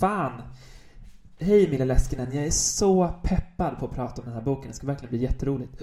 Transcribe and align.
Fan! 0.00 0.42
Hej 1.38 1.70
Milla 1.70 1.84
Läskinen, 1.84 2.28
jag 2.32 2.46
är 2.46 2.50
så 2.50 3.14
peppad 3.22 3.78
på 3.78 3.86
att 3.86 3.94
prata 3.94 4.22
om 4.22 4.24
den 4.24 4.34
här 4.34 4.42
boken. 4.42 4.68
Det 4.68 4.76
ska 4.76 4.86
verkligen 4.86 5.10
bli 5.10 5.22
jätteroligt. 5.22 5.82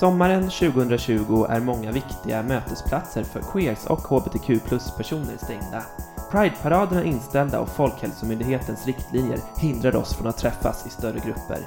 Sommaren 0.00 0.42
2020 0.42 1.46
är 1.48 1.60
många 1.60 1.92
viktiga 1.92 2.42
mötesplatser 2.42 3.22
för 3.22 3.40
queers 3.40 3.86
och 3.86 3.98
hbtq 3.98 4.64
plus-personer 4.68 5.36
stängda. 5.36 5.82
Pride-paraderna 6.30 7.00
är 7.00 7.04
inställda 7.04 7.60
och 7.60 7.68
Folkhälsomyndighetens 7.68 8.86
riktlinjer 8.86 9.40
hindrar 9.60 9.96
oss 9.96 10.14
från 10.14 10.26
att 10.26 10.38
träffas 10.38 10.86
i 10.86 10.90
större 10.90 11.18
grupper. 11.18 11.58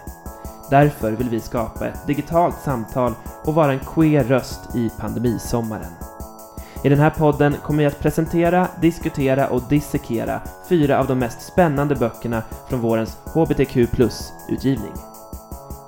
Därför 0.70 1.12
vill 1.12 1.30
vi 1.30 1.40
skapa 1.40 1.88
ett 1.88 2.08
digitalt 2.08 2.56
samtal 2.64 3.14
och 3.46 3.54
vara 3.54 3.74
en 3.74 3.80
queer 3.80 4.24
röst 4.24 4.76
i 4.76 4.90
pandemisommaren. 5.00 6.09
I 6.84 6.90
den 6.90 7.00
här 7.00 7.10
podden 7.10 7.56
kommer 7.64 7.80
vi 7.80 7.86
att 7.86 8.00
presentera, 8.00 8.68
diskutera 8.82 9.48
och 9.48 9.62
dissekera 9.70 10.42
fyra 10.70 11.00
av 11.00 11.08
de 11.08 11.20
mest 11.20 11.42
spännande 11.42 11.96
böckerna 11.96 12.44
från 12.70 12.82
vårens 12.82 13.18
hbtq 13.26 13.92
plus-utgivning. 13.92 14.94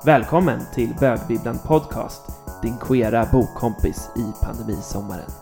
Välkommen 0.06 0.60
till 0.74 0.96
Bögbibblan 1.00 1.60
Podcast, 1.66 2.22
din 2.62 2.78
queera 2.78 3.26
bokkompis 3.32 4.10
i 4.16 4.46
pandemisommaren. 4.46 5.41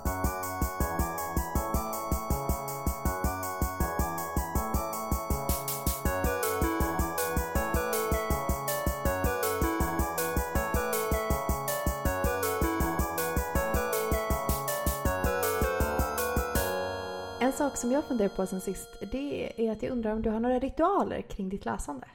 Funderat 18.09 18.31
funderar 18.31 18.45
på 18.45 18.45
sen 18.45 18.61
sist, 18.61 18.89
det 19.11 19.67
är 19.67 19.71
att 19.71 19.83
jag 19.83 19.91
undrar 19.91 20.11
om 20.11 20.21
du 20.21 20.29
har 20.29 20.39
några 20.39 20.59
ritualer 20.59 21.21
kring 21.21 21.49
ditt 21.49 21.65
läsande? 21.65 22.07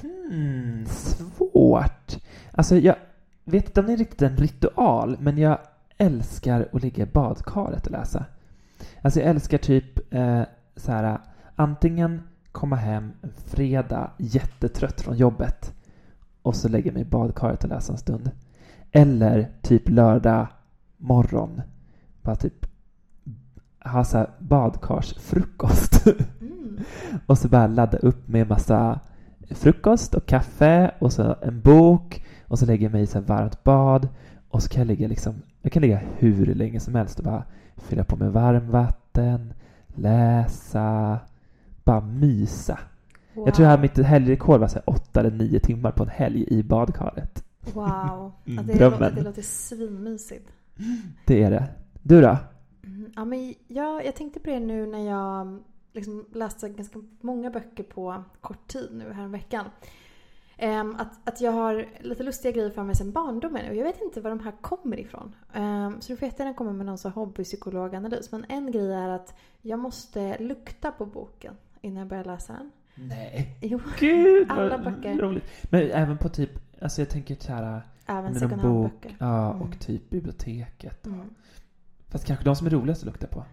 Hmm, 0.00 0.86
svårt. 0.86 2.16
Alltså, 2.52 2.76
jag 2.76 2.96
vet 3.44 3.66
inte 3.66 3.80
om 3.80 3.86
det 3.86 3.92
är 3.92 3.96
riktigt 3.96 4.22
en 4.22 4.36
ritual, 4.36 5.16
men 5.20 5.38
jag 5.38 5.58
älskar 5.96 6.68
att 6.72 6.82
ligga 6.82 7.02
i 7.02 7.06
badkaret 7.06 7.86
och 7.86 7.92
läsa. 7.92 8.24
Alltså, 9.02 9.20
jag 9.20 9.28
älskar 9.28 9.58
typ 9.58 10.14
eh, 10.14 10.42
så 10.76 10.92
här, 10.92 11.18
antingen 11.56 12.22
komma 12.52 12.76
hem 12.76 13.12
en 13.22 13.32
fredag 13.32 14.10
jättetrött 14.18 15.00
från 15.00 15.16
jobbet 15.16 15.74
och 16.42 16.56
så 16.56 16.68
lägga 16.68 16.92
mig 16.92 17.02
i 17.02 17.04
badkaret 17.04 17.64
och 17.64 17.70
läsa 17.70 17.92
en 17.92 17.98
stund. 17.98 18.30
Eller 18.92 19.50
typ 19.62 19.88
lördag 19.88 20.46
morgon, 20.96 21.62
bara 22.22 22.36
typ 22.36 22.66
ha 23.86 24.04
så 24.04 24.18
här 24.18 24.30
badkarsfrukost. 24.38 26.06
Mm. 26.40 26.80
och 27.26 27.38
så 27.38 27.48
bara 27.48 27.66
ladda 27.66 27.98
upp 27.98 28.28
med 28.28 28.48
massa 28.48 29.00
frukost 29.50 30.14
och 30.14 30.26
kaffe 30.26 30.90
och 30.98 31.12
så 31.12 31.36
en 31.42 31.60
bok 31.60 32.24
och 32.44 32.58
så 32.58 32.66
lägger 32.66 32.86
jag 32.86 32.92
mig 32.92 33.02
i 33.02 33.06
så 33.06 33.18
här 33.18 33.26
varmt 33.26 33.64
bad 33.64 34.08
och 34.48 34.62
så 34.62 34.68
kan 34.68 34.80
jag 34.80 34.86
ligga 34.86 35.08
liksom, 35.08 35.34
jag 35.62 35.72
kan 35.72 35.82
ligga 35.82 36.00
hur 36.16 36.54
länge 36.54 36.80
som 36.80 36.94
helst 36.94 37.18
och 37.18 37.24
bara 37.24 37.44
fylla 37.76 38.04
på 38.04 38.16
med 38.16 38.32
varmvatten, 38.32 39.52
läsa, 39.86 41.18
bara 41.84 42.00
mysa. 42.00 42.78
Jag 43.34 43.54
tror 43.54 43.64
jag 43.64 43.70
hade 43.70 43.82
mitt 43.82 43.98
helgrekord 43.98 44.60
var 44.60 44.68
så 44.68 44.74
här 44.74 44.90
åtta 44.90 45.20
eller 45.20 45.30
nio 45.30 45.60
timmar 45.60 45.90
på 45.90 46.02
en 46.02 46.08
helg 46.08 46.44
i 46.48 46.62
badkaret. 46.62 47.44
Wow. 47.74 48.32
Ja, 48.44 48.62
det, 48.62 48.74
drömmen. 48.78 48.98
låter, 49.00 49.16
det 49.16 49.22
låter 49.22 49.42
svinmysigt. 49.42 50.48
Det 51.24 51.42
är 51.42 51.50
det. 51.50 51.68
Du 52.02 52.20
då? 52.20 52.36
Mm. 53.06 53.12
Ja, 53.16 53.24
men 53.24 53.54
jag, 53.68 54.04
jag 54.06 54.14
tänkte 54.16 54.40
på 54.40 54.50
det 54.50 54.60
nu 54.60 54.86
när 54.86 55.06
jag 55.10 55.62
liksom 55.92 56.26
läste 56.32 56.68
ganska 56.68 56.98
många 57.20 57.50
böcker 57.50 57.82
på 57.84 58.24
kort 58.40 58.66
tid 58.68 58.88
nu 58.92 59.12
här 59.12 59.28
veckan. 59.28 59.66
Ehm, 60.58 60.96
att, 60.98 61.28
att 61.28 61.40
jag 61.40 61.52
har 61.52 61.86
lite 62.00 62.22
lustiga 62.22 62.52
grejer 62.52 62.70
för 62.70 62.82
mig 62.82 62.96
sedan 62.96 63.12
barndomen 63.12 63.68
och 63.70 63.76
jag 63.76 63.84
vet 63.84 64.00
inte 64.02 64.20
var 64.20 64.30
de 64.30 64.40
här 64.40 64.52
kommer 64.60 65.00
ifrån. 65.00 65.34
Ehm, 65.52 66.00
så 66.00 66.12
du 66.12 66.16
får 66.16 66.28
jättegärna 66.28 66.54
komma 66.54 66.72
med 66.72 66.86
någon 66.86 66.98
så 66.98 67.08
hobbypsykologanalys. 67.08 68.32
Men 68.32 68.44
en 68.48 68.72
grej 68.72 68.92
är 68.94 69.08
att 69.08 69.34
jag 69.62 69.78
måste 69.78 70.38
lukta 70.38 70.92
på 70.92 71.06
boken 71.06 71.54
innan 71.80 71.98
jag 71.98 72.08
börjar 72.08 72.24
läsa 72.24 72.52
den. 72.52 72.70
Nej. 72.94 73.56
Jo, 73.62 73.80
Gud 73.98 74.50
Alla 74.50 74.78
böcker. 74.78 75.18
roligt. 75.18 75.44
Men 75.70 75.90
även 75.90 76.18
på 76.18 76.28
typ, 76.28 76.50
alltså 76.82 77.00
jag 77.00 77.08
tänker 77.08 77.36
så 77.40 77.52
här 77.52 77.82
även 78.06 78.34
second 78.34 78.60
hand-böcker. 78.60 79.16
ja, 79.18 79.50
Mm. 79.50 79.62
och 79.62 79.80
typ 79.80 80.10
biblioteket. 80.10 81.06
Mm. 81.06 81.20
Fast 82.16 82.26
kanske 82.26 82.44
de 82.44 82.56
som 82.56 82.66
är 82.66 82.70
roligast 82.70 83.02
att 83.02 83.06
lukta 83.06 83.26
på. 83.26 83.44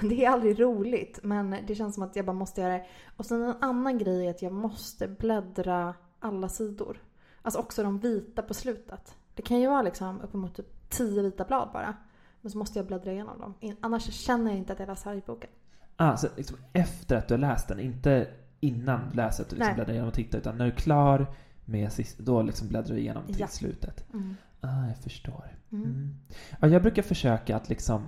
Det 0.08 0.24
är 0.24 0.30
aldrig 0.30 0.60
roligt 0.60 1.20
men 1.22 1.56
det 1.66 1.74
känns 1.74 1.94
som 1.94 2.04
att 2.04 2.16
jag 2.16 2.26
bara 2.26 2.32
måste 2.32 2.60
göra 2.60 2.72
det. 2.72 2.86
Och 3.16 3.26
sen 3.26 3.42
en 3.42 3.54
annan 3.60 3.98
grej 3.98 4.26
är 4.26 4.30
att 4.30 4.42
jag 4.42 4.52
måste 4.52 5.08
bläddra 5.08 5.94
alla 6.18 6.48
sidor. 6.48 7.02
Alltså 7.42 7.60
också 7.60 7.82
de 7.82 7.98
vita 7.98 8.42
på 8.42 8.54
slutet. 8.54 9.16
Det 9.34 9.42
kan 9.42 9.60
ju 9.60 9.68
vara 9.68 9.82
liksom 9.82 10.20
uppemot 10.20 10.56
typ 10.56 10.90
tio 10.90 11.22
vita 11.22 11.44
blad 11.44 11.68
bara. 11.72 11.94
Men 12.40 12.50
så 12.50 12.58
måste 12.58 12.78
jag 12.78 12.86
bläddra 12.86 13.12
igenom 13.12 13.38
dem. 13.40 13.76
Annars 13.80 14.12
känner 14.12 14.50
jag 14.50 14.58
inte 14.58 14.72
att 14.72 14.78
jag 14.78 14.88
läser 14.88 15.10
här 15.10 15.16
i 15.16 15.22
boken. 15.26 15.50
Ah, 15.96 16.16
så 16.16 16.28
liksom 16.36 16.56
efter 16.72 17.16
att 17.16 17.28
du 17.28 17.34
har 17.34 17.38
läst 17.38 17.68
den, 17.68 17.80
inte 17.80 18.28
innan 18.60 19.00
du 19.10 19.16
läser 19.16 19.42
att 19.44 19.50
du 19.50 19.56
liksom 19.56 19.66
Nej. 19.66 19.74
bläddrar 19.74 19.92
igenom 19.92 20.08
och 20.08 20.14
tittar, 20.14 20.38
utan 20.38 20.58
när 20.58 20.64
du 20.64 20.70
är 20.72 20.76
klar 20.76 21.26
med 21.64 21.92
sist, 21.92 22.18
då 22.18 22.42
liksom 22.42 22.68
bläddrar 22.68 22.94
du 22.94 23.00
igenom 23.00 23.26
till 23.26 23.40
Ja. 23.40 23.46
slutet. 23.48 24.12
Mm. 24.12 24.34
Ah, 24.60 24.86
jag 24.86 24.96
förstår. 24.96 25.56
Mm. 25.72 25.84
Mm. 25.84 26.14
Ja, 26.60 26.68
jag 26.68 26.82
brukar 26.82 27.02
försöka 27.02 27.56
att 27.56 27.68
liksom 27.68 28.02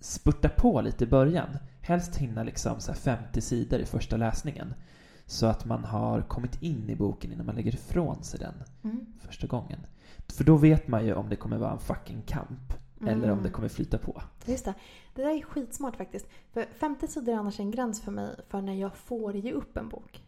spurta 0.00 0.48
på 0.48 0.80
lite 0.80 1.04
i 1.04 1.06
början. 1.06 1.48
Helst 1.80 2.16
hinna 2.16 2.42
liksom 2.42 2.80
så 2.80 2.92
här 2.92 2.98
50 2.98 3.40
sidor 3.40 3.80
i 3.80 3.84
första 3.84 4.16
läsningen. 4.16 4.74
Så 5.26 5.46
att 5.46 5.64
man 5.64 5.84
har 5.84 6.22
kommit 6.22 6.62
in 6.62 6.90
i 6.90 6.96
boken 6.96 7.32
innan 7.32 7.46
man 7.46 7.54
lägger 7.54 7.74
ifrån 7.74 8.22
sig 8.24 8.40
den 8.40 8.54
Mm. 8.84 9.06
första 9.18 9.46
gången. 9.46 9.80
För 10.28 10.44
då 10.44 10.56
vet 10.56 10.88
man 10.88 11.06
ju 11.06 11.14
om 11.14 11.28
det 11.28 11.36
kommer 11.36 11.56
vara 11.58 11.72
en 11.72 11.78
fucking 11.78 12.22
kamp. 12.22 12.72
Eller 13.00 13.14
om 13.24 13.30
Mm. 13.32 13.42
det 13.42 13.50
kommer 13.50 13.68
flyta 13.68 13.98
på. 13.98 14.22
Just 14.46 14.64
det. 14.64 14.74
Det 15.14 15.22
där 15.22 15.30
är 15.30 15.42
skitsmart 15.42 15.96
faktiskt. 15.96 16.26
För 16.52 16.66
50 16.74 17.06
sidor 17.06 17.32
är 17.34 17.38
annars 17.38 17.60
en 17.60 17.70
gräns 17.70 18.00
för 18.02 18.12
mig 18.12 18.36
för 18.48 18.60
när 18.62 18.74
jag 18.74 18.96
får 18.96 19.36
ge 19.36 19.52
upp 19.52 19.76
en 19.76 19.88
bok. 19.88 20.24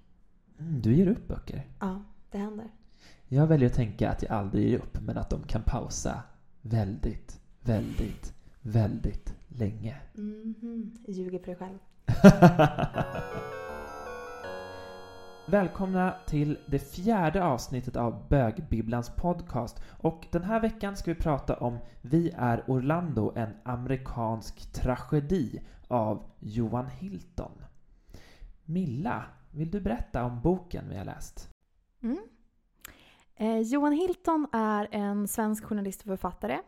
Mm, 0.59 0.81
du 0.83 0.95
ger 0.97 1.07
upp 1.09 1.29
böcker. 1.29 1.67
Ja, 1.81 2.03
det 2.31 2.39
händer. 2.39 2.69
Jag 3.35 3.47
väljer 3.47 3.69
att 3.69 3.75
tänka 3.75 4.11
att 4.11 4.23
jag 4.23 4.33
aldrig 4.33 4.69
ger 4.69 4.79
upp, 4.79 5.01
men 5.01 5.19
att 5.19 5.31
de 5.31 5.43
kan 5.43 5.63
pausa 5.63 6.23
väldigt, 6.63 7.41
väldigt, 7.61 8.35
väldigt 8.61 9.35
länge. 9.49 9.97
Mhm. 10.15 10.95
Ljuger 11.09 11.39
för 11.39 11.47
dig 11.47 11.57
själv. 11.57 11.79
Välkomna 15.47 16.15
till 16.27 16.59
det 16.67 16.79
fjärde 16.79 17.45
avsnittet 17.45 17.97
av 17.97 18.29
Bögbibblans 18.29 19.11
podcast. 19.17 19.83
Och 19.89 20.27
den 20.31 20.45
här 20.45 20.61
veckan 20.61 20.97
ska 20.97 21.15
vi 21.15 21.21
prata 21.21 21.57
om 21.57 21.79
Vi 22.01 22.33
är 22.37 22.65
Orlando, 22.67 23.33
en 23.37 23.51
amerikansk 23.63 24.73
tragedi 24.73 25.61
av 25.89 26.23
Johan 26.39 26.87
Hilton. 26.87 27.53
Milla, 28.65 29.25
vill 29.51 29.71
du 29.71 29.81
berätta 29.81 30.25
om 30.25 30.41
boken 30.41 30.85
vi 30.89 30.97
har 30.97 31.05
läst? 31.05 31.51
Mm. 32.03 32.19
Eh, 33.43 33.61
Johan 33.61 33.93
Hilton 33.93 34.47
är 34.53 34.89
en 34.91 35.29
svensk 35.29 35.65
journalist 35.65 36.01
och 36.01 36.07
författare. 36.07 36.59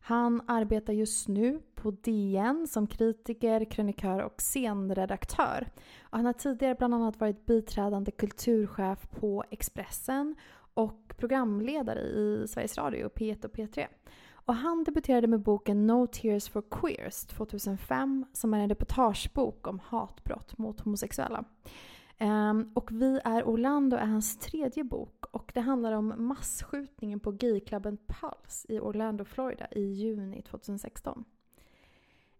Han 0.00 0.42
arbetar 0.46 0.92
just 0.92 1.28
nu 1.28 1.60
på 1.74 1.90
DN 1.90 2.66
som 2.68 2.86
kritiker, 2.86 3.64
krönikör 3.64 4.22
och 4.22 4.34
scenredaktör. 4.40 5.68
Och 6.02 6.16
han 6.18 6.26
har 6.26 6.32
tidigare 6.32 6.74
bland 6.74 6.94
annat 6.94 7.20
varit 7.20 7.46
biträdande 7.46 8.10
kulturchef 8.10 9.10
på 9.10 9.44
Expressen 9.50 10.34
och 10.74 11.14
programledare 11.16 12.00
i 12.00 12.46
Sveriges 12.48 12.78
Radio, 12.78 13.08
P1 13.08 13.44
och 13.44 13.52
P3. 13.52 13.86
Och 14.32 14.54
han 14.54 14.84
debuterade 14.84 15.26
med 15.26 15.40
boken 15.40 15.86
No 15.86 16.06
Tears 16.06 16.48
for 16.48 16.62
Queers 16.70 17.24
2005 17.24 18.24
som 18.32 18.54
är 18.54 18.58
en 18.58 18.68
reportagebok 18.68 19.66
om 19.66 19.80
hatbrott 19.84 20.58
mot 20.58 20.80
homosexuella. 20.80 21.44
Ehm, 22.22 22.70
och 22.74 22.92
Vi 22.92 23.20
är 23.24 23.48
Orlando 23.48 23.96
är 23.96 24.06
hans 24.06 24.36
tredje 24.36 24.84
bok 24.84 25.24
och 25.30 25.52
det 25.54 25.60
handlar 25.60 25.92
om 25.92 26.14
massskjutningen 26.16 27.20
på 27.20 27.30
gayklubben 27.32 27.98
Pulse 28.06 28.72
i 28.72 28.80
Orlando, 28.80 29.24
Florida 29.24 29.66
i 29.72 29.80
juni 29.80 30.42
2016. 30.42 31.24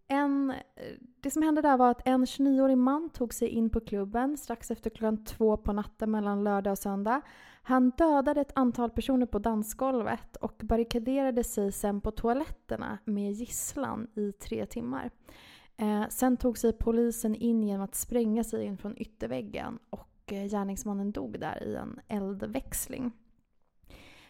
En, 0.08 0.54
det 1.20 1.30
som 1.30 1.42
hände 1.42 1.62
där 1.62 1.76
var 1.76 1.90
att 1.90 2.06
en 2.08 2.24
29-årig 2.24 2.78
man 2.78 3.10
tog 3.10 3.34
sig 3.34 3.48
in 3.48 3.70
på 3.70 3.80
klubben 3.80 4.36
strax 4.36 4.70
efter 4.70 4.90
klockan 4.90 5.24
två 5.24 5.56
på 5.56 5.72
natten 5.72 6.10
mellan 6.10 6.44
lördag 6.44 6.70
och 6.70 6.78
söndag. 6.78 7.20
Han 7.62 7.90
dödade 7.90 8.40
ett 8.40 8.52
antal 8.54 8.90
personer 8.90 9.26
på 9.26 9.38
dansgolvet 9.38 10.36
och 10.36 10.60
barrikaderade 10.62 11.44
sig 11.44 11.72
sen 11.72 12.00
på 12.00 12.10
toaletterna 12.10 12.98
med 13.04 13.32
gisslan 13.32 14.06
i 14.14 14.32
tre 14.32 14.66
timmar. 14.66 15.10
Eh, 15.82 16.08
sen 16.08 16.36
tog 16.36 16.58
sig 16.58 16.72
polisen 16.72 17.34
in 17.34 17.62
genom 17.62 17.82
att 17.82 17.94
spränga 17.94 18.44
sig 18.44 18.64
in 18.64 18.78
från 18.78 18.94
ytterväggen 18.98 19.78
och 19.90 20.32
eh, 20.32 20.44
gärningsmannen 20.44 21.12
dog 21.12 21.40
där 21.40 21.62
i 21.62 21.74
en 21.74 22.00
eldväxling. 22.08 23.12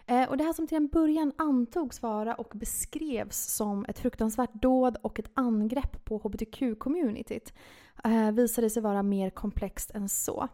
Eh, 0.06 0.28
och 0.28 0.36
det 0.36 0.44
här 0.44 0.52
som 0.52 0.66
till 0.66 0.76
en 0.76 0.88
början 0.88 1.32
antogs 1.38 2.02
vara 2.02 2.34
och 2.34 2.52
beskrevs 2.54 3.36
som 3.36 3.84
ett 3.88 3.98
fruktansvärt 3.98 4.54
dåd 4.54 4.96
och 5.02 5.18
ett 5.18 5.30
angrepp 5.34 6.04
på 6.04 6.18
hbtq-communityt 6.18 7.52
eh, 8.04 8.30
visade 8.30 8.70
sig 8.70 8.82
vara 8.82 9.02
mer 9.02 9.30
komplext 9.30 9.90
än 9.90 10.08
så. 10.08 10.48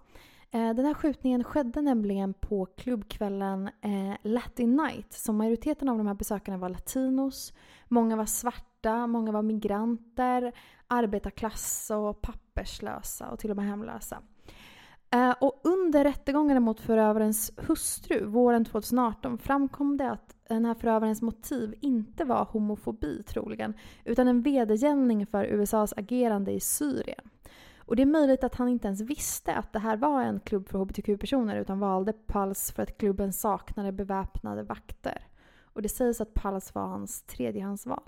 Eh, 0.50 0.74
den 0.74 0.84
här 0.84 0.94
skjutningen 0.94 1.44
skedde 1.44 1.82
nämligen 1.82 2.34
på 2.34 2.66
klubbkvällen 2.66 3.70
eh, 3.80 4.16
Latin 4.22 4.76
Night. 4.76 5.12
Så 5.12 5.32
majoriteten 5.32 5.88
av 5.88 5.98
de 5.98 6.06
här 6.06 6.14
besökarna 6.14 6.58
var 6.58 6.68
latinos. 6.68 7.52
Många 7.88 8.16
var 8.16 8.26
svarta, 8.26 8.67
många 8.86 9.32
var 9.32 9.42
migranter, 9.42 10.52
arbetarklass 10.86 11.90
och 11.90 12.20
papperslösa 12.20 13.28
och 13.28 13.38
till 13.38 13.50
och 13.50 13.56
med 13.56 13.66
hemlösa. 13.66 14.22
Eh, 15.10 15.34
och 15.40 15.60
under 15.64 16.04
rättegångarna 16.04 16.60
mot 16.60 16.80
förövarens 16.80 17.52
hustru 17.56 18.24
våren 18.24 18.64
2018 18.64 19.38
framkom 19.38 19.96
det 19.96 20.10
att 20.10 20.36
den 20.48 20.64
här 20.64 20.74
förövarens 20.74 21.22
motiv 21.22 21.74
inte 21.80 22.24
var 22.24 22.44
homofobi 22.44 23.22
troligen, 23.22 23.74
utan 24.04 24.28
en 24.28 24.42
vedergällning 24.42 25.26
för 25.26 25.44
USAs 25.44 25.94
agerande 25.96 26.52
i 26.52 26.60
Syrien. 26.60 27.30
Och 27.78 27.96
det 27.96 28.02
är 28.02 28.06
möjligt 28.06 28.44
att 28.44 28.54
han 28.54 28.68
inte 28.68 28.86
ens 28.86 29.00
visste 29.00 29.54
att 29.54 29.72
det 29.72 29.78
här 29.78 29.96
var 29.96 30.22
en 30.22 30.40
klubb 30.40 30.68
för 30.68 30.78
hbtq-personer 30.78 31.56
utan 31.56 31.78
valde 31.78 32.12
Pulse 32.26 32.72
för 32.72 32.82
att 32.82 32.98
klubben 32.98 33.32
saknade 33.32 33.92
beväpnade 33.92 34.62
vakter. 34.62 35.26
Och 35.62 35.82
det 35.82 35.88
sägs 35.88 36.20
att 36.20 36.34
Pulse 36.34 36.70
var 36.74 36.86
hans 36.86 37.22
tredjehandsval. 37.22 38.02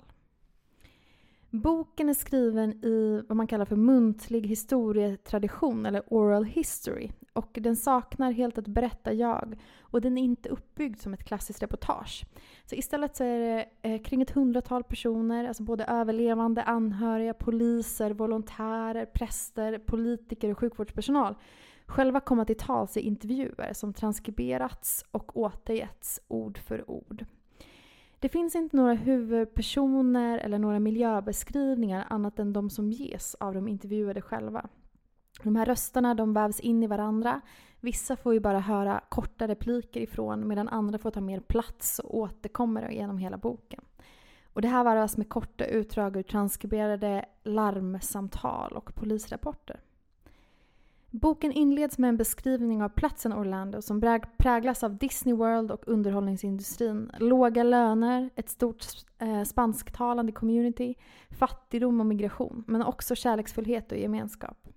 Boken 1.51 2.09
är 2.09 2.13
skriven 2.13 2.85
i 2.85 3.23
vad 3.27 3.37
man 3.37 3.47
kallar 3.47 3.65
för 3.65 3.75
muntlig 3.75 4.47
historietradition 4.47 5.85
eller 5.85 6.03
oral 6.07 6.45
history 6.45 7.11
och 7.33 7.57
den 7.61 7.75
saknar 7.75 8.31
helt 8.31 8.57
ett 8.57 8.67
berättarjag 8.67 9.59
och 9.81 10.01
den 10.01 10.17
är 10.17 10.21
inte 10.21 10.49
uppbyggd 10.49 11.01
som 11.01 11.13
ett 11.13 11.23
klassiskt 11.23 11.63
reportage. 11.63 12.25
Så 12.65 12.75
istället 12.75 13.15
så 13.15 13.23
är 13.23 13.39
det 13.39 13.65
eh, 13.81 14.01
kring 14.01 14.21
ett 14.21 14.31
hundratal 14.31 14.83
personer, 14.83 15.47
alltså 15.47 15.63
både 15.63 15.85
överlevande, 15.85 16.63
anhöriga, 16.63 17.33
poliser, 17.33 18.11
volontärer, 18.11 19.05
präster, 19.05 19.79
politiker 19.79 20.51
och 20.51 20.59
sjukvårdspersonal 20.59 21.35
själva 21.91 22.19
komma 22.19 22.45
till 22.45 22.57
tals 22.57 22.97
i 22.97 23.01
intervjuer 23.01 23.73
som 23.73 23.93
transkriberats 23.93 25.05
och 25.11 25.37
återgetts 25.37 26.19
ord 26.27 26.57
för 26.57 26.91
ord. 26.91 27.25
Det 28.21 28.29
finns 28.29 28.55
inte 28.55 28.77
några 28.77 28.93
huvudpersoner 28.93 30.37
eller 30.37 30.59
några 30.59 30.79
miljöbeskrivningar 30.79 32.07
annat 32.09 32.39
än 32.39 32.53
de 32.53 32.69
som 32.69 32.91
ges 32.91 33.35
av 33.35 33.53
de 33.53 33.67
intervjuade 33.67 34.21
själva. 34.21 34.69
De 35.43 35.55
här 35.55 35.65
rösterna 35.65 36.15
de 36.15 36.33
vävs 36.33 36.59
in 36.59 36.83
i 36.83 36.87
varandra. 36.87 37.41
Vissa 37.79 38.15
får 38.15 38.33
ju 38.33 38.39
bara 38.39 38.59
höra 38.59 39.01
korta 39.09 39.47
repliker 39.47 40.01
ifrån 40.01 40.47
medan 40.47 40.69
andra 40.69 40.97
får 40.97 41.11
ta 41.11 41.21
mer 41.21 41.39
plats 41.39 41.99
och 41.99 42.17
återkommer 42.17 42.89
genom 42.89 43.17
hela 43.17 43.37
boken. 43.37 43.81
Och 44.53 44.61
det 44.61 44.67
här 44.67 44.83
varvas 44.83 45.17
med 45.17 45.29
korta 45.29 45.65
utdrag 45.65 46.17
ur 46.17 46.23
transkriberade 46.23 47.25
larmsamtal 47.43 48.71
och 48.71 48.95
polisrapporter. 48.95 49.79
Boken 51.13 51.51
inleds 51.51 51.97
med 51.97 52.09
en 52.09 52.17
beskrivning 52.17 52.83
av 52.83 52.89
platsen 52.89 53.33
Orlando 53.33 53.81
som 53.81 54.21
präglas 54.37 54.83
av 54.83 54.97
Disney 54.97 55.35
World 55.35 55.71
och 55.71 55.87
underhållningsindustrin. 55.87 57.11
Låga 57.19 57.63
löner, 57.63 58.29
ett 58.35 58.49
stort 58.49 58.85
eh, 59.19 59.43
spansktalande 59.43 60.31
community, 60.31 60.95
fattigdom 61.29 61.99
och 61.99 62.05
migration, 62.05 62.63
men 62.67 62.83
också 62.83 63.15
kärleksfullhet 63.15 63.91
och 63.91 63.97
gemenskap. 63.97 64.67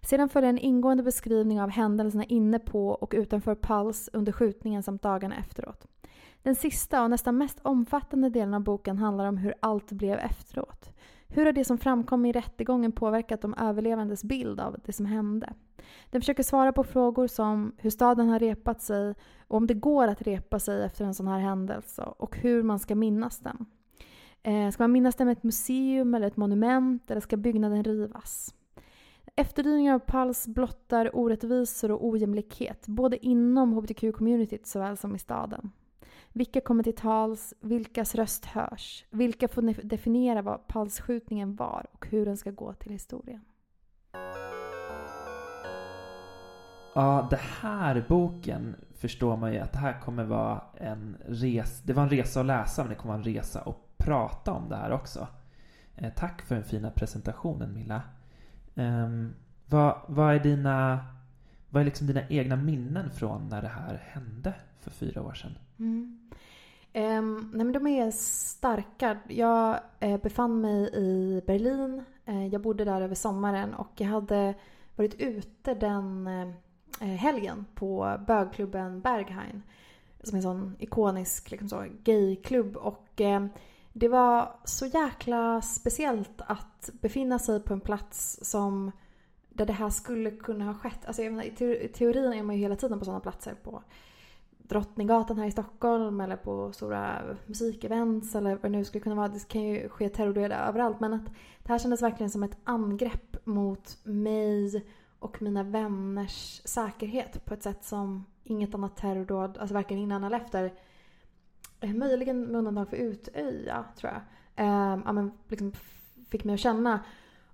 Sedan 0.00 0.28
följer 0.28 0.50
en 0.50 0.58
ingående 0.58 1.02
beskrivning 1.02 1.60
av 1.60 1.70
händelserna 1.70 2.24
inne 2.24 2.58
på 2.58 2.88
och 2.88 3.12
utanför 3.16 3.54
Pulse 3.54 4.10
under 4.12 4.32
skjutningen 4.32 4.82
samt 4.82 5.02
dagarna 5.02 5.36
efteråt. 5.36 5.86
Den 6.42 6.54
sista 6.54 7.02
och 7.02 7.10
nästan 7.10 7.38
mest 7.38 7.58
omfattande 7.62 8.30
delen 8.30 8.54
av 8.54 8.60
boken 8.60 8.98
handlar 8.98 9.26
om 9.26 9.36
hur 9.36 9.54
allt 9.60 9.92
blev 9.92 10.18
efteråt. 10.18 10.92
Hur 11.34 11.44
har 11.44 11.52
det 11.52 11.64
som 11.64 11.78
framkom 11.78 12.26
i 12.26 12.32
rättegången 12.32 12.92
påverkat 12.92 13.40
de 13.40 13.54
överlevandes 13.54 14.24
bild 14.24 14.60
av 14.60 14.76
det 14.84 14.92
som 14.92 15.06
hände? 15.06 15.52
Den 16.10 16.20
försöker 16.20 16.42
svara 16.42 16.72
på 16.72 16.84
frågor 16.84 17.26
som 17.26 17.72
hur 17.78 17.90
staden 17.90 18.28
har 18.28 18.38
repat 18.38 18.82
sig 18.82 19.14
och 19.48 19.56
om 19.56 19.66
det 19.66 19.74
går 19.74 20.08
att 20.08 20.22
repa 20.22 20.58
sig 20.58 20.84
efter 20.84 21.04
en 21.04 21.14
sån 21.14 21.28
här 21.28 21.38
händelse 21.38 22.02
och 22.02 22.36
hur 22.36 22.62
man 22.62 22.78
ska 22.78 22.94
minnas 22.94 23.38
den. 23.38 23.66
Eh, 24.42 24.70
ska 24.70 24.82
man 24.82 24.92
minnas 24.92 25.14
den 25.14 25.26
med 25.26 25.36
ett 25.36 25.42
museum 25.42 26.14
eller 26.14 26.26
ett 26.26 26.36
monument 26.36 27.10
eller 27.10 27.20
ska 27.20 27.36
byggnaden 27.36 27.84
rivas? 27.84 28.54
Efterdyningar 29.36 29.94
av 29.94 29.98
Pals 29.98 30.46
blottar 30.48 31.16
orättvisor 31.16 31.90
och 31.90 32.06
ojämlikhet 32.06 32.86
både 32.86 33.26
inom 33.26 33.74
hbtq-communityt 33.74 34.66
såväl 34.66 34.96
som 34.96 35.14
i 35.14 35.18
staden. 35.18 35.70
Vilka 36.32 36.60
kommer 36.60 36.82
till 36.82 36.96
tals? 36.96 37.54
Vilkas 37.60 38.14
röst 38.14 38.44
hörs? 38.44 39.04
Vilka 39.10 39.48
får 39.48 39.82
definiera 39.88 40.42
vad 40.42 40.66
palsskjutningen 40.66 41.56
var 41.56 41.86
och 41.92 42.06
hur 42.10 42.26
den 42.26 42.36
ska 42.36 42.50
gå 42.50 42.72
till 42.72 42.92
historien? 42.92 43.40
Ja, 46.94 47.26
det 47.30 47.40
här 47.40 48.04
boken 48.08 48.76
förstår 48.94 49.36
man 49.36 49.52
ju 49.52 49.58
att 49.58 49.72
det 49.72 49.78
här 49.78 50.00
kommer 50.00 50.24
vara 50.24 50.62
en 50.76 51.16
resa. 51.26 51.82
Det 51.86 51.92
var 51.92 52.02
en 52.02 52.10
resa 52.10 52.40
att 52.40 52.46
läsa, 52.46 52.82
men 52.82 52.90
det 52.90 52.94
kommer 52.94 53.14
vara 53.14 53.24
en 53.26 53.34
resa 53.34 53.60
att 53.60 53.76
prata 53.96 54.52
om 54.52 54.68
det 54.68 54.76
här 54.76 54.92
också. 54.92 55.28
Eh, 55.96 56.12
tack 56.16 56.42
för 56.42 56.54
den 56.54 56.64
fina 56.64 56.90
presentationen, 56.90 57.74
Milla. 57.74 58.02
Um, 58.74 59.34
vad, 59.66 60.00
vad, 60.06 60.34
är 60.34 60.40
dina, 60.40 61.06
vad 61.70 61.80
är 61.80 61.84
liksom 61.84 62.06
dina 62.06 62.28
egna 62.28 62.56
minnen 62.56 63.10
från 63.10 63.48
när 63.48 63.62
det 63.62 63.68
här 63.68 64.02
hände 64.06 64.54
för 64.80 64.90
fyra 64.90 65.22
år 65.22 65.34
sedan? 65.34 65.58
Mm. 65.78 66.18
Um, 66.94 67.50
nej 67.54 67.64
men 67.64 67.72
de 67.72 67.86
är 67.86 68.10
starka. 68.10 69.18
Jag 69.28 69.80
eh, 70.00 70.20
befann 70.20 70.60
mig 70.60 70.90
i 70.94 71.42
Berlin. 71.46 72.02
Eh, 72.24 72.46
jag 72.46 72.60
bodde 72.60 72.84
där 72.84 73.00
över 73.00 73.14
sommaren 73.14 73.74
och 73.74 73.90
jag 73.96 74.06
hade 74.06 74.54
varit 74.96 75.20
ute 75.20 75.74
den 75.74 76.26
eh, 76.26 76.48
eh 77.00 77.16
helgen 77.16 77.66
på 77.74 78.18
bögklubben 78.26 79.00
Berghain. 79.00 79.62
Som 80.22 80.34
är 80.34 80.38
en 80.38 80.42
sån 80.42 80.76
ikonisk 80.78 81.50
liksom 81.50 81.68
så, 81.68 81.84
gayklubb. 82.04 82.76
Och 82.76 83.20
eh, 83.20 83.46
det 83.92 84.08
var 84.08 84.56
så 84.64 84.86
jäkla 84.86 85.62
speciellt 85.62 86.40
att 86.46 86.90
befinna 86.92 87.38
sig 87.38 87.60
på 87.60 87.72
en 87.72 87.80
plats 87.80 88.38
som 88.42 88.92
där 89.48 89.66
det 89.66 89.72
här 89.72 89.90
skulle 89.90 90.30
kunna 90.30 90.64
ha 90.64 90.74
skett. 90.74 91.06
Alltså, 91.06 91.22
menar, 91.22 91.44
i 91.44 91.88
teorin 91.88 92.32
är 92.32 92.42
man 92.42 92.56
ju 92.56 92.62
hela 92.62 92.76
tiden 92.76 92.98
på 92.98 93.04
sådana 93.04 93.20
platser. 93.20 93.54
på 93.62 93.82
Drottninggatan 94.62 95.38
här 95.38 95.46
i 95.46 95.50
Stockholm 95.50 96.20
eller 96.20 96.36
på 96.36 96.72
stora 96.72 97.22
musikevents 97.46 98.34
eller 98.34 98.50
vad 98.50 98.62
det 98.62 98.68
nu 98.68 98.84
skulle 98.84 99.02
kunna 99.02 99.16
vara. 99.16 99.28
Det 99.28 99.48
kan 99.48 99.62
ju 99.62 99.88
ske 99.88 100.08
terrordåd 100.08 100.52
överallt 100.52 101.00
men 101.00 101.14
att 101.14 101.26
det 101.62 101.68
här 101.68 101.78
kändes 101.78 102.02
verkligen 102.02 102.30
som 102.30 102.42
ett 102.42 102.58
angrepp 102.64 103.46
mot 103.46 103.98
mig 104.02 104.84
och 105.18 105.42
mina 105.42 105.62
vänners 105.62 106.62
säkerhet 106.64 107.44
på 107.44 107.54
ett 107.54 107.62
sätt 107.62 107.84
som 107.84 108.26
inget 108.44 108.74
annat 108.74 108.96
terrordåd, 108.96 109.58
alltså 109.58 109.74
varken 109.74 109.98
innan 109.98 110.24
eller 110.24 110.36
efter, 110.36 110.72
eh, 111.80 111.94
möjligen 111.94 112.42
med 112.42 112.58
undantag 112.58 112.88
för 112.88 112.96
Utöja 112.96 113.84
tror 113.96 114.12
jag, 114.12 114.22
eh, 114.66 115.00
ja, 115.04 115.12
men 115.12 115.32
liksom 115.48 115.72
fick 116.30 116.44
mig 116.44 116.54
att 116.54 116.60
känna. 116.60 117.00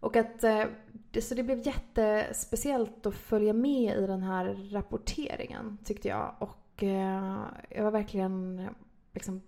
Och 0.00 0.16
att, 0.16 0.44
eh, 0.44 0.64
det, 1.11 1.23
så 1.23 1.35
det 1.35 1.42
blev 1.42 1.66
jättespeciellt 1.66 3.06
att 3.06 3.14
följa 3.14 3.52
med 3.52 3.99
i 3.99 4.06
den 4.06 4.23
här 4.23 4.71
rapporteringen 4.73 5.78
tyckte 5.85 6.09
jag. 6.09 6.35
Och 6.38 6.67
eh, 6.82 7.42
jag 7.70 7.85
var 7.85 7.90
verkligen 7.90 8.68
liksom 9.12 9.42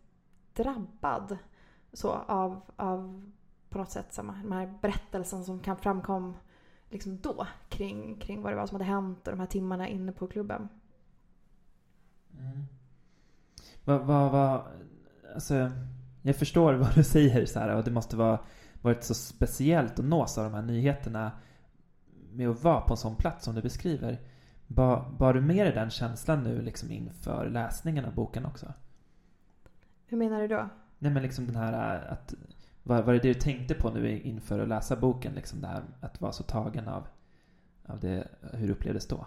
drabbad 0.54 1.38
så 1.92 2.10
av, 2.12 2.60
av 2.76 3.30
på 3.68 3.78
något 3.78 3.90
sätt 3.90 4.12
samma, 4.12 4.32
de 4.42 4.52
här 4.52 4.75
berättelsen 4.82 5.44
som 5.44 5.60
kan 5.60 5.76
framkom 5.76 6.37
liksom 6.90 7.20
då 7.20 7.46
kring, 7.68 8.16
kring 8.20 8.42
vad 8.42 8.52
det 8.52 8.56
var 8.56 8.66
som 8.66 8.75
hade 8.75 8.84
hänt 8.84 9.26
och 9.26 9.32
de 9.32 9.40
här 9.40 9.46
timmarna 9.46 9.88
inne 9.88 10.12
på 10.12 10.26
klubben. 10.26 10.68
Mm. 12.38 12.64
Vad, 13.84 14.00
vad, 14.00 14.32
vad, 14.32 14.62
alltså, 15.34 15.70
jag 16.22 16.37
förstår 16.37 16.75
vad 16.75 16.94
du 16.94 17.04
säger 17.04 17.46
så 17.46 17.58
här, 17.58 17.75
och 17.76 17.84
det 17.84 17.90
måste 17.90 18.16
vara 18.16 18.38
varit 18.82 19.04
så 19.04 19.14
speciellt 19.14 19.99
att 19.99 20.04
nås 20.04 20.38
av 20.38 20.44
de 20.44 20.54
här 20.54 20.62
nyheterna 20.62 21.32
med 22.32 22.49
att 22.49 22.62
vara 22.62 22.80
på 22.80 22.92
en 22.92 22.96
sån 22.96 23.16
plats 23.16 23.44
som 23.44 23.54
du 23.54 23.62
beskriver. 23.62 24.20
Bar, 24.74 25.10
bar 25.18 25.34
du 25.34 25.40
med 25.40 25.66
dig 25.66 25.74
den 25.74 25.90
känslan 25.90 26.42
nu 26.42 26.62
liksom 26.62 26.90
inför 26.90 27.48
läsningen 27.48 28.04
av 28.04 28.14
boken 28.14 28.46
också? 28.46 28.72
Hur 30.06 30.16
menar 30.16 30.40
du 30.40 30.48
då? 30.48 30.68
Nej 30.98 31.12
men 31.12 31.22
liksom 31.22 31.46
den 31.46 31.56
här 31.56 31.96
äh, 31.96 32.12
att 32.12 32.34
var, 32.82 33.02
var 33.02 33.12
det 33.12 33.18
det 33.18 33.28
du 33.28 33.34
tänkte 33.34 33.74
på 33.74 33.90
nu 33.90 34.20
inför 34.20 34.58
att 34.58 34.68
läsa 34.68 34.96
boken? 34.96 35.32
Liksom 35.32 35.60
det 35.60 35.66
här 35.66 35.82
att 36.00 36.20
vara 36.20 36.32
så 36.32 36.42
tagen 36.42 36.88
av, 36.88 37.08
av 37.86 38.00
det, 38.00 38.28
hur 38.52 38.66
det 38.66 38.72
upplevdes 38.72 39.08
då? 39.08 39.26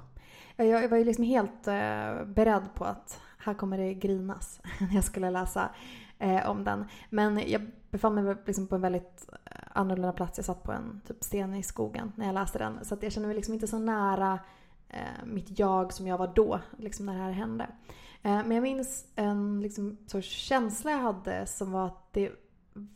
Jag 0.55 0.89
var 0.89 0.97
ju 0.97 1.03
liksom 1.03 1.23
helt 1.23 1.67
eh, 1.67 2.25
beredd 2.25 2.75
på 2.75 2.85
att 2.85 3.21
här 3.37 3.53
kommer 3.53 3.77
det 3.77 3.93
grinas 3.93 4.61
när 4.79 4.95
jag 4.95 5.03
skulle 5.03 5.31
läsa 5.31 5.69
eh, 6.19 6.49
om 6.49 6.63
den. 6.63 6.85
Men 7.09 7.41
jag 7.47 7.71
befann 7.91 8.15
mig 8.15 8.35
liksom 8.45 8.67
på 8.67 8.75
en 8.75 8.81
väldigt 8.81 9.29
annorlunda 9.71 10.13
plats. 10.13 10.37
Jag 10.37 10.45
satt 10.45 10.63
på 10.63 10.71
en 10.71 11.01
typ 11.07 11.23
sten 11.23 11.55
i 11.55 11.63
skogen 11.63 12.11
när 12.15 12.25
jag 12.25 12.33
läste 12.33 12.59
den. 12.59 12.85
Så 12.85 12.97
jag 13.01 13.11
kände 13.11 13.27
mig 13.27 13.35
liksom 13.35 13.53
inte 13.53 13.67
så 13.67 13.79
nära 13.79 14.39
Eh, 14.93 15.25
mitt 15.25 15.59
jag 15.59 15.93
som 15.93 16.07
jag 16.07 16.17
var 16.17 16.31
då, 16.35 16.59
liksom 16.77 17.05
när 17.05 17.13
det 17.13 17.21
här 17.21 17.31
hände. 17.31 17.63
Eh, 18.21 18.43
men 18.45 18.51
jag 18.51 18.63
minns 18.63 19.05
en 19.15 19.61
liksom, 19.61 19.97
sorts 20.07 20.27
känsla 20.27 20.91
jag 20.91 20.97
hade 20.97 21.45
som 21.45 21.71
var 21.71 21.85
att 21.85 22.13
det 22.13 22.31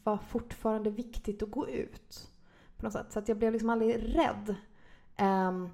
var 0.04 0.18
fortfarande 0.18 0.90
viktigt 0.90 1.44
att 1.44 1.52
gå 1.52 1.70
ut. 1.70 2.30
På 2.78 2.84
något 2.84 2.94
sätt. 2.94 3.12
Så 3.12 3.20
att 3.20 3.28
jag 3.28 3.38
blev 3.38 3.52
liksom 3.52 3.70
aldrig 3.70 4.18
rädd. 4.18 4.56
Um, 5.20 5.70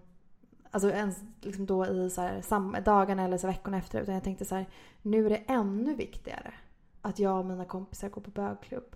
alltså 0.71 0.89
ens 0.89 1.23
liksom 1.41 1.65
då 1.65 1.85
i 1.85 2.09
så 2.09 2.21
här, 2.21 2.41
sam, 2.41 2.77
dagarna 2.85 3.23
eller 3.23 3.37
så 3.37 3.47
veckorna 3.47 3.77
efter. 3.77 4.01
Utan 4.01 4.13
jag 4.13 4.23
tänkte 4.23 4.45
så 4.45 4.55
här, 4.55 4.69
nu 5.01 5.25
är 5.25 5.29
det 5.29 5.43
ännu 5.47 5.95
viktigare 5.95 6.53
att 7.01 7.19
jag 7.19 7.39
och 7.39 7.45
mina 7.45 7.65
kompisar 7.65 8.09
går 8.09 8.21
på 8.21 8.31
bögklubb 8.31 8.95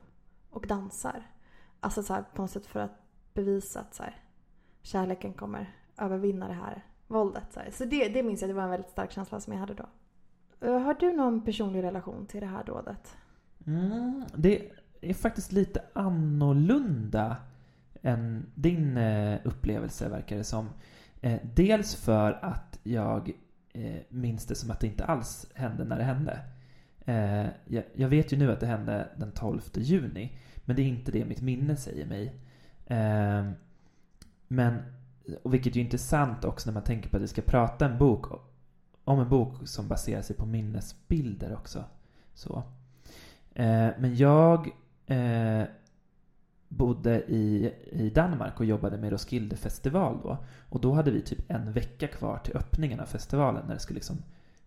och 0.49 0.67
dansar. 0.67 1.23
Alltså 1.79 2.03
så 2.03 2.13
här, 2.13 2.23
på 2.33 2.41
något 2.41 2.51
sätt 2.51 2.65
för 2.65 2.79
att 2.79 3.01
bevisa 3.33 3.79
att 3.79 3.95
så 3.95 4.03
här, 4.03 4.23
kärleken 4.81 5.33
kommer 5.33 5.75
övervinna 5.97 6.47
det 6.47 6.53
här 6.53 6.83
våldet. 7.07 7.43
Så, 7.53 7.59
här. 7.59 7.71
så 7.71 7.85
det, 7.85 8.07
det 8.07 8.23
minns 8.23 8.41
jag, 8.41 8.49
det 8.49 8.53
var 8.53 8.63
en 8.63 8.69
väldigt 8.69 8.91
stark 8.91 9.11
känsla 9.11 9.39
som 9.39 9.53
jag 9.53 9.59
hade 9.59 9.73
då. 9.73 9.85
Eh, 10.61 10.79
har 10.79 10.93
du 10.93 11.13
någon 11.13 11.41
personlig 11.41 11.83
relation 11.83 12.25
till 12.25 12.41
det 12.41 12.47
här 12.47 12.63
dådet? 12.63 13.17
Mm, 13.67 14.25
det 14.35 14.71
är 15.01 15.13
faktiskt 15.13 15.51
lite 15.51 15.81
annorlunda 15.93 17.35
än 18.01 18.45
din 18.55 18.97
eh, 18.97 19.39
upplevelse, 19.43 20.09
verkar 20.09 20.37
det 20.37 20.43
som. 20.43 20.69
Eh, 21.21 21.39
dels 21.55 21.95
för 21.95 22.31
att 22.41 22.79
jag 22.83 23.31
minns 24.09 24.45
det 24.45 24.55
som 24.55 24.71
att 24.71 24.79
det 24.79 24.87
inte 24.87 25.05
alls 25.05 25.47
hände 25.53 25.83
när 25.83 25.97
det 25.97 26.03
hände. 26.03 26.39
Jag, 27.95 28.07
vet 28.07 28.33
ju 28.33 28.37
nu 28.37 28.51
att 28.51 28.59
det 28.59 28.65
hände 28.65 29.07
den 29.15 29.31
12 29.31 29.61
juni, 29.73 30.37
men 30.65 30.75
det 30.75 30.81
är 30.81 30.87
inte 30.87 31.11
det 31.11 31.25
mitt 31.25 31.41
minne 31.41 31.75
säger 31.75 32.05
mig. 32.05 32.33
Men, 34.47 34.83
och 35.43 35.53
vilket 35.53 35.75
är 35.75 35.79
intressant 35.79 36.45
också 36.45 36.69
när 36.69 36.73
man 36.73 36.83
tänker 36.83 37.09
på 37.09 37.17
att 37.17 37.23
vi 37.23 37.27
ska 37.27 37.41
prata 37.41 37.85
en 37.85 37.97
bok 37.97 38.25
om 39.03 39.19
en 39.19 39.29
bok 39.29 39.67
som 39.67 39.87
baserar 39.87 40.21
sig 40.21 40.35
på 40.35 40.45
minnesbilder 40.45 41.55
också. 41.55 41.83
Så. 42.33 42.63
Eh, 43.53 43.89
men 43.99 44.15
jag 44.15 44.69
eh, 45.05 45.63
bodde 46.67 47.23
i, 47.31 47.73
i 47.91 48.09
Danmark 48.09 48.59
och 48.59 48.65
jobbade 48.65 48.97
med 48.97 49.11
Roskilde 49.11 49.55
festival 49.55 50.19
då. 50.23 50.37
Och 50.69 50.81
då 50.81 50.93
hade 50.93 51.11
vi 51.11 51.21
typ 51.21 51.51
en 51.51 51.71
vecka 51.71 52.07
kvar 52.07 52.39
till 52.43 52.57
öppningen 52.57 52.99
av 52.99 53.05
festivalen 53.05 53.63
när 53.67 53.73
det 53.73 53.79
skulle 53.79 53.97
liksom 53.97 54.17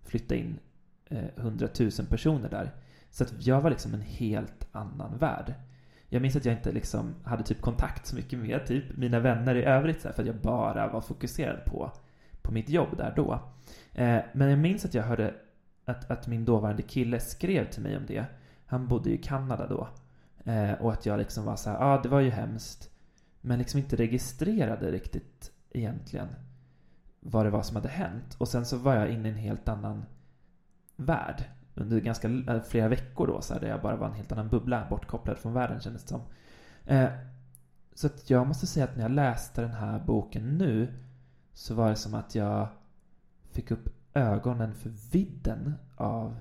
flytta 0.03 0.35
in 0.35 0.59
eh, 1.07 2.07
personer 2.09 2.51
där. 2.51 2.71
Så 3.11 3.25
att 3.25 3.47
jag 3.47 3.61
var 3.61 3.71
liksom 3.71 3.95
en 3.95 4.01
helt 4.01 4.67
annan 4.73 5.19
värld. 5.19 5.55
Jag 6.13 6.23
minns 6.23 6.37
att 6.37 6.45
jag 6.45 6.55
inte 6.55 6.73
liksom 6.73 7.15
hade 7.25 7.43
typ 7.43 7.61
kontakt 7.61 8.07
så 8.07 8.17
mycket 8.17 8.39
med 8.39 8.67
typ 8.67 8.97
mina 8.97 9.21
vänner 9.21 9.55
i 9.55 9.65
övrigt 9.65 10.01
så 10.01 10.09
här, 10.09 10.15
för 10.15 10.23
att 10.23 10.27
jag 10.27 10.37
bara 10.37 10.89
var 10.89 11.01
fokuserad 11.01 11.65
på, 11.65 11.93
på 12.43 12.53
mitt 12.53 12.69
jobb 12.69 12.97
där 12.97 13.13
då. 13.17 13.33
Eh, 13.93 14.19
men 14.33 14.51
jag 14.51 14.59
minns 14.59 14.85
att 14.85 14.95
jag 14.95 15.03
hörde 15.03 15.35
att, 15.85 16.11
att 16.11 16.27
min 16.27 16.45
dåvarande 16.45 16.83
kille 16.83 17.21
skrev 17.21 17.71
till 17.71 17.83
mig 17.83 17.97
om 17.97 18.07
det. 18.07 18.25
Han 18.67 18.89
bodde 18.89 19.11
ju 19.11 19.15
i 19.15 19.23
Kanada 19.23 19.67
då. 19.67 19.89
Eh, 20.45 20.73
och 20.73 20.93
att 20.93 21.07
jag 21.07 21.19
liksom 21.19 21.45
var 21.45 21.57
så 21.57 21.71
här, 21.71 21.77
ja 21.77 21.85
ah, 21.85 22.03
det 22.03 22.09
var 22.09 22.21
ju 22.21 22.31
hemskt. 22.31 22.91
Men 23.41 23.59
liksom 23.59 23.81
inte 23.81 23.97
registrerade 23.97 24.91
riktigt 24.91 25.53
egentligen 25.71 26.29
vad 27.21 27.47
det 27.47 27.51
var 27.51 27.63
som 27.63 27.77
hade 27.77 27.89
hänt. 27.89 28.37
Och 28.39 28.49
sen 28.49 28.67
så 28.67 28.77
var 28.77 28.95
jag 28.95 29.09
inne 29.09 29.29
i 29.29 29.31
en 29.31 29.39
helt 29.39 29.69
annan 29.69 30.05
värld. 30.97 31.45
Under 31.81 32.01
ganska 32.01 32.29
eh, 32.29 32.61
flera 32.63 32.89
veckor 32.89 33.27
då, 33.27 33.41
så 33.41 33.55
här, 33.55 33.61
där 33.61 33.69
jag 33.69 33.83
bara 33.83 33.97
var 33.97 34.07
en 34.07 34.15
helt 34.15 34.33
annan 34.33 34.49
bubbla, 34.49 34.87
bortkopplad 34.91 35.39
från 35.39 35.53
världen 35.53 35.81
kändes 35.81 36.03
det 36.03 36.09
som. 36.09 36.21
Eh, 36.85 37.11
så 37.95 38.07
att 38.07 38.31
jag 38.31 38.47
måste 38.47 38.67
säga 38.67 38.85
att 38.85 38.97
när 38.97 39.03
jag 39.03 39.11
läste 39.11 39.63
den 39.63 39.71
här 39.71 39.99
boken 40.07 40.59
nu 40.59 40.95
så 41.53 41.75
var 41.75 41.91
det 41.91 41.97
som 41.97 42.15
att 42.15 42.35
jag 42.35 42.69
fick 43.51 43.71
upp 43.71 43.89
ögonen 44.15 44.75
för 44.75 44.91
vidden 45.13 45.75
av 45.97 46.37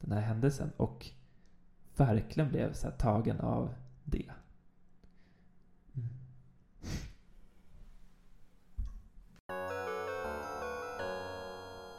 den 0.00 0.12
här 0.12 0.20
händelsen 0.20 0.72
och 0.76 1.10
verkligen 1.96 2.48
blev 2.48 2.72
så 2.72 2.90
tagen 2.90 3.40
av 3.40 3.74
det. 4.04 4.30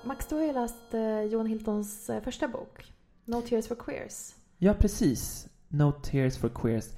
Max, 0.05 0.27
du 0.27 0.35
har 0.35 0.43
ju 0.43 0.53
läst 0.53 0.93
eh, 0.93 1.21
Johan 1.21 1.45
Hiltons 1.45 2.09
eh, 2.09 2.21
första 2.21 2.47
bok, 2.47 2.93
No 3.25 3.41
Tears 3.41 3.67
for 3.67 3.75
Queers. 3.75 4.35
Ja, 4.57 4.73
precis. 4.73 5.47
No 5.67 5.91
Tears 5.91 6.37
for 6.37 6.49
Queers. 6.49 6.89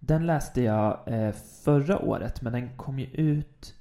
Den 0.00 0.26
läste 0.26 0.62
jag 0.62 1.00
eh, 1.06 1.32
förra 1.62 1.98
året, 1.98 2.42
men 2.42 2.52
den 2.52 2.76
kom 2.76 2.98
ju 2.98 3.06
ut 3.06 3.74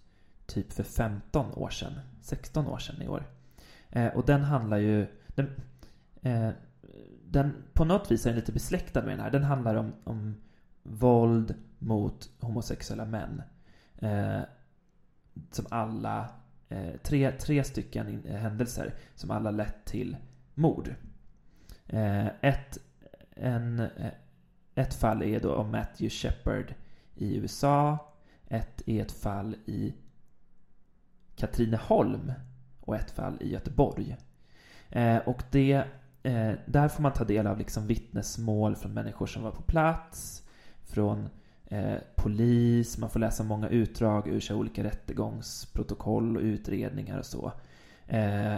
typ 0.45 0.73
för 0.73 0.83
15 0.83 1.53
år 1.53 1.69
sedan. 1.69 1.93
16 2.21 2.67
år 2.67 2.77
sedan 2.77 3.01
i 3.01 3.07
år. 3.07 3.25
Eh, 3.89 4.07
och 4.07 4.25
den 4.25 4.41
handlar 4.41 4.77
ju... 4.77 5.07
Den, 5.27 5.49
eh, 6.21 6.49
den, 7.25 7.63
på 7.73 7.85
något 7.85 8.11
vis 8.11 8.25
är 8.25 8.29
den 8.29 8.39
lite 8.39 8.51
besläktad 8.51 9.01
med 9.01 9.11
den 9.11 9.19
här. 9.19 9.31
Den 9.31 9.43
handlar 9.43 9.75
om, 9.75 9.93
om 10.03 10.35
våld 10.83 11.55
mot 11.79 12.29
homosexuella 12.39 13.05
män. 13.05 13.41
Eh, 13.97 14.41
som 15.51 15.65
alla, 15.69 16.29
eh, 16.71 16.95
tre, 17.03 17.31
tre 17.31 17.63
stycken 17.63 18.23
eh, 18.25 18.35
händelser 18.35 18.93
som 19.15 19.31
alla 19.31 19.51
lett 19.51 19.85
till 19.85 20.17
mord. 20.53 20.95
Eh, 21.87 22.27
ett, 22.41 22.77
en, 23.35 23.79
eh, 23.79 24.11
ett 24.75 24.93
fall 24.93 25.23
är 25.23 25.39
då 25.39 25.55
om 25.55 25.71
Matthew 25.71 26.09
Shepard 26.09 26.73
i 27.15 27.37
USA. 27.37 27.97
Ett 28.47 28.81
är 28.85 29.01
ett 29.01 29.11
fall 29.11 29.55
i 29.65 29.93
Katrineholm 31.35 32.33
och 32.79 32.95
ett 32.95 33.11
fall 33.11 33.37
i 33.41 33.51
Göteborg. 33.51 34.17
Eh, 34.89 35.17
och 35.17 35.43
det, 35.51 35.83
eh, 36.23 36.53
där 36.65 36.87
får 36.87 37.03
man 37.03 37.13
ta 37.13 37.23
del 37.23 37.47
av 37.47 37.57
liksom 37.57 37.87
vittnesmål 37.87 38.75
från 38.75 38.93
människor 38.93 39.25
som 39.25 39.43
var 39.43 39.51
på 39.51 39.61
plats, 39.61 40.43
från 40.83 41.29
eh, 41.71 41.97
polis, 42.15 42.97
man 42.97 43.09
får 43.09 43.19
läsa 43.19 43.43
många 43.43 43.69
utdrag 43.69 44.27
ur 44.27 44.39
så 44.39 44.55
olika 44.55 44.83
rättegångsprotokoll 44.83 46.37
och 46.37 46.43
utredningar 46.43 47.19
och 47.19 47.25
så. 47.25 47.51
Eh, 48.07 48.55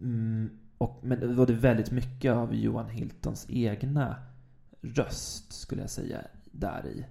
mm, 0.00 0.58
och, 0.78 0.98
men 1.02 1.20
det 1.20 1.26
var 1.26 1.46
det 1.46 1.52
väldigt 1.52 1.90
mycket 1.90 2.32
av 2.32 2.54
Johan 2.54 2.88
Hiltons 2.88 3.46
egna 3.48 4.16
röst, 4.80 5.52
skulle 5.52 5.80
jag 5.80 5.90
säga, 5.90 6.20
där 6.44 6.86
i. 6.86 7.06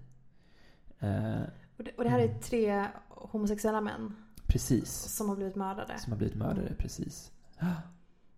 Eh, 0.99 1.41
och, 1.77 1.83
det, 1.83 1.91
och 1.97 2.03
det 2.03 2.09
här 2.09 2.19
är 2.19 2.27
mm. 2.27 2.39
tre 2.41 2.87
homosexuella 3.09 3.81
män? 3.81 4.15
Precis. 4.47 4.91
Som 4.91 5.29
har 5.29 5.35
blivit 5.35 5.55
mördade. 5.55 5.99
Som 5.99 6.11
har 6.11 6.17
blivit 6.17 6.35
mördade, 6.35 6.61
mm. 6.61 6.77
precis. 6.77 7.31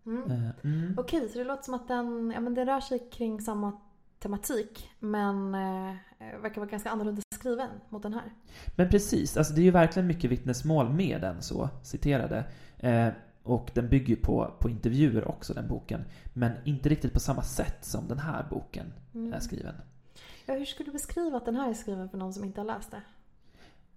Mm. 0.06 0.32
Uh, 0.32 0.50
mm. 0.64 0.96
Okej, 0.98 1.30
så 1.30 1.38
det 1.38 1.44
låter 1.44 1.64
som 1.64 1.74
att 1.74 1.88
den, 1.88 2.32
ja, 2.32 2.40
men 2.40 2.54
den 2.54 2.66
rör 2.66 2.80
sig 2.80 3.10
kring 3.12 3.42
samma 3.42 3.80
tematik 4.24 4.90
men 5.00 5.56
eh, 5.56 5.96
verkar 6.42 6.62
vara 6.62 6.70
ganska 6.70 6.90
annorlunda 6.90 7.22
skriven 7.36 7.70
mot 7.90 8.04
den 8.04 8.14
här. 8.14 8.34
Men 8.76 8.90
precis, 8.90 9.38
alltså 9.38 9.54
det 9.54 9.62
är 9.62 9.64
ju 9.64 9.72
verkligen 9.72 10.08
mycket 10.08 10.32
vittnesmål 10.32 10.90
med 10.90 11.22
den 11.22 11.42
så, 11.42 11.70
citerade. 11.84 12.46
Eh, 12.78 13.10
och 13.44 13.72
den 13.74 13.90
bygger 13.90 14.16
på, 14.16 14.54
på 14.60 14.70
intervjuer 14.70 15.28
också, 15.28 15.54
den 15.54 15.68
boken. 15.68 16.06
Men 16.34 16.52
inte 16.64 16.90
riktigt 16.90 17.14
på 17.14 17.20
samma 17.20 17.42
sätt 17.42 17.86
som 17.86 18.08
den 18.08 18.20
här 18.20 18.46
boken 18.50 18.94
mm. 19.14 19.34
är 19.34 19.40
skriven. 19.40 19.76
Ja, 20.46 20.54
hur 20.54 20.66
skulle 20.66 20.88
du 20.88 20.92
beskriva 20.92 21.38
att 21.38 21.46
den 21.46 21.56
här 21.56 21.70
är 21.70 21.74
skriven 21.74 22.10
för 22.10 22.18
någon 22.18 22.34
som 22.34 22.44
inte 22.44 22.60
har 22.60 22.66
läst 22.66 22.92
det? 22.92 23.02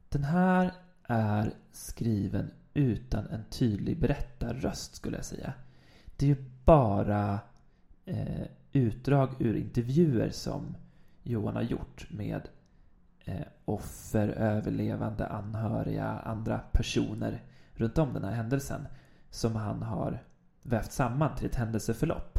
Den 0.08 0.24
här 0.24 0.72
är 1.02 1.52
skriven 1.72 2.50
utan 2.74 3.26
en 3.26 3.44
tydlig 3.50 4.00
berättarröst 4.00 4.94
skulle 4.94 5.16
jag 5.16 5.24
säga. 5.24 5.52
Det 6.16 6.26
är 6.26 6.28
ju 6.28 6.44
bara 6.64 7.40
eh, 8.04 8.46
utdrag 8.78 9.30
ur 9.38 9.56
intervjuer 9.56 10.30
som 10.30 10.76
Johan 11.22 11.54
har 11.54 11.62
gjort 11.62 12.06
med 12.10 12.48
eh, 13.24 13.46
offer, 13.64 14.28
överlevande, 14.28 15.26
anhöriga, 15.26 16.06
andra 16.06 16.58
personer 16.58 17.42
runt 17.72 17.98
om 17.98 18.12
den 18.12 18.24
här 18.24 18.32
händelsen 18.32 18.88
som 19.30 19.56
han 19.56 19.82
har 19.82 20.22
vävt 20.62 20.92
samman 20.92 21.36
till 21.36 21.46
ett 21.46 21.54
händelseförlopp. 21.54 22.38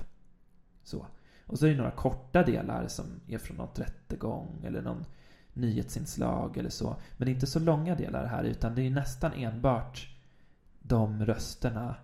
Så. 0.83 1.05
Och 1.45 1.59
så 1.59 1.65
är 1.65 1.69
det 1.69 1.77
några 1.77 1.91
korta 1.91 2.43
delar 2.43 2.87
som 2.87 3.05
är 3.27 3.37
från 3.37 3.57
något 3.57 3.79
rättegång 3.79 4.63
eller 4.63 4.81
någon 4.81 5.05
nyhetsinslag 5.53 6.57
eller 6.57 6.69
så. 6.69 6.95
Men 7.17 7.25
det 7.25 7.31
är 7.31 7.33
inte 7.33 7.47
så 7.47 7.59
långa 7.59 7.95
delar 7.95 8.25
här 8.25 8.43
utan 8.43 8.75
det 8.75 8.81
är 8.81 8.89
nästan 8.89 9.33
enbart 9.33 10.09
de 10.79 11.25
rösterna 11.25 11.95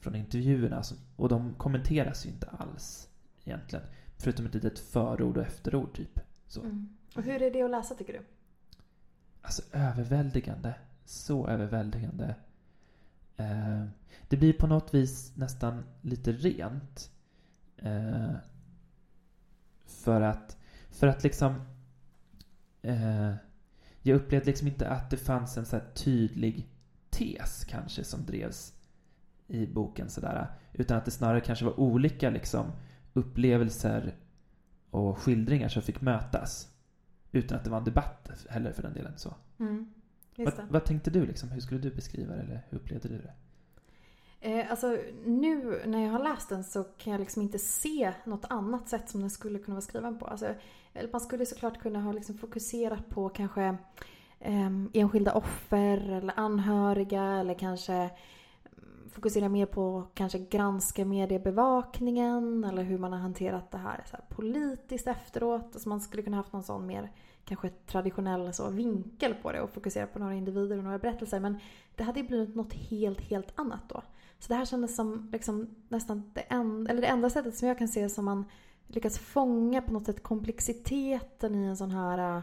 från 0.00 0.14
intervjuerna 0.14 0.82
och 1.16 1.28
de 1.28 1.54
kommenteras 1.54 2.26
ju 2.26 2.30
inte 2.30 2.46
alls 2.46 3.08
egentligen. 3.44 3.86
Förutom 4.16 4.46
ett 4.46 4.54
litet 4.54 4.78
förord 4.78 5.36
och 5.36 5.42
efterord 5.42 5.96
typ. 5.96 6.20
Så. 6.46 6.60
Mm. 6.60 6.96
Och 7.14 7.22
hur 7.22 7.42
är 7.42 7.50
det 7.50 7.62
att 7.62 7.70
läsa 7.70 7.94
tycker 7.94 8.12
du? 8.12 8.22
Alltså 9.42 9.62
överväldigande. 9.72 10.74
Så 11.04 11.48
överväldigande. 11.48 12.34
Eh, 13.36 13.84
det 14.28 14.36
blir 14.36 14.52
på 14.52 14.66
något 14.66 14.94
vis 14.94 15.32
nästan 15.36 15.84
lite 16.00 16.32
rent. 16.32 17.10
Eh, 17.76 18.32
för 19.84 20.20
att, 20.20 20.56
för 20.90 21.06
att 21.06 21.22
liksom 21.22 21.54
eh, 22.82 23.34
jag 24.02 24.16
upplevde 24.16 24.46
liksom 24.46 24.68
inte 24.68 24.88
att 24.88 25.10
det 25.10 25.16
fanns 25.16 25.56
en 25.56 25.66
så 25.66 25.80
tydlig 25.94 26.68
tes 27.10 27.64
kanske 27.64 28.04
som 28.04 28.26
drevs 28.26 28.72
i 29.46 29.66
boken 29.66 30.10
sådär. 30.10 30.46
Utan 30.72 30.98
att 30.98 31.04
det 31.04 31.10
snarare 31.10 31.40
kanske 31.40 31.64
var 31.64 31.80
olika 31.80 32.30
liksom 32.30 32.72
upplevelser 33.14 34.14
och 34.90 35.18
skildringar 35.18 35.68
som 35.68 35.82
fick 35.82 36.00
mötas. 36.00 36.68
Utan 37.32 37.58
att 37.58 37.64
det 37.64 37.70
var 37.70 37.78
en 37.78 37.84
debatt 37.84 38.30
heller 38.48 38.72
för 38.72 38.82
den 38.82 38.94
delen. 38.94 39.12
så. 39.18 39.34
Mm. 39.58 39.94
Vad, 40.36 40.54
vad, 40.70 40.84
tänkte 40.84 41.10
du 41.10 41.26
liksom? 41.26 41.48
Hur 41.48 41.60
skulle 41.60 41.80
du 41.80 41.90
beskriva 41.90 42.34
det 42.34 42.42
eller 42.42 42.62
hur 42.68 42.78
upplevde 42.78 43.08
du 43.08 43.18
det? 43.18 43.32
Eh, 44.40 44.70
alltså 44.70 44.98
nu 45.24 45.82
när 45.86 46.04
jag 46.04 46.12
har 46.12 46.24
läst 46.24 46.48
den 46.48 46.64
så 46.64 46.84
kan 46.84 47.12
jag 47.12 47.20
liksom 47.20 47.42
inte 47.42 47.58
se 47.58 48.12
något 48.24 48.44
annat 48.50 48.88
sätt 48.88 49.08
som 49.08 49.20
den 49.20 49.30
skulle 49.30 49.58
kunna 49.58 49.74
vara 49.74 49.82
skriven 49.82 50.18
på. 50.18 50.26
Alltså, 50.26 50.54
man 51.12 51.20
skulle 51.20 51.46
såklart 51.46 51.78
kunna 51.78 52.00
ha 52.00 52.12
liksom 52.12 52.38
fokuserat 52.38 53.08
på 53.08 53.28
kanske 53.28 53.76
eh, 54.40 54.70
enskilda 54.92 55.32
offer 55.32 56.10
eller 56.10 56.34
anhöriga 56.36 57.22
eller 57.22 57.54
kanske 57.54 58.10
fokusera 59.14 59.48
mer 59.48 59.66
på 59.66 60.06
kanske 60.14 60.38
granska 60.38 61.04
mediebevakningen 61.04 62.64
eller 62.64 62.82
hur 62.82 62.98
man 62.98 63.12
har 63.12 63.18
hanterat 63.18 63.70
det 63.70 63.78
här, 63.78 64.04
så 64.10 64.16
här 64.16 64.24
politiskt 64.28 65.06
efteråt. 65.06 65.70
Alltså 65.72 65.88
man 65.88 66.00
skulle 66.00 66.22
kunna 66.22 66.36
haft 66.36 66.52
någon 66.52 66.62
sån 66.62 66.86
mer 66.86 67.12
kanske 67.44 67.68
traditionell 67.68 68.54
så, 68.54 68.70
vinkel 68.70 69.34
på 69.34 69.52
det 69.52 69.60
och 69.60 69.70
fokusera 69.70 70.06
på 70.06 70.18
några 70.18 70.34
individer 70.34 70.78
och 70.78 70.84
några 70.84 70.98
berättelser. 70.98 71.40
Men 71.40 71.58
det 71.94 72.04
hade 72.04 72.20
ju 72.20 72.26
blivit 72.26 72.54
något 72.54 72.72
helt, 72.72 73.20
helt 73.20 73.52
annat 73.58 73.88
då. 73.88 74.02
Så 74.38 74.48
det 74.48 74.54
här 74.54 74.64
kändes 74.64 74.96
som 74.96 75.28
liksom 75.32 75.68
nästan 75.88 76.30
det, 76.34 76.40
en, 76.40 76.86
eller 76.86 77.00
det 77.00 77.08
enda 77.08 77.30
sättet 77.30 77.56
som 77.56 77.68
jag 77.68 77.78
kan 77.78 77.88
se 77.88 78.08
som 78.08 78.24
man 78.24 78.44
lyckas 78.86 79.18
fånga 79.18 79.82
på 79.82 79.92
något 79.92 80.06
sätt 80.06 80.22
komplexiteten 80.22 81.54
i 81.54 81.64
en 81.64 81.76
sån 81.76 81.90
här 81.90 82.36
uh, 82.36 82.42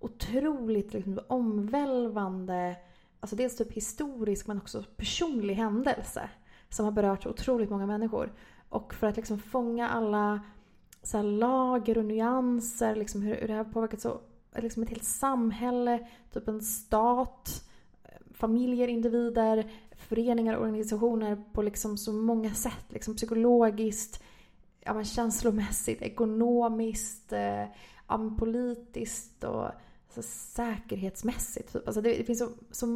otroligt 0.00 0.92
liksom, 0.92 1.20
omvälvande 1.26 2.76
alltså 3.24 3.36
dels 3.36 3.56
typ 3.56 3.72
historisk 3.72 4.46
men 4.46 4.58
också 4.58 4.84
personlig 4.96 5.54
händelse 5.54 6.30
som 6.68 6.84
har 6.84 6.92
berört 6.92 7.26
otroligt 7.26 7.70
många 7.70 7.86
människor. 7.86 8.32
Och 8.68 8.94
för 8.94 9.06
att 9.06 9.16
liksom 9.16 9.38
fånga 9.38 9.88
alla 9.88 10.40
så 11.02 11.22
lager 11.22 11.98
och 11.98 12.04
nyanser, 12.04 12.96
liksom 12.96 13.22
hur, 13.22 13.34
hur 13.34 13.48
det 13.48 13.54
har 13.54 13.64
påverkat 13.64 14.00
så, 14.00 14.20
liksom 14.56 14.82
ett 14.82 14.88
helt 14.88 15.04
samhälle, 15.04 16.06
typ 16.32 16.48
en 16.48 16.62
stat, 16.62 17.68
familjer, 18.34 18.88
individer, 18.88 19.70
föreningar, 19.96 20.56
organisationer 20.56 21.42
på 21.52 21.62
liksom 21.62 21.96
så 21.96 22.12
många 22.12 22.54
sätt. 22.54 22.86
Liksom 22.88 23.16
psykologiskt, 23.16 24.22
ja, 24.80 24.94
men 24.94 25.04
känslomässigt, 25.04 26.02
ekonomiskt, 26.02 27.32
eh, 27.32 27.64
ja, 28.08 28.36
politiskt 28.38 29.44
och 29.44 29.70
så 30.14 30.22
säkerhetsmässigt. 30.22 31.72
Typ. 31.72 31.86
Alltså 31.86 32.00
det, 32.00 32.18
det 32.18 32.24
finns 32.24 32.38
så, 32.38 32.48
så 32.70 32.86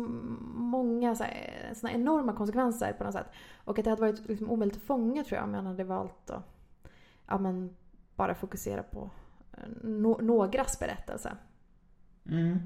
många 0.54 1.14
så 1.14 1.24
här, 1.24 1.72
såna 1.74 1.92
enorma 1.92 2.32
konsekvenser 2.32 2.92
på 2.92 3.04
något 3.04 3.12
sätt. 3.12 3.26
Och 3.64 3.78
att 3.78 3.84
det 3.84 3.90
hade 3.90 4.02
varit 4.02 4.28
liksom 4.28 4.50
omöjligt 4.50 4.76
att 4.76 4.82
fånga 4.82 5.24
tror 5.24 5.36
jag 5.36 5.44
om 5.48 5.54
jag 5.54 5.62
hade 5.62 5.84
valt 5.84 6.30
att 6.30 6.42
ja, 7.28 7.38
men 7.38 7.76
bara 8.16 8.34
fokusera 8.34 8.82
på 8.82 9.10
eh, 9.52 9.68
no, 9.82 10.18
någras 10.22 10.78
berättelse. 10.78 11.32
Mm. 12.28 12.58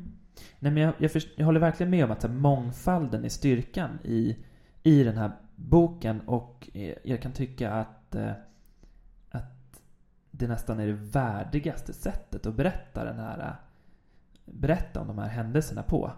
Nej, 0.59 0.73
men 0.73 0.77
jag, 0.77 0.95
jag, 0.99 1.13
först, 1.13 1.29
jag 1.37 1.47
håller 1.47 1.61
verkligen 1.61 1.91
med 1.91 2.05
om 2.05 2.11
att 2.11 2.23
här, 2.23 2.31
mångfalden 2.31 3.25
är 3.25 3.29
styrkan 3.29 3.99
i, 4.05 4.37
i 4.83 5.05
den 5.05 5.17
här 5.17 5.33
boken 5.57 6.21
och 6.21 6.71
eh, 6.75 6.95
jag 7.05 7.23
kan 7.23 7.33
tycka 7.33 7.73
att, 7.73 8.15
eh, 8.15 8.33
att 9.31 9.83
det 10.31 10.49
nästan 10.49 10.81
är 10.81 10.87
det 10.87 10.93
värdigaste 10.93 11.93
sättet 11.93 12.47
att 12.47 12.55
berätta 12.55 13.05
den 13.05 13.19
här 13.19 13.39
eh, 13.39 13.55
berätta 14.45 15.01
om 15.01 15.07
de 15.07 15.19
här 15.19 15.29
händelserna 15.29 15.83
på. 15.83 16.13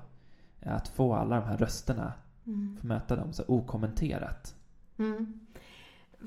Att 0.62 0.88
få 0.88 1.14
alla 1.14 1.40
de 1.40 1.46
här 1.46 1.56
rösterna, 1.56 2.12
mm. 2.46 2.76
få 2.80 2.86
möta 2.86 3.16
dem 3.16 3.32
så 3.32 3.44
okommenterat. 3.48 4.54
Mm. 4.98 5.40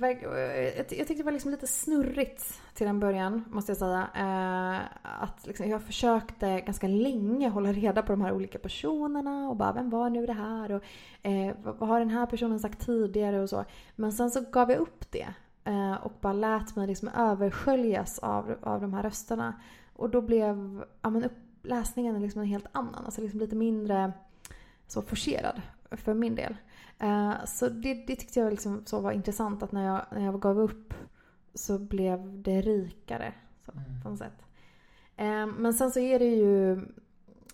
Jag 0.02 0.88
tyckte 0.88 1.14
det 1.14 1.24
var 1.24 1.32
liksom 1.32 1.52
lite 1.52 1.68
snurrigt 1.68 2.62
till 2.74 2.88
en 2.88 3.00
början, 3.00 3.44
måste 3.48 3.72
jag 3.72 3.78
säga. 3.78 4.08
Eh, 4.16 4.82
att 5.22 5.48
liksom 5.48 5.70
jag 5.70 5.82
försökte 5.82 6.62
ganska 6.62 6.88
länge 6.88 7.50
hålla 7.50 7.72
reda 7.72 8.02
på 8.02 8.12
de 8.12 8.22
här 8.22 8.32
olika 8.32 8.60
personerna 8.60 9.50
och 9.50 9.56
bara 9.56 9.74
vem 9.74 9.90
var 9.90 10.10
nu 10.10 10.26
det 10.26 10.34
här 10.34 10.72
och 10.72 10.84
eh, 11.28 11.56
vad 11.64 11.90
har 11.90 12.00
den 12.00 12.10
här 12.10 12.26
personen 12.26 12.60
sagt 12.60 12.86
tidigare 12.86 13.42
och 13.42 13.50
så. 13.50 13.66
Men 13.96 14.12
sen 14.12 14.32
så 14.32 14.42
gav 14.52 14.72
jag 14.72 14.80
upp 14.80 15.12
det 15.12 15.28
eh, 15.64 15.94
och 15.94 16.14
bara 16.22 16.34
lät 16.34 16.76
mig 16.76 16.88
liksom 16.88 17.10
översköljas 17.10 18.20
av, 18.20 18.56
av 18.62 18.82
de 18.82 18.94
här 18.94 19.04
rösterna. 19.04 19.62
Och 19.94 20.10
då 20.10 20.22
blev 20.22 20.84
ja, 21.02 21.10
men 21.10 21.24
upp, 21.24 21.38
läsningen 21.68 22.16
är 22.16 22.20
liksom 22.20 22.42
en 22.42 22.48
helt 22.48 22.68
annan. 22.72 23.06
Alltså 23.06 23.22
liksom 23.22 23.40
lite 23.40 23.56
mindre 23.56 24.14
så 24.88 25.02
forcerad 25.02 25.62
för 25.92 26.14
min 26.14 26.36
del. 26.36 26.58
Uh, 27.04 27.46
så 27.46 27.70
det, 27.70 27.94
det, 27.94 28.16
tyckte 28.16 28.40
jag 28.40 28.52
liksom 28.52 28.82
så 28.86 29.00
var 29.00 29.12
intressant 29.12 29.64
att 29.64 29.72
när 29.72 29.86
jag, 29.86 30.06
när 30.12 30.26
jag 30.26 30.42
gav 30.42 30.60
upp 30.60 30.94
så 31.54 31.80
blev 31.80 32.42
det 32.42 32.62
rikare. 32.62 33.34
Så, 33.66 33.72
mm. 33.72 33.84
på 34.04 34.10
något 34.10 34.20
sätt. 34.20 34.46
Uh, 35.20 35.46
men 35.46 35.74
sen 35.74 35.92
så 35.92 36.00
är 36.00 36.20
det 36.20 36.36
ju 36.36 36.82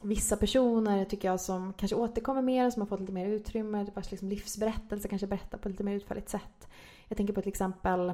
vissa 0.01 0.37
personer 0.37 1.05
tycker 1.05 1.27
jag 1.27 1.41
som 1.41 1.73
kanske 1.73 1.95
återkommer 1.95 2.41
mer, 2.41 2.69
som 2.69 2.81
har 2.81 2.87
fått 2.87 2.99
lite 2.99 3.13
mer 3.13 3.27
utrymme, 3.27 3.87
vars 3.95 4.11
liksom 4.11 4.29
livsberättelse 4.29 5.07
kanske 5.07 5.27
berättar 5.27 5.57
på 5.57 5.69
lite 5.69 5.83
mer 5.83 5.95
utförligt 5.95 6.29
sätt. 6.29 6.67
Jag 7.07 7.17
tänker 7.17 7.33
på 7.33 7.41
till 7.41 7.49
exempel 7.49 8.09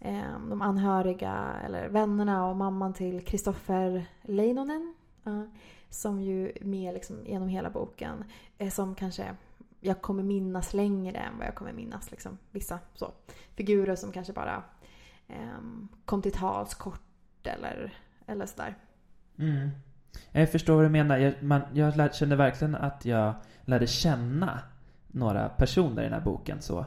eh, 0.00 0.38
de 0.48 0.62
anhöriga 0.62 1.46
eller 1.64 1.88
vännerna 1.88 2.48
och 2.48 2.56
mamman 2.56 2.94
till 2.94 3.24
Kristoffer 3.24 4.06
Leinonen 4.22 4.94
Uh, 5.26 5.44
som 5.90 6.20
ju 6.20 6.52
med 6.60 6.94
liksom 6.94 7.26
genom 7.26 7.48
hela 7.48 7.70
boken, 7.70 8.24
eh, 8.58 8.70
som 8.70 8.94
kanske 8.94 9.34
jag 9.80 10.02
kommer 10.02 10.22
minnas 10.22 10.74
längre 10.74 11.18
än 11.18 11.38
vad 11.38 11.46
jag 11.46 11.54
kommer 11.54 11.72
minnas 11.72 12.10
liksom, 12.10 12.38
vissa 12.50 12.78
så, 12.94 13.12
figurer 13.54 13.96
som 13.96 14.12
kanske 14.12 14.32
bara 14.32 14.62
eh, 15.28 15.60
kom 16.04 16.22
till 16.22 16.32
tals 16.32 16.74
kort 16.74 17.46
eller, 17.46 17.94
eller 18.26 18.46
sådär. 18.46 18.74
Mm. 19.38 19.70
Jag 20.32 20.52
förstår 20.52 20.74
vad 20.74 20.84
du 20.84 20.88
menar. 20.88 21.18
Jag, 21.18 21.42
man, 21.42 21.62
jag 21.72 21.96
lär, 21.96 22.08
kände 22.08 22.36
verkligen 22.36 22.74
att 22.74 23.04
jag 23.04 23.34
lärde 23.64 23.86
känna 23.86 24.60
några 25.06 25.48
personer 25.48 26.02
i 26.02 26.04
den 26.04 26.12
här 26.12 26.20
boken. 26.20 26.62
så. 26.62 26.86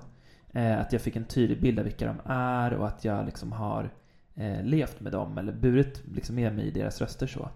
Eh, 0.51 0.79
att 0.79 0.93
jag 0.93 1.01
fick 1.01 1.15
en 1.15 1.25
tydlig 1.25 1.61
bild 1.61 1.79
av 1.79 1.85
vilka 1.85 2.05
de 2.05 2.31
är 2.31 2.73
och 2.73 2.87
att 2.87 3.05
jag 3.05 3.25
liksom 3.25 3.51
har 3.51 3.89
eh, 4.35 4.63
levt 4.63 4.99
med 4.99 5.11
dem 5.11 5.37
eller 5.37 5.53
burit 5.53 6.01
liksom 6.05 6.35
med 6.35 6.55
mig 6.55 6.65
i 6.65 6.71
deras 6.71 7.01
röster 7.01 7.27
så. 7.27 7.49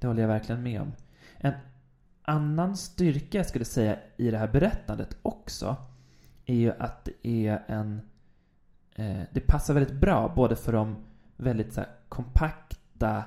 Det 0.00 0.06
håller 0.06 0.22
jag 0.22 0.28
verkligen 0.28 0.62
med 0.62 0.80
om. 0.80 0.92
En 1.38 1.52
annan 2.22 2.76
styrka 2.76 3.38
jag 3.38 3.46
skulle 3.46 3.64
säga 3.64 3.96
i 4.16 4.30
det 4.30 4.38
här 4.38 4.48
berättandet 4.48 5.16
också 5.22 5.76
är 6.46 6.54
ju 6.54 6.72
att 6.78 7.04
det 7.04 7.26
är 7.46 7.64
en... 7.66 8.00
Eh, 8.94 9.22
det 9.32 9.40
passar 9.40 9.74
väldigt 9.74 10.00
bra 10.00 10.32
både 10.36 10.56
för 10.56 10.72
de 10.72 10.96
väldigt 11.36 11.72
så 11.72 11.80
här, 11.80 11.90
kompakta, 12.08 13.24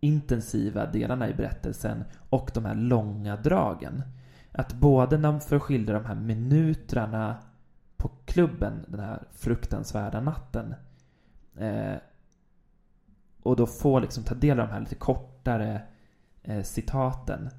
intensiva 0.00 0.86
delarna 0.86 1.28
i 1.28 1.34
berättelsen 1.34 2.04
och 2.30 2.50
de 2.54 2.64
här 2.64 2.74
långa 2.74 3.36
dragen. 3.36 4.02
Att 4.52 4.72
både 4.72 5.18
när 5.18 5.32
man 5.32 5.40
får 5.40 5.58
skildra 5.58 5.94
de 5.94 6.04
här 6.04 6.14
minutrarna 6.14 7.36
på 7.96 8.10
klubben 8.24 8.84
den 8.88 9.00
här 9.00 9.22
fruktansvärda 9.32 10.20
natten 10.20 10.74
eh, 11.56 11.96
och 13.42 13.56
då 13.56 13.66
få 13.66 13.98
liksom 13.98 14.24
ta 14.24 14.34
del 14.34 14.60
av 14.60 14.66
de 14.66 14.72
här 14.72 14.80
lite 14.80 14.94
kortare 15.40 15.82
eh, 16.42 16.62
citaten. 16.62 17.50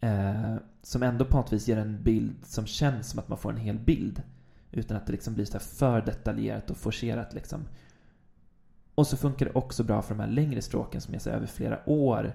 Eh, 0.00 0.56
som 0.82 1.02
ändå 1.02 1.24
på 1.24 1.36
något 1.36 1.52
vis 1.52 1.68
ger 1.68 1.76
en 1.76 2.02
bild 2.02 2.46
som 2.46 2.66
känns 2.66 3.10
som 3.10 3.18
att 3.18 3.28
man 3.28 3.38
får 3.38 3.50
en 3.50 3.56
hel 3.56 3.78
bild. 3.78 4.22
Utan 4.72 4.96
att 4.96 5.06
det 5.06 5.12
liksom 5.12 5.34
blir 5.34 5.44
så 5.44 5.58
för 5.58 6.00
detaljerat 6.00 6.70
och 6.70 6.76
forcerat 6.76 7.34
liksom. 7.34 7.60
Och 8.94 9.06
så 9.06 9.16
funkar 9.16 9.46
det 9.46 9.52
också 9.52 9.84
bra 9.84 10.02
för 10.02 10.14
de 10.14 10.20
här 10.20 10.28
längre 10.28 10.62
stråken 10.62 11.00
som 11.00 11.14
är 11.14 11.18
så 11.18 11.30
över 11.30 11.46
flera 11.46 11.78
år. 11.86 12.32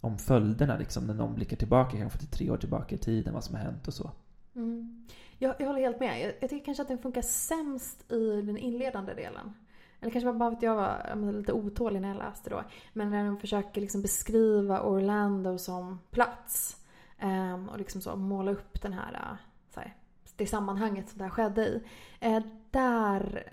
Om 0.00 0.18
följderna 0.18 0.76
liksom, 0.76 1.06
när 1.06 1.14
någon 1.14 1.34
blickar 1.34 1.56
tillbaka, 1.56 1.96
kanske 1.96 2.18
till 2.18 2.28
tre 2.28 2.50
år 2.50 2.56
tillbaka 2.56 2.94
i 2.94 2.98
tiden, 2.98 3.34
vad 3.34 3.44
som 3.44 3.54
har 3.54 3.62
hänt 3.62 3.88
och 3.88 3.94
så. 3.94 4.10
Mm. 4.54 5.06
Jag, 5.38 5.54
jag 5.58 5.66
håller 5.66 5.80
helt 5.80 6.00
med. 6.00 6.20
Jag, 6.20 6.32
jag 6.40 6.50
tycker 6.50 6.64
kanske 6.64 6.82
att 6.82 6.88
den 6.88 6.98
funkar 6.98 7.22
sämst 7.22 8.12
i 8.12 8.42
den 8.42 8.56
inledande 8.56 9.14
delen. 9.14 9.54
Eller 10.02 10.12
kanske 10.12 10.32
bara 10.32 10.50
för 10.50 10.56
att 10.56 10.62
jag 10.62 10.74
var 10.74 11.32
lite 11.32 11.52
otålig 11.52 12.00
när 12.00 12.08
jag 12.08 12.16
läste 12.16 12.50
då. 12.50 12.62
Men 12.92 13.10
när 13.10 13.24
de 13.24 13.38
försöker 13.38 13.80
liksom 13.80 14.02
beskriva 14.02 14.82
Orlando 14.82 15.58
som 15.58 16.00
plats. 16.10 16.76
Um, 17.22 17.68
och 17.68 17.78
liksom 17.78 18.00
så 18.00 18.16
måla 18.16 18.50
upp 18.50 18.82
den 18.82 18.92
här, 18.92 19.12
äh, 19.14 19.36
så 19.74 19.80
här, 19.80 19.96
det 20.36 20.46
sammanhanget 20.46 21.08
som 21.08 21.18
det 21.18 21.24
här 21.24 21.30
skedde 21.30 21.66
i. 21.66 21.82
Uh, 22.26 22.42
där 22.70 23.44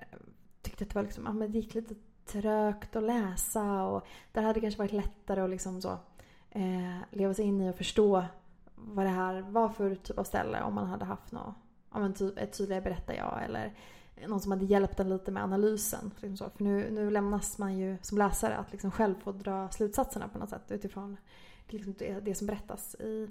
tyckte 0.62 0.84
jag 0.84 0.88
att 0.88 0.94
det 0.94 0.96
var 0.96 1.04
liksom, 1.04 1.24
men 1.24 1.52
det 1.52 1.60
gick 1.60 1.74
lite 1.74 1.96
trögt 2.26 2.96
att 2.96 3.04
läsa 3.04 3.84
och 3.84 4.08
där 4.32 4.42
hade 4.42 4.54
det 4.54 4.62
kanske 4.62 4.78
varit 4.78 4.92
lättare 4.92 5.42
att 5.42 5.50
liksom 5.50 5.82
så 5.82 5.92
uh, 6.56 6.98
leva 7.12 7.34
sig 7.34 7.46
in 7.46 7.62
i 7.62 7.72
och 7.72 7.76
förstå 7.76 8.26
vad 8.76 9.06
det 9.06 9.10
här 9.10 9.42
var 9.42 9.70
för 9.70 9.96
typ 9.96 10.18
av 10.18 10.24
ställe 10.24 10.62
om 10.62 10.74
man 10.74 10.88
hade 10.88 11.06
haft 11.06 11.32
något, 11.32 11.56
ja, 11.94 12.00
men 12.00 12.14
typ 12.14 12.38
ett 12.38 12.58
tydligare 12.58 12.84
berättar 12.84 13.14
jag 13.14 13.44
eller 13.44 13.74
någon 14.28 14.40
som 14.40 14.52
hade 14.52 14.66
hjälpt 14.66 15.00
en 15.00 15.10
lite 15.10 15.32
med 15.32 15.44
analysen. 15.44 16.12
Liksom 16.20 16.38
så. 16.38 16.50
För 16.58 16.64
nu, 16.64 16.92
nu 16.92 17.10
lämnas 17.10 17.58
man 17.58 17.78
ju 17.78 17.98
som 18.02 18.18
läsare 18.18 18.58
att 18.58 18.72
liksom 18.72 18.92
själv 18.92 19.16
få 19.24 19.32
dra 19.32 19.70
slutsatserna 19.70 20.28
på 20.28 20.40
något 20.40 20.50
sätt 20.50 20.72
utifrån 20.72 21.18
liksom 21.68 21.96
det, 22.00 22.20
det 22.20 22.36
som 22.36 22.48
berättas 22.48 22.96
i, 22.96 23.28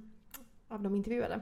av 0.69 0.83
de 0.83 0.95
intervjuade. 0.95 1.41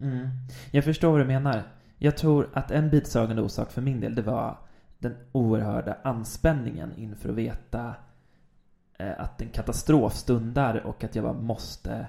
Mm. 0.00 0.28
Jag 0.70 0.84
förstår 0.84 1.10
vad 1.10 1.20
du 1.20 1.24
menar. 1.24 1.62
Jag 1.98 2.16
tror 2.16 2.50
att 2.52 2.70
en 2.70 2.90
bidragande 2.90 3.42
orsak 3.42 3.70
för 3.72 3.82
min 3.82 4.00
del, 4.00 4.14
det 4.14 4.22
var 4.22 4.58
den 4.98 5.16
oerhörda 5.32 5.96
anspänningen 6.02 6.92
inför 6.96 7.28
att 7.28 7.34
veta 7.34 7.94
eh, 8.98 9.20
att 9.20 9.40
en 9.40 9.48
katastrof 9.48 10.14
stundar 10.14 10.86
och 10.86 11.04
att 11.04 11.14
jag 11.14 11.24
bara 11.24 11.40
måste 11.40 12.06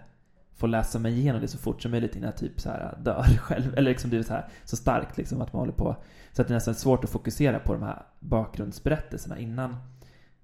få 0.59 0.67
läsa 0.67 0.99
mig 0.99 1.19
igenom 1.19 1.41
det 1.41 1.47
så 1.47 1.57
fort 1.57 1.81
som 1.81 1.91
möjligt 1.91 2.15
innan 2.15 2.25
jag 2.29 2.37
typ 2.37 2.61
så 2.61 2.69
här 2.69 2.97
dör 3.01 3.23
själv. 3.37 3.77
Eller 3.77 3.89
liksom 3.89 4.09
det 4.09 4.17
är 4.17 4.23
så 4.23 4.33
här 4.33 4.49
så 4.63 4.77
starkt 4.77 5.17
liksom 5.17 5.41
att 5.41 5.53
man 5.53 5.59
håller 5.59 5.73
på. 5.73 5.95
Så 6.31 6.41
att 6.41 6.47
det 6.47 6.51
är 6.51 6.55
nästan 6.55 6.75
svårt 6.75 7.03
att 7.03 7.09
fokusera 7.09 7.59
på 7.59 7.73
de 7.73 7.83
här 7.83 8.05
bakgrundsberättelserna 8.19 9.37
innan. 9.37 9.75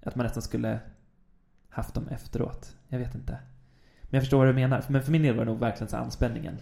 Att 0.02 0.16
man 0.16 0.24
nästan 0.24 0.42
skulle 0.42 0.80
haft 1.68 1.94
dem 1.94 2.08
efteråt. 2.08 2.76
Jag 2.88 2.98
vet 2.98 3.14
inte. 3.14 3.32
Men 4.02 4.10
jag 4.10 4.22
förstår 4.22 4.38
vad 4.38 4.46
du 4.46 4.52
menar. 4.52 4.84
Men 4.88 5.02
för 5.02 5.12
min 5.12 5.22
del 5.22 5.36
var 5.36 5.44
det 5.44 5.50
nog 5.50 5.60
verkligen 5.60 5.88
så 5.88 5.96
anspänningen 5.96 6.58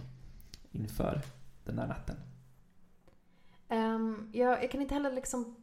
inför 0.73 1.21
den 1.65 1.77
där 1.77 1.87
natten. 1.87 2.17
Um, 3.69 4.31
jag, 4.33 4.63
jag, 4.63 4.71
kan 4.71 4.83
inte 4.83 4.95
heller 4.95 5.13
liksom 5.13 5.57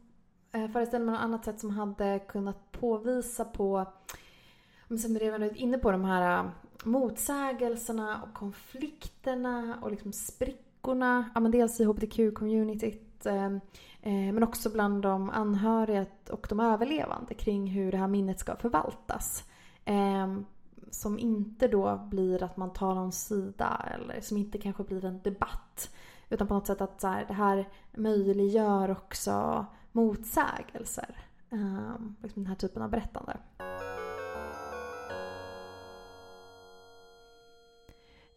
eh, 0.52 0.70
föreställa 0.70 1.04
mig 1.04 1.12
något 1.12 1.22
annat 1.22 1.44
sätt 1.44 1.60
som 1.60 1.70
hade 1.70 2.18
kunnat 2.18 2.72
påvisa 2.72 3.44
på, 3.44 3.92
som 4.88 5.14
vi 5.14 5.18
redan 5.18 5.40
varit 5.40 5.56
inne 5.56 5.78
på, 5.78 5.92
de 5.92 6.04
här 6.04 6.50
motsägelserna 6.84 8.22
och 8.22 8.34
konflikterna 8.34 9.78
och 9.82 9.90
liksom 9.90 10.12
sprickorna. 10.12 11.30
Ja, 11.34 11.40
men 11.40 11.50
dels 11.52 11.80
i 11.80 11.84
hbtq-communityt 11.84 13.26
ehm, 13.26 13.60
eh, 14.02 14.32
men 14.32 14.42
också 14.42 14.70
bland 14.70 15.02
de 15.02 15.30
anhöriga 15.30 16.06
och 16.30 16.46
de 16.48 16.60
överlevande 16.60 17.34
kring 17.34 17.66
hur 17.66 17.92
det 17.92 17.98
här 17.98 18.08
minnet 18.08 18.40
ska 18.40 18.56
förvaltas. 18.56 19.44
Eh, 19.84 20.36
som 20.90 21.18
inte 21.18 21.68
då 21.68 22.06
blir 22.10 22.42
att 22.42 22.56
man 22.56 22.72
tar 22.72 22.94
någon 22.94 23.12
sida 23.12 23.86
eller 23.94 24.20
som 24.20 24.36
inte 24.36 24.58
kanske 24.58 24.82
blir 24.84 25.04
en 25.04 25.20
debatt. 25.22 25.90
Utan 26.30 26.46
på 26.46 26.54
något 26.54 26.66
sätt 26.66 26.80
att 26.80 27.00
så 27.00 27.06
här, 27.06 27.24
det 27.28 27.34
här 27.34 27.68
möjliggör 27.92 28.90
också 28.90 29.66
motsägelser. 29.92 31.16
Eh, 31.50 31.94
liksom 32.22 32.42
den 32.42 32.46
här 32.46 32.54
typen 32.54 32.82
av 32.82 32.90
berättande. 32.90 33.36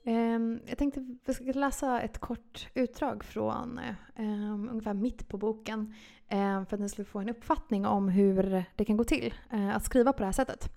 Ehm, 0.08 0.60
jag 0.66 0.78
tänkte 0.78 1.00
att 1.00 1.30
vi 1.30 1.34
ska 1.34 1.60
läsa 1.60 2.02
ett 2.02 2.18
kort 2.18 2.68
utdrag 2.74 3.24
från 3.24 3.80
um, 4.18 4.70
ungefär 4.70 4.94
mitt 4.94 5.28
på 5.28 5.38
boken. 5.38 5.94
Um, 6.32 6.66
för 6.66 6.74
att 6.76 6.80
ni 6.80 6.90
skulle 6.90 7.06
få 7.06 7.20
en 7.20 7.30
uppfattning 7.30 7.86
om 7.86 8.10
hur 8.10 8.64
det 8.76 8.86
kan 8.86 8.98
gå 8.98 9.04
till 9.04 9.34
uh, 9.54 9.76
att 9.76 9.86
skriva 9.86 10.14
på 10.14 10.20
det 10.20 10.26
här 10.26 10.32
sättet. 10.32 10.70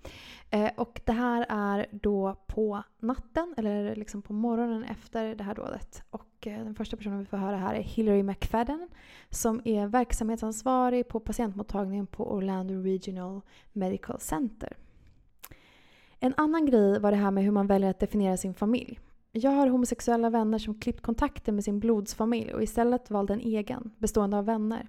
Uh, 0.54 0.68
och 0.76 1.00
det 1.04 1.12
här 1.12 1.46
är 1.48 1.86
då 1.90 2.36
på 2.46 2.82
natten, 2.98 3.54
eller 3.56 3.96
liksom 3.96 4.22
på 4.22 4.32
morgonen 4.32 4.84
efter 4.84 5.34
det 5.34 5.44
här 5.44 5.54
dådet. 5.54 6.02
Och 6.10 6.46
uh, 6.46 6.52
den 6.64 6.74
första 6.74 6.96
personen 6.96 7.18
vi 7.18 7.24
får 7.24 7.36
höra 7.36 7.56
här 7.56 7.74
är 7.74 7.82
Hillary 7.82 8.22
McFadden 8.22 8.88
som 9.30 9.60
är 9.64 9.86
verksamhetsansvarig 9.86 11.08
på 11.08 11.20
patientmottagningen 11.20 12.06
på 12.06 12.32
Orlando 12.32 12.74
Regional 12.82 13.40
Medical 13.72 14.20
Center. 14.20 14.76
En 16.20 16.34
annan 16.36 16.66
grej 16.66 17.00
var 17.00 17.10
det 17.10 17.16
här 17.16 17.30
med 17.30 17.44
hur 17.44 17.50
man 17.50 17.66
väljer 17.66 17.90
att 17.90 17.98
definiera 17.98 18.36
sin 18.36 18.54
familj. 18.54 19.00
Jag 19.40 19.50
har 19.50 19.66
homosexuella 19.66 20.30
vänner 20.30 20.58
som 20.58 20.74
klippt 20.74 21.00
kontakten 21.00 21.54
med 21.54 21.64
sin 21.64 21.80
blodsfamilj 21.80 22.54
och 22.54 22.62
istället 22.62 23.10
valt 23.10 23.30
en 23.30 23.40
egen, 23.40 23.90
bestående 23.98 24.36
av 24.36 24.44
vänner. 24.44 24.88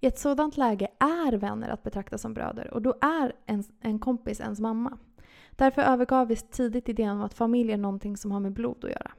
I 0.00 0.06
ett 0.06 0.18
sådant 0.18 0.56
läge 0.56 0.88
är 0.98 1.32
vänner 1.32 1.68
att 1.68 1.82
betrakta 1.82 2.18
som 2.18 2.34
bröder 2.34 2.74
och 2.74 2.82
då 2.82 2.94
är 3.00 3.32
en, 3.46 3.64
en 3.80 3.98
kompis 3.98 4.40
ens 4.40 4.60
mamma. 4.60 4.98
Därför 5.50 5.82
övergav 5.82 6.28
vi 6.28 6.36
tidigt 6.36 6.88
idén 6.88 7.16
om 7.16 7.22
att 7.22 7.34
familj 7.34 7.72
är 7.72 7.76
någonting 7.76 8.16
som 8.16 8.32
har 8.32 8.40
med 8.40 8.52
blod 8.52 8.84
att 8.84 8.90
göra. 8.90 9.10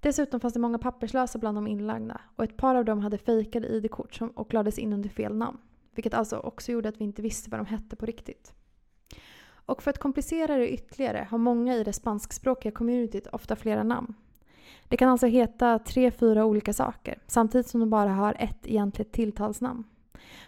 Dessutom 0.00 0.40
fanns 0.40 0.54
det 0.54 0.60
många 0.60 0.78
papperslösa 0.78 1.38
bland 1.38 1.56
de 1.56 1.66
inlagda 1.66 2.20
och 2.36 2.44
ett 2.44 2.56
par 2.56 2.74
av 2.74 2.84
dem 2.84 3.00
hade 3.00 3.18
fejkade 3.18 3.68
ID-kort 3.68 4.20
och 4.34 4.54
lades 4.54 4.78
in 4.78 4.92
under 4.92 5.08
fel 5.08 5.36
namn. 5.36 5.58
Vilket 5.94 6.14
alltså 6.14 6.36
också 6.36 6.72
gjorde 6.72 6.88
att 6.88 7.00
vi 7.00 7.04
inte 7.04 7.22
visste 7.22 7.50
vad 7.50 7.60
de 7.60 7.66
hette 7.66 7.96
på 7.96 8.06
riktigt. 8.06 8.54
Och 9.70 9.82
för 9.82 9.90
att 9.90 9.98
komplicera 9.98 10.56
det 10.56 10.72
ytterligare 10.72 11.26
har 11.30 11.38
många 11.38 11.76
i 11.76 11.84
det 11.84 11.92
spanskspråkiga 11.92 12.72
communityt 12.72 13.26
ofta 13.26 13.56
flera 13.56 13.82
namn. 13.82 14.14
Det 14.88 14.96
kan 14.96 15.08
alltså 15.08 15.26
heta 15.26 15.78
tre, 15.78 16.10
fyra 16.10 16.44
olika 16.44 16.72
saker 16.72 17.18
samtidigt 17.26 17.66
som 17.66 17.80
de 17.80 17.90
bara 17.90 18.10
har 18.10 18.36
ett 18.38 18.66
egentligt 18.66 19.12
tilltalsnamn. 19.12 19.84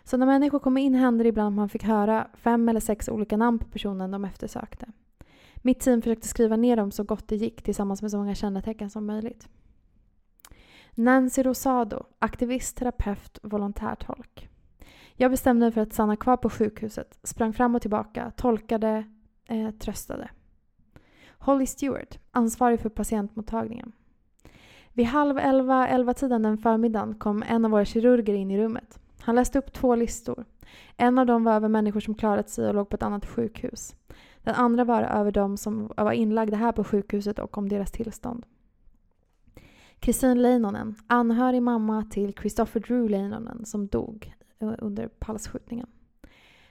Så 0.04 0.16
när 0.16 0.26
människor 0.26 0.58
kom 0.58 0.78
in 0.78 0.94
hände 0.94 1.24
det 1.24 1.28
ibland 1.28 1.46
att 1.46 1.56
man 1.56 1.68
fick 1.68 1.84
höra 1.84 2.28
fem 2.34 2.68
eller 2.68 2.80
sex 2.80 3.08
olika 3.08 3.36
namn 3.36 3.58
på 3.58 3.68
personen 3.68 4.10
de 4.10 4.24
eftersökte. 4.24 4.86
Mitt 5.56 5.80
team 5.80 6.02
försökte 6.02 6.28
skriva 6.28 6.56
ner 6.56 6.76
dem 6.76 6.90
så 6.90 7.04
gott 7.04 7.28
det 7.28 7.36
gick 7.36 7.62
tillsammans 7.62 8.02
med 8.02 8.10
så 8.10 8.16
många 8.16 8.34
kännetecken 8.34 8.90
som 8.90 9.06
möjligt. 9.06 9.48
Nancy 10.94 11.42
Rosado, 11.42 12.04
aktivist, 12.18 12.76
terapeut, 12.76 13.38
volontärtolk. 13.42 14.51
Jag 15.22 15.30
bestämde 15.30 15.66
mig 15.66 15.72
för 15.72 15.80
att 15.80 15.92
stanna 15.92 16.16
kvar 16.16 16.36
på 16.36 16.50
sjukhuset, 16.50 17.18
sprang 17.22 17.52
fram 17.52 17.74
och 17.74 17.82
tillbaka, 17.82 18.32
tolkade, 18.36 19.04
eh, 19.48 19.70
tröstade. 19.70 20.30
Holly 21.38 21.66
Stewart, 21.66 22.18
ansvarig 22.30 22.80
för 22.80 22.88
patientmottagningen. 22.88 23.92
Vid 24.92 25.06
halv 25.06 25.38
elva, 25.38 25.88
elva 25.88 26.14
tiden 26.14 26.42
den 26.42 26.58
förmiddagen 26.58 27.14
kom 27.14 27.42
en 27.42 27.64
av 27.64 27.70
våra 27.70 27.84
kirurger 27.84 28.34
in 28.34 28.50
i 28.50 28.58
rummet. 28.58 28.98
Han 29.20 29.34
läste 29.34 29.58
upp 29.58 29.72
två 29.72 29.94
listor. 29.94 30.44
En 30.96 31.18
av 31.18 31.26
dem 31.26 31.44
var 31.44 31.52
över 31.52 31.68
människor 31.68 32.00
som 32.00 32.14
klarat 32.14 32.50
sig 32.50 32.68
och 32.68 32.74
låg 32.74 32.88
på 32.88 32.96
ett 32.96 33.02
annat 33.02 33.26
sjukhus. 33.26 33.94
Den 34.42 34.54
andra 34.54 34.84
var 34.84 35.02
över 35.02 35.32
de 35.32 35.56
som 35.56 35.92
var 35.96 36.12
inlagda 36.12 36.56
här 36.56 36.72
på 36.72 36.84
sjukhuset 36.84 37.38
och 37.38 37.58
om 37.58 37.68
deras 37.68 37.92
tillstånd. 37.92 38.46
Kristin 39.98 40.42
Leinonen, 40.42 40.94
anhörig 41.06 41.62
mamma 41.62 42.04
till 42.10 42.34
Christopher 42.34 42.80
Drew 42.80 43.10
Leinonen 43.10 43.64
som 43.64 43.86
dog 43.86 44.34
Eh, 44.62 44.74
under 44.78 45.08
palsskjutningen. 45.08 45.86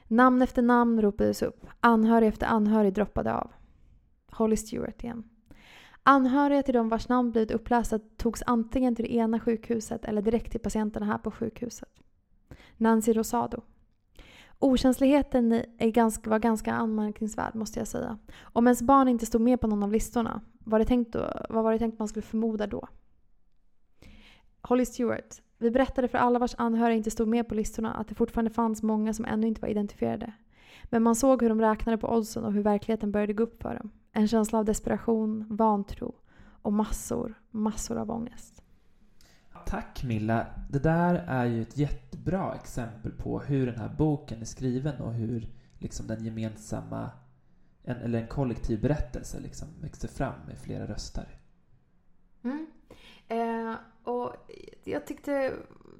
Namn 0.07 0.41
efter 0.41 0.61
namn 0.61 1.01
ropades 1.01 1.41
upp. 1.41 1.65
Anhörig 1.79 2.27
efter 2.27 2.47
anhörig 2.47 2.93
droppade 2.93 3.33
av. 3.33 3.51
Holly 4.31 4.57
Stewart 4.57 5.03
igen. 5.03 5.23
Anhöriga 6.03 6.63
till 6.63 6.73
de 6.73 6.89
vars 6.89 7.09
namn 7.09 7.31
blivit 7.31 7.51
upplästa 7.51 7.99
togs 8.17 8.43
antingen 8.45 8.95
till 8.95 9.05
det 9.05 9.13
ena 9.13 9.39
sjukhuset 9.39 10.05
eller 10.05 10.21
direkt 10.21 10.51
till 10.51 10.59
patienterna 10.59 11.05
här 11.05 11.17
på 11.17 11.31
sjukhuset. 11.31 11.89
Nancy 12.77 13.13
Rosado. 13.13 13.61
Okänsligheten 14.59 15.51
är 15.77 15.89
ganska, 15.89 16.29
var 16.29 16.39
ganska 16.39 16.73
anmärkningsvärd 16.73 17.55
måste 17.55 17.79
jag 17.79 17.87
säga. 17.87 18.17
Om 18.41 18.67
ens 18.67 18.81
barn 18.81 19.07
inte 19.07 19.25
stod 19.25 19.41
med 19.41 19.61
på 19.61 19.67
någon 19.67 19.83
av 19.83 19.91
listorna, 19.91 20.41
var 20.59 20.79
det 20.79 20.85
tänkt 20.85 21.13
då, 21.13 21.45
vad 21.49 21.63
var 21.63 21.71
det 21.71 21.79
tänkt 21.79 21.99
man 21.99 22.07
skulle 22.07 22.21
förmoda 22.21 22.67
då? 22.67 22.87
Holly 24.61 24.85
Stewart. 24.85 25.41
Vi 25.61 25.71
berättade 25.71 26.07
för 26.07 26.17
alla 26.17 26.39
vars 26.39 26.55
anhöriga 26.57 26.97
inte 26.97 27.11
stod 27.11 27.27
med 27.27 27.47
på 27.47 27.55
listorna 27.55 27.93
att 27.93 28.07
det 28.07 28.15
fortfarande 28.15 28.51
fanns 28.51 28.83
många 28.83 29.13
som 29.13 29.25
ännu 29.25 29.47
inte 29.47 29.61
var 29.61 29.67
identifierade. 29.67 30.33
Men 30.83 31.03
man 31.03 31.15
såg 31.15 31.41
hur 31.41 31.49
de 31.49 31.61
räknade 31.61 31.97
på 31.97 32.15
oddsen 32.15 32.43
och 32.43 32.53
hur 32.53 32.63
verkligheten 32.63 33.11
började 33.11 33.33
gå 33.33 33.43
upp 33.43 33.61
för 33.61 33.75
dem. 33.75 33.91
En 34.11 34.27
känsla 34.27 34.59
av 34.59 34.65
desperation, 34.65 35.45
vantro 35.49 36.15
och 36.61 36.73
massor, 36.73 37.33
massor 37.51 37.97
av 37.97 38.11
ångest. 38.11 38.63
Tack 39.65 40.03
Milla. 40.03 40.45
Det 40.69 40.79
där 40.79 41.15
är 41.15 41.45
ju 41.45 41.61
ett 41.61 41.77
jättebra 41.77 42.55
exempel 42.55 43.11
på 43.11 43.39
hur 43.39 43.65
den 43.65 43.79
här 43.79 43.89
boken 43.97 44.41
är 44.41 44.45
skriven 44.45 45.01
och 45.01 45.13
hur 45.13 45.47
liksom 45.79 46.07
den 46.07 46.25
gemensamma, 46.25 47.09
en, 47.83 47.95
eller 47.95 48.21
en 48.21 48.27
kollektiv 48.27 48.81
berättelse 48.81 49.39
liksom 49.39 49.67
växer 49.81 50.07
fram 50.07 50.41
med 50.47 50.57
flera 50.57 50.87
röster. 50.87 51.27
Mm. 52.43 52.67
Eh, 53.31 53.75
och 54.03 54.35
jag 54.83 55.07
tyckte 55.07 55.31
det 55.31 55.53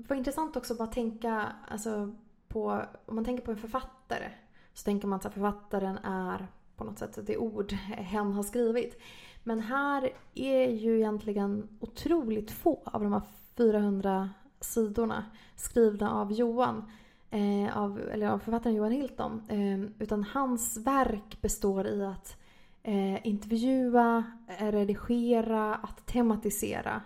var 0.10 0.16
intressant 0.16 0.56
också 0.56 0.74
att 0.74 0.80
bara 0.80 0.88
tänka 0.88 1.48
alltså, 1.68 2.12
på, 2.48 2.82
om 3.06 3.16
man 3.16 3.26
tänker 3.26 3.46
på 3.46 3.52
en 3.52 3.58
författare 3.58 4.32
så 4.74 4.84
tänker 4.84 5.08
man 5.08 5.18
att 5.18 5.34
författaren 5.34 5.98
är 5.98 6.48
på 6.76 6.84
något 6.84 7.00
sätt 7.00 7.28
det 7.28 7.38
ord 7.38 7.72
hen 7.98 8.34
har 8.34 8.44
skrivit. 8.44 9.02
Men 9.44 9.60
här 9.60 10.10
är 10.34 10.70
ju 10.70 10.98
egentligen 10.98 11.68
otroligt 11.80 12.52
få 12.52 12.82
av 12.86 13.04
de 13.04 13.14
här 13.14 13.22
400 13.58 14.30
sidorna 14.60 15.26
skrivna 15.56 16.12
av 16.12 16.32
Johan. 16.32 16.92
Eh, 17.30 17.78
av, 17.78 18.00
eller 18.00 18.28
av 18.28 18.40
författaren 18.40 18.76
Johan 18.76 18.92
Hilton. 18.92 19.42
Eh, 19.48 20.04
utan 20.04 20.24
hans 20.24 20.78
verk 20.78 21.42
består 21.42 21.88
i 21.88 22.06
att 22.06 22.42
eh, 22.84 23.28
intervjua, 23.28 24.24
redigera, 24.60 25.76
att 25.76 26.06
tematisera 26.06 27.02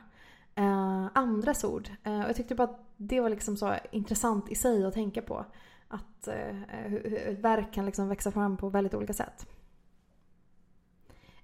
eh, 0.55 1.07
andras 1.13 1.63
ord. 1.63 1.89
Eh, 2.03 2.19
och 2.19 2.29
jag 2.29 2.35
tyckte 2.35 2.55
bara 2.55 2.63
att 2.63 2.79
det 2.97 3.21
var 3.21 3.29
liksom 3.29 3.57
så 3.57 3.75
intressant 3.91 4.51
i 4.51 4.55
sig 4.55 4.85
att 4.85 4.93
tänka 4.93 5.21
på. 5.21 5.45
Att 5.87 6.27
eh, 6.27 6.61
eh 6.61 6.89
hur 6.89 7.13
ett 7.15 7.39
verk 7.39 7.73
kan 7.73 7.85
liksom 7.85 8.09
växa 8.09 8.31
fram 8.31 8.57
på 8.57 8.69
väldigt 8.69 8.93
olika 8.93 9.13
sätt. 9.13 9.47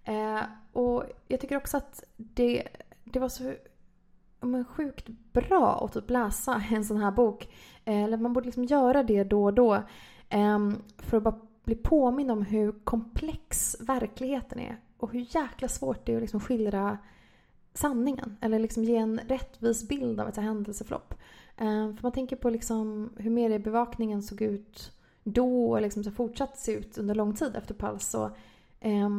Eh, 0.04 0.42
och 0.72 1.04
jag 1.28 1.40
tycker 1.40 1.58
också 1.58 1.78
att 1.78 2.04
det, 2.18 2.68
det 3.04 3.20
var 3.20 3.30
så 3.30 3.54
men, 4.40 4.66
sjukt 4.66 5.08
bra 5.34 5.86
att 5.86 5.94
typ 5.94 6.10
läsa 6.10 6.64
en 6.72 6.86
sån 6.86 6.98
här 6.98 7.12
bok. 7.12 7.48
Eh, 7.86 8.04
eller 8.04 8.18
man 8.18 8.34
borde 8.34 8.46
liksom 8.46 8.66
göra 8.66 9.04
det 9.04 9.24
då 9.24 9.44
och 9.44 9.54
då. 9.54 9.76
Eh, 10.30 10.60
för 10.98 11.18
att 11.18 11.24
bara 11.24 11.40
bli 11.64 11.76
påmind 11.76 12.32
om 12.32 12.42
hur 12.42 12.72
komplex 12.84 13.78
verkligheten 13.80 14.60
är. 14.60 14.80
Och 14.98 15.12
hur 15.12 15.36
jäkla 15.36 15.68
svårt 15.68 16.06
det 16.06 16.12
är 16.12 16.16
att 16.16 16.22
liksom 16.22 16.40
skildra 16.40 16.98
sanningen. 17.74 18.38
Eller 18.42 18.60
liksom 18.60 18.84
ge 18.84 18.96
en 18.96 19.20
rättvis 19.28 19.88
bild 19.88 20.20
av 20.20 20.30
ett 20.30 20.38
händelseförlopp. 20.38 21.14
Eh, 21.58 21.94
för 21.94 22.02
man 22.02 22.12
tänker 22.12 22.36
på 22.36 22.50
liksom 22.50 23.10
hur 23.18 23.30
mediebevakningen 23.30 24.24
såg 24.24 24.42
ut 24.42 24.92
då 25.24 25.72
och 25.72 25.82
liksom 25.82 26.04
så 26.04 26.12
fortsatt 26.12 26.58
se 26.58 26.72
ut 26.72 26.98
under 26.98 27.16
lång 27.16 27.34
tid 27.34 27.56
efter 27.56 27.74
Pals. 27.74 28.10
Så, 28.10 28.26
eh, 28.80 29.10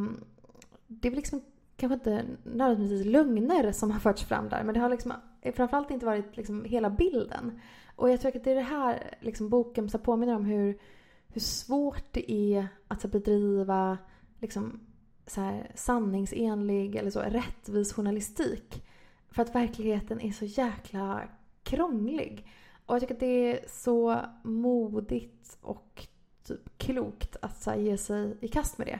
det 0.87 1.07
är 1.07 1.11
väl 1.11 1.17
liksom 1.17 1.41
kanske 1.77 1.93
inte 1.93 2.25
nödvändigtvis 2.43 3.05
lögner 3.05 3.71
som 3.71 3.91
har 3.91 3.99
förts 3.99 4.23
fram 4.23 4.49
där. 4.49 4.63
Men 4.63 4.73
det 4.73 4.79
har 4.79 4.89
liksom 4.89 5.13
framförallt 5.55 5.91
inte 5.91 6.05
varit 6.05 6.37
liksom 6.37 6.65
hela 6.65 6.89
bilden. 6.89 7.59
Och 7.95 8.09
jag 8.09 8.21
tror 8.21 8.37
att 8.37 8.43
det 8.43 8.51
är 8.51 8.55
det 8.55 8.61
här 8.61 9.17
liksom 9.19 9.49
boken 9.49 9.89
så 9.89 9.97
påminner 9.97 10.35
om 10.35 10.45
hur, 10.45 10.79
hur 11.27 11.41
svårt 11.41 12.03
det 12.11 12.31
är 12.31 12.67
att 12.87 13.11
bedriva 13.11 13.97
liksom, 14.39 14.79
så 15.27 15.41
här, 15.41 15.71
sanningsenlig 15.75 16.95
eller 16.95 17.11
så 17.11 17.19
rättvis 17.19 17.93
journalistik. 17.93 18.85
För 19.29 19.41
att 19.41 19.55
verkligheten 19.55 20.21
är 20.21 20.31
så 20.31 20.45
jäkla 20.45 21.21
krånglig. 21.63 22.47
Och 22.85 22.95
jag 22.95 23.01
tycker 23.01 23.13
att 23.13 23.19
det 23.19 23.51
är 23.51 23.59
så 23.67 24.19
modigt 24.43 25.57
och 25.61 26.07
typ 26.43 26.77
klokt 26.77 27.35
att 27.41 27.61
så 27.61 27.69
här, 27.71 27.77
ge 27.77 27.97
sig 27.97 28.37
i 28.41 28.47
kast 28.47 28.77
med 28.77 28.87
det. 28.87 28.99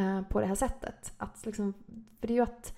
Eh, 0.00 0.22
på 0.22 0.40
det 0.40 0.46
här 0.46 0.54
sättet. 0.54 1.12
Att 1.16 1.46
liksom, 1.46 1.74
för 2.20 2.26
det 2.26 2.32
är 2.32 2.36
ju 2.36 2.42
att 2.42 2.76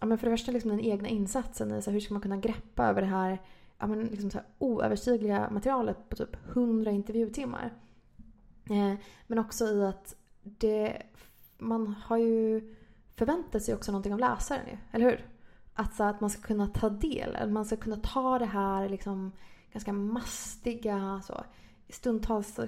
ja, 0.00 0.06
men 0.06 0.18
för 0.18 0.26
det 0.26 0.36
första 0.36 0.52
liksom 0.52 0.70
den 0.70 0.80
egna 0.80 1.08
insatsen 1.08 1.72
i 1.72 1.82
så 1.82 1.90
här, 1.90 1.92
hur 1.92 2.00
ska 2.00 2.14
man 2.14 2.22
kunna 2.22 2.36
greppa 2.36 2.86
över 2.86 3.00
det 3.00 3.06
här, 3.06 3.42
ja, 3.78 3.86
men 3.86 4.04
liksom 4.04 4.30
så 4.30 4.38
här, 4.38 4.46
oöverstigliga 4.58 5.50
materialet 5.50 6.08
på 6.08 6.16
typ 6.16 6.36
100 6.48 6.90
intervjutimmar. 6.90 7.72
Eh, 8.70 8.94
men 9.26 9.38
också 9.38 9.64
i 9.64 9.84
att 9.84 10.16
det, 10.42 11.02
man 11.58 11.94
har 12.04 12.16
ju 12.16 12.74
förväntat 13.16 13.62
sig 13.62 13.74
också 13.74 13.92
någonting 13.92 14.12
av 14.12 14.18
läsaren 14.18 14.66
ju, 14.66 14.76
eller 14.92 15.04
hur? 15.04 15.26
Att, 15.74 15.94
så 15.94 16.04
att 16.04 16.20
man 16.20 16.30
ska 16.30 16.42
kunna 16.42 16.66
ta 16.66 16.88
del, 16.88 17.36
att 17.36 17.50
man 17.50 17.64
ska 17.64 17.76
kunna 17.76 17.96
ta 17.96 18.38
det 18.38 18.46
här 18.46 18.88
liksom 18.88 19.32
ganska 19.72 19.92
mastiga, 19.92 21.20
så, 21.24 21.44
stundtals 21.88 22.54
så 22.54 22.66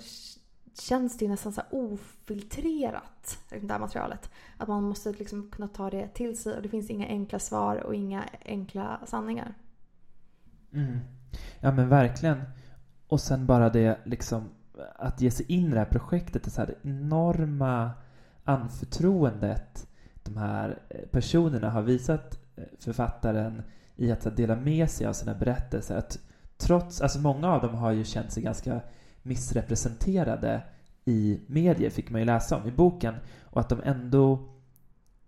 känns 0.80 1.18
det 1.18 1.24
ju 1.24 1.30
nästan 1.30 1.52
så 1.52 1.62
ofiltrerat, 1.70 3.38
det 3.60 3.72
här 3.72 3.78
materialet. 3.78 4.30
Att 4.56 4.68
man 4.68 4.82
måste 4.82 5.12
liksom 5.12 5.50
kunna 5.50 5.68
ta 5.68 5.90
det 5.90 6.08
till 6.08 6.38
sig 6.38 6.56
och 6.56 6.62
det 6.62 6.68
finns 6.68 6.90
inga 6.90 7.06
enkla 7.06 7.38
svar 7.38 7.76
och 7.76 7.94
inga 7.94 8.24
enkla 8.44 9.00
sanningar. 9.06 9.54
Mm. 10.72 10.98
Ja 11.60 11.72
men 11.72 11.88
verkligen. 11.88 12.42
Och 13.08 13.20
sen 13.20 13.46
bara 13.46 13.70
det 13.70 13.98
liksom 14.04 14.48
att 14.96 15.20
ge 15.20 15.30
sig 15.30 15.52
in 15.52 15.66
i 15.66 15.70
det 15.70 15.78
här 15.78 15.84
projektet, 15.84 16.44
det 16.44 16.50
så 16.50 16.60
här 16.60 16.78
enorma 16.82 17.90
anförtroendet 18.48 19.86
de 20.22 20.36
här 20.36 20.78
eh, 20.88 21.00
personerna 21.10 21.70
har 21.70 21.82
visat 21.82 22.38
eh, 22.56 22.64
författaren 22.78 23.62
i 23.96 24.12
att 24.12 24.36
dela 24.36 24.56
med 24.56 24.90
sig 24.90 25.06
av 25.06 25.12
sina 25.12 25.34
berättelser. 25.34 25.96
Att 25.96 26.18
trots, 26.56 27.00
alltså 27.00 27.18
många 27.18 27.52
av 27.52 27.62
dem 27.62 27.74
har 27.74 27.92
ju 27.92 28.04
känt 28.04 28.32
sig 28.32 28.42
ganska 28.42 28.80
missrepresenterade 29.22 30.62
i 31.04 31.40
medier, 31.46 31.90
fick 31.90 32.10
man 32.10 32.20
ju 32.20 32.24
läsa 32.24 32.56
om 32.56 32.68
i 32.68 32.72
boken. 32.72 33.14
Och 33.44 33.60
att 33.60 33.68
de 33.68 33.80
ändå 33.84 34.48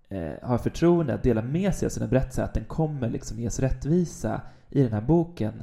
eh, 0.08 0.32
har 0.42 0.58
förtroende 0.58 1.14
att 1.14 1.22
dela 1.22 1.42
med 1.42 1.74
sig 1.74 1.86
av 1.86 1.90
sina 1.90 2.06
berättelser, 2.06 2.42
att 2.42 2.54
den 2.54 2.64
kommer 2.64 3.10
liksom 3.10 3.40
ges 3.40 3.60
rättvisa 3.60 4.40
i 4.68 4.82
den 4.82 4.92
här 4.92 5.00
boken. 5.00 5.62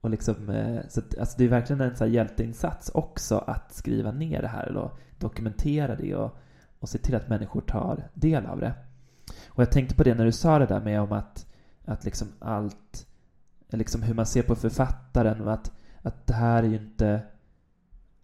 Och 0.00 0.10
liksom, 0.10 0.50
eh, 0.50 0.80
så 0.88 1.00
att, 1.00 1.18
alltså 1.18 1.34
det 1.38 1.44
är 1.44 1.48
verkligen 1.48 1.80
en 1.80 1.96
så 1.96 2.04
här 2.04 2.10
hjälteinsats 2.10 2.90
också 2.94 3.38
att 3.38 3.74
skriva 3.74 4.10
ner 4.12 4.42
det 4.42 4.48
här 4.48 4.76
och 4.76 4.98
dokumentera 5.18 5.96
det 5.96 6.14
och, 6.14 6.38
och 6.80 6.88
se 6.88 6.98
till 6.98 7.14
att 7.14 7.28
människor 7.28 7.60
tar 7.60 8.08
del 8.14 8.46
av 8.46 8.60
det. 8.60 8.74
Och 9.48 9.62
jag 9.62 9.72
tänkte 9.72 9.94
på 9.94 10.02
det 10.02 10.14
när 10.14 10.24
du 10.24 10.32
sa 10.32 10.58
det 10.58 10.66
där 10.66 10.80
med 10.80 11.00
om 11.00 11.12
att, 11.12 11.46
att 11.84 12.04
liksom 12.04 12.28
allt, 12.38 13.06
liksom 13.68 14.02
hur 14.02 14.14
man 14.14 14.26
ser 14.26 14.42
på 14.42 14.54
författaren 14.54 15.40
och 15.40 15.52
att, 15.52 15.72
att 16.02 16.26
det 16.26 16.34
här 16.34 16.62
är 16.62 16.68
ju 16.68 16.76
inte 16.76 17.22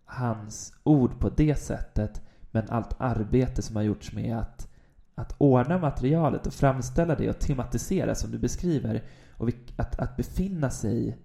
hans 0.05 0.75
ord 0.83 1.21
på 1.21 1.29
det 1.29 1.55
sättet 1.55 2.23
men 2.51 2.71
allt 2.71 2.97
arbete 2.99 3.63
som 3.63 3.77
har 3.77 3.83
gjorts 3.83 4.13
med 4.13 4.39
att, 4.39 4.69
att 5.15 5.35
ordna 5.39 5.79
materialet 5.79 6.47
och 6.47 6.55
framställa 6.55 7.15
det 7.15 7.31
och 7.31 7.39
tematisera 7.39 8.15
som 8.15 8.31
du 8.31 8.39
beskriver 8.39 9.03
och 9.31 9.51
att, 9.77 10.01
att 10.01 10.17
befinna 10.17 10.71
sig 10.71 11.19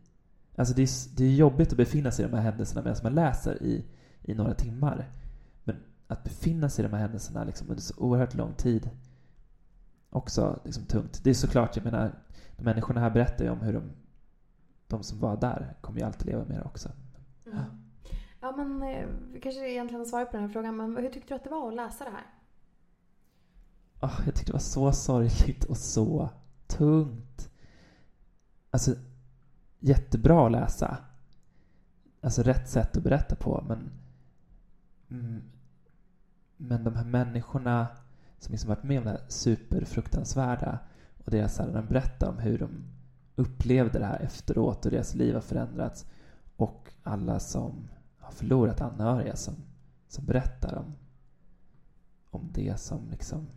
Alltså 0.58 0.74
det 0.74 0.82
är, 0.82 1.18
det 1.18 1.24
är 1.26 1.36
jobbigt 1.36 1.72
att 1.72 1.78
befinna 1.78 2.12
sig 2.12 2.26
i 2.26 2.28
de 2.28 2.36
här 2.36 2.44
händelserna 2.44 2.82
medan 2.82 2.98
man 3.04 3.16
läser 3.16 3.64
i, 3.64 3.86
i 4.22 4.34
några 4.34 4.54
timmar. 4.54 5.10
Att 6.08 6.24
befinna 6.24 6.70
sig 6.70 6.86
i 6.86 6.88
de 6.88 6.94
här 6.94 7.02
händelserna 7.02 7.44
liksom 7.44 7.70
under 7.70 7.82
så 7.82 7.94
oerhört 7.98 8.34
lång 8.34 8.54
tid 8.54 8.90
också 10.10 10.60
liksom 10.64 10.86
tungt. 10.86 11.24
Det 11.24 11.30
är 11.30 11.34
såklart, 11.34 11.76
jag 11.76 11.86
menar, 11.86 12.20
de 12.58 12.64
människorna 12.64 13.00
här 13.00 13.10
berättar 13.10 13.46
ju 13.46 13.52
om 13.52 13.60
hur 13.60 13.74
de, 13.74 13.92
de 14.88 15.04
som 15.04 15.20
var 15.20 15.38
där 15.38 15.76
kommer 15.82 16.00
ju 16.00 16.06
alltid 16.06 16.28
leva 16.28 16.46
med 16.46 16.58
det 16.58 16.64
också. 16.64 16.90
Mm. 17.46 17.64
Ja, 18.40 18.56
men 18.58 18.84
eh, 18.84 19.08
vi 19.34 19.40
kanske 19.42 19.70
egentligen 19.70 20.02
har 20.02 20.06
svarat 20.06 20.32
på 20.32 20.38
den 20.38 20.46
här 20.46 20.54
frågan, 20.54 20.78
men 20.78 20.98
hur 20.98 21.10
tyckte 21.10 21.34
du 21.34 21.36
att 21.36 21.44
det 21.44 21.50
var 21.50 21.68
att 21.68 21.76
läsa 21.76 22.04
det 22.04 22.12
här? 22.12 22.26
Oh, 24.02 24.22
jag 24.26 24.36
tyckte 24.36 24.52
det 24.52 24.54
var 24.54 24.60
så 24.60 24.92
sorgligt 24.92 25.64
och 25.64 25.78
så 25.78 26.30
tungt. 26.68 27.52
Alltså, 28.72 28.96
jättebra 29.80 30.46
att 30.46 30.52
läsa. 30.52 30.98
Alltså 32.22 32.44
rätt 32.44 32.70
sätt 32.70 32.98
att 32.98 33.04
berätta 33.04 33.36
på, 33.36 33.64
men 33.68 33.92
mm, 35.10 35.42
men 36.58 36.84
de 36.84 36.96
här 36.96 37.06
människorna 37.06 37.88
som 38.40 38.52
liksom 38.52 38.70
varit 38.70 38.84
med 38.84 38.98
om 38.98 39.04
det 39.04 39.10
här 39.10 39.26
superfruktansvärda 39.28 40.80
och 41.26 41.32
deras, 41.32 41.58
här, 41.58 41.72
de 41.72 41.86
berättar 41.86 42.30
om 42.30 42.38
hur 42.38 42.60
de 42.60 42.84
upplevde 43.36 44.00
det 44.00 44.06
här 44.06 44.20
efteråt 44.20 44.86
och 44.86 44.92
deras 44.92 45.14
liv 45.16 45.34
har 45.34 45.42
förändrats 45.42 46.06
och 46.56 46.92
alla 47.04 47.40
som 47.40 47.88
har 48.18 48.32
förlorat 48.32 48.82
anhöriga 48.82 49.36
som, 49.36 49.56
som 50.08 50.26
berättar 50.26 50.76
om, 50.76 50.96
om 52.30 52.50
det 52.54 52.80
som 52.80 53.10
liksom 53.10 53.48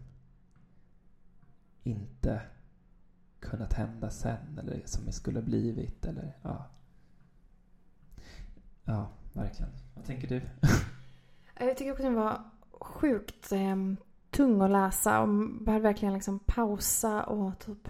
inte 1.83 2.43
kunnat 3.41 3.73
hända 3.73 4.11
sen 4.11 4.59
eller 4.59 4.83
som 4.85 5.05
det 5.05 5.13
skulle 5.13 5.39
ha 5.39 5.45
blivit 5.45 6.07
eller 6.07 6.37
ja. 6.43 6.67
Ja, 8.85 9.09
verkligen. 9.33 9.71
Vad 9.95 10.05
tänker 10.05 10.29
du? 10.29 10.43
Jag 11.67 11.77
tycker 11.77 11.93
också 11.93 12.03
den 12.03 12.15
var 12.15 12.41
sjukt 12.81 13.53
eh, 13.53 13.77
tung 14.31 14.61
att 14.63 14.71
läsa 14.71 15.21
och 15.21 15.29
behövde 15.61 15.89
verkligen 15.89 16.15
liksom 16.15 16.39
pausa 16.39 17.23
och 17.23 17.59
typ 17.59 17.89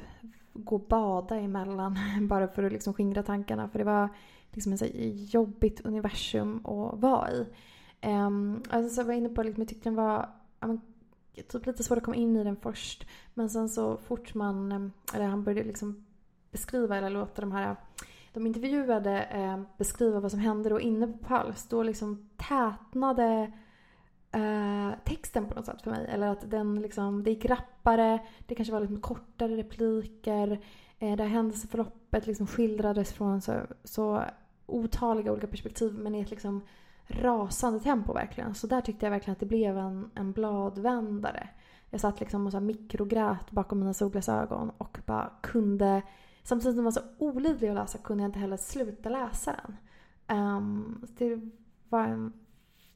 gå 0.53 0.77
och 0.77 0.87
bada 0.89 1.37
emellan 1.37 1.99
bara 2.29 2.49
för 2.49 2.63
att 2.63 2.73
liksom 2.73 2.95
skingra 2.95 3.23
tankarna 3.23 3.69
för 3.69 3.79
det 3.79 3.85
var 3.85 4.09
liksom 4.51 4.73
ett 4.73 4.83
jobbigt 5.35 5.81
universum 5.81 6.67
att 6.67 7.01
vara 7.01 7.31
i. 7.33 7.47
Um, 8.03 8.63
alltså, 8.71 8.95
så 8.95 9.01
jag 9.01 9.07
var 9.07 9.15
inne 9.15 9.29
på, 9.29 9.43
liksom, 9.43 9.63
jag 9.63 9.69
tyckte 9.69 9.89
den 9.89 9.97
var 9.97 10.29
men, 10.61 10.81
typ 11.49 11.67
lite 11.67 11.85
svårt 11.85 11.99
att 11.99 12.05
komma 12.05 12.17
in 12.17 12.37
i 12.37 12.45
den 12.45 12.57
först. 12.57 13.07
Men 13.35 13.51
sen 13.51 13.69
så 13.69 13.97
fort 13.97 14.35
man, 14.35 14.73
ehm, 14.73 14.93
eller 15.15 15.25
han 15.25 15.45
började 15.45 15.67
liksom 15.67 16.05
beskriva 16.51 16.97
eller 16.97 17.11
låta 17.11 17.41
de 17.41 17.53
här 17.53 17.77
de 18.33 18.47
intervjuade 18.47 19.23
eh, 19.23 19.61
beskriva 19.79 20.21
vad 20.21 20.31
som 20.31 20.41
hände 20.41 20.69
då 20.69 20.81
inne 20.81 21.07
på 21.07 21.19
Pals. 21.19 21.69
Då 21.69 21.83
liksom 21.83 22.29
tätnade 22.37 23.53
eh, 24.33 24.91
texten 25.05 25.47
på 25.47 25.55
något 25.55 25.67
sätt 25.67 25.83
för 25.83 25.91
mig. 25.91 26.07
Eller 26.09 26.27
att 26.27 26.51
den 26.51 26.83
liksom, 26.83 27.23
det 27.23 27.31
gick 27.31 27.45
rappare, 27.45 28.19
det 28.47 28.55
kanske 28.55 28.73
var 28.73 28.81
liksom 28.81 29.01
kortare 29.01 29.57
repliker. 29.57 30.61
Eh, 30.99 31.17
det 31.17 31.23
här 31.23 31.31
händelseförloppet 31.31 32.27
liksom 32.27 32.47
skildrades 32.47 33.13
från 33.13 33.41
så, 33.41 33.61
så 33.85 34.25
otaliga 34.67 35.33
olika 35.33 35.47
perspektiv 35.47 35.95
men 35.99 36.15
i 36.15 36.21
ett 36.21 36.31
liksom 36.31 36.63
rasande 37.07 37.81
tempo 37.81 38.13
verkligen. 38.13 38.55
Så 38.55 38.67
där 38.67 38.81
tyckte 38.81 39.07
jag 39.07 39.11
verkligen 39.11 39.33
att 39.33 39.41
det 39.41 39.47
blev 39.47 39.79
en, 39.79 40.11
en 40.15 40.33
bladvändare. 40.33 41.49
Jag 41.91 42.01
satt 42.01 42.21
liksom 42.21 42.47
och 42.47 42.53
så 42.53 42.61
mikrogrät 42.61 43.51
bakom 43.51 43.79
mina 43.79 43.95
solglasögon 43.95 44.71
och 44.79 44.99
bara 45.07 45.31
kunde, 45.41 46.03
samtidigt 46.43 46.73
som 46.73 46.77
den 46.77 46.85
var 46.85 46.93
så 46.93 47.01
olidlig 47.19 47.69
att 47.69 47.75
läsa 47.75 47.99
kunde 47.99 48.23
jag 48.23 48.29
inte 48.29 48.39
heller 48.39 48.57
sluta 48.57 49.09
läsa 49.09 49.57
den. 49.63 49.77
Um, 50.39 51.07
det 51.19 51.41
var 51.89 52.05
en 52.05 52.33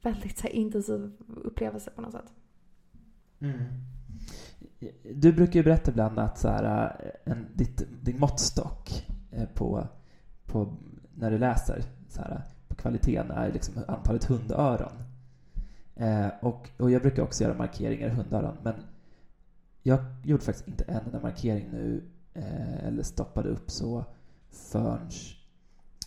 väldigt 0.05 0.39
så 0.39 0.47
här, 0.47 0.55
intensiv 0.55 1.13
upplevelse 1.27 1.91
på 1.91 2.03
något 2.03 2.13
sätt. 2.13 2.33
Mm. 3.41 3.63
Du 5.15 5.33
brukar 5.33 5.55
ju 5.55 5.63
berätta 5.63 5.91
ibland 5.91 6.19
att 6.19 6.39
så 6.39 6.49
här, 6.49 6.97
eh, 7.01 7.33
en, 7.33 7.47
ditt, 7.55 7.83
din 8.03 8.21
måttstock 8.21 9.07
eh, 9.31 9.49
på, 9.49 9.89
på 10.47 10.77
när 11.15 11.31
du 11.31 11.39
läser 11.39 11.83
så 12.09 12.21
här, 12.21 12.43
på 12.69 12.75
kvaliteten 12.75 13.31
är 13.31 13.53
liksom 13.53 13.75
antalet 13.89 14.25
hundöron. 14.25 14.93
Eh, 15.97 16.29
och, 16.43 16.71
och 16.77 16.91
jag 16.91 17.03
brukar 17.03 17.23
också 17.23 17.45
göra 17.45 17.55
markeringar 17.55 18.07
i 18.07 18.11
hundöron 18.11 18.57
men 18.63 18.75
jag 19.83 20.01
gjorde 20.25 20.43
faktiskt 20.43 20.69
inte 20.69 20.85
en 20.85 21.01
enda 21.07 21.21
markering 21.21 21.69
nu 21.71 22.03
eh, 22.35 22.85
eller 22.85 23.03
stoppade 23.03 23.49
upp 23.49 23.71
så 23.71 24.05
förrän 24.51 25.09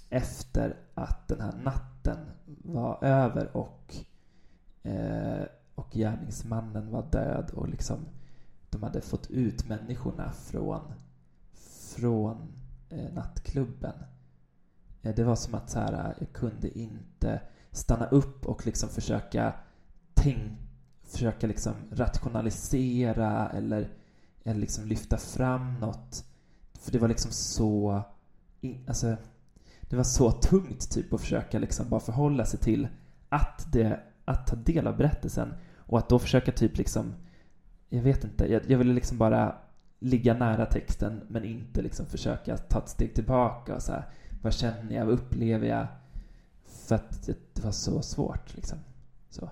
efter 0.09 0.75
att 0.93 1.27
den 1.27 1.41
här 1.41 1.53
natten 1.63 1.96
var 2.45 3.03
över 3.03 3.57
och, 3.57 3.95
eh, 4.83 5.45
och 5.75 5.91
gärningsmannen 5.91 6.91
var 6.91 7.05
död 7.11 7.51
och 7.53 7.69
liksom 7.69 7.97
de 8.69 8.83
hade 8.83 9.01
fått 9.01 9.29
ut 9.29 9.67
människorna 9.67 10.31
från, 10.31 10.93
från 11.95 12.53
eh, 12.89 13.13
nattklubben. 13.13 13.93
Eh, 15.01 15.15
det 15.15 15.23
var 15.23 15.35
som 15.35 15.55
att 15.55 15.69
så 15.69 15.79
här, 15.79 16.15
jag 16.19 16.33
kunde 16.33 16.79
inte 16.79 17.41
stanna 17.71 18.05
upp 18.05 18.45
och 18.45 18.65
liksom 18.65 18.89
försöka 18.89 19.53
tänka 20.13 20.67
försöka 21.07 21.47
liksom 21.47 21.73
rationalisera 21.91 23.49
eller, 23.49 23.89
eller 24.43 24.59
liksom 24.59 24.87
lyfta 24.87 25.17
fram 25.17 25.79
något. 25.79 26.25
För 26.73 26.91
det 26.91 26.99
var 26.99 27.07
liksom 27.07 27.31
så... 27.31 28.01
Alltså, 28.87 29.17
det 29.89 29.95
var 29.95 30.03
så 30.03 30.31
tungt 30.31 30.91
typ 30.91 31.13
att 31.13 31.21
försöka 31.21 31.59
liksom 31.59 31.89
bara 31.89 31.99
förhålla 31.99 32.45
sig 32.45 32.59
till 32.59 32.87
att, 33.29 33.71
det, 33.71 33.99
att 34.25 34.47
ta 34.47 34.55
del 34.55 34.87
av 34.87 34.97
berättelsen 34.97 35.53
och 35.75 35.97
att 35.97 36.09
då 36.09 36.19
försöka 36.19 36.51
typ 36.51 36.77
liksom... 36.77 37.13
Jag 37.89 38.01
vet 38.01 38.23
inte, 38.23 38.51
jag, 38.51 38.61
jag 38.67 38.77
ville 38.77 38.93
liksom 38.93 39.17
bara 39.17 39.55
ligga 39.99 40.33
nära 40.33 40.65
texten 40.65 41.21
men 41.27 41.43
inte 41.43 41.81
liksom 41.81 42.05
försöka 42.05 42.57
ta 42.57 42.79
ett 42.79 42.89
steg 42.89 43.15
tillbaka 43.15 43.75
och 43.75 43.81
så 43.81 43.91
här, 43.91 44.05
vad 44.41 44.53
känner 44.53 44.95
jag, 44.95 45.05
vad 45.05 45.13
upplever 45.13 45.67
jag? 45.67 45.87
För 46.65 46.95
att 46.95 47.25
det, 47.25 47.37
det 47.53 47.63
var 47.63 47.71
så 47.71 48.01
svårt 48.01 48.55
liksom. 48.55 48.77
Så. 49.29 49.49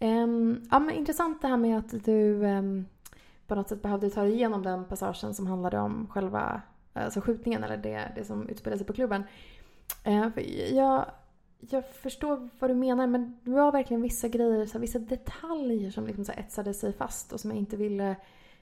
Um, 0.00 0.68
ja, 0.70 0.78
men 0.78 0.90
intressant 0.90 1.42
det 1.42 1.48
här 1.48 1.56
med 1.56 1.78
att 1.78 2.04
du 2.04 2.44
um, 2.44 2.86
på 3.46 3.54
något 3.54 3.68
sätt 3.68 3.82
behövde 3.82 4.10
ta 4.10 4.22
dig 4.22 4.32
igenom 4.32 4.62
den 4.62 4.84
passagen 4.84 5.34
som 5.34 5.46
handlade 5.46 5.78
om 5.78 6.06
själva 6.10 6.62
alltså 6.92 7.20
skjutningen 7.20 7.64
eller 7.64 7.76
det, 7.76 8.12
det 8.16 8.24
som 8.24 8.48
utspelade 8.48 8.78
sig 8.78 8.86
på 8.86 8.92
klubben. 8.92 9.24
Eh, 10.04 10.28
jag, 10.74 11.06
jag 11.60 11.88
förstår 11.88 12.48
vad 12.58 12.70
du 12.70 12.74
menar 12.74 13.06
men 13.06 13.38
det 13.42 13.50
var 13.50 13.72
verkligen 13.72 14.02
vissa 14.02 14.28
grejer, 14.28 14.66
så 14.66 14.72
här, 14.72 14.80
vissa 14.80 14.98
detaljer 14.98 15.90
som 15.90 16.06
liksom 16.06 16.24
så 16.24 16.32
här, 16.32 16.40
etsade 16.40 16.74
sig 16.74 16.92
fast 16.92 17.32
och 17.32 17.40
som 17.40 17.50
jag 17.50 17.58
inte 17.58 17.76
ville 17.76 18.16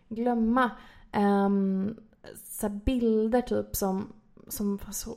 glömma. 0.09 0.71
Um, 1.47 1.97
så 2.45 2.69
bilder 2.69 3.41
typ 3.41 3.77
som, 3.77 4.13
som 4.49 4.77
var 4.77 4.93
så 4.93 5.17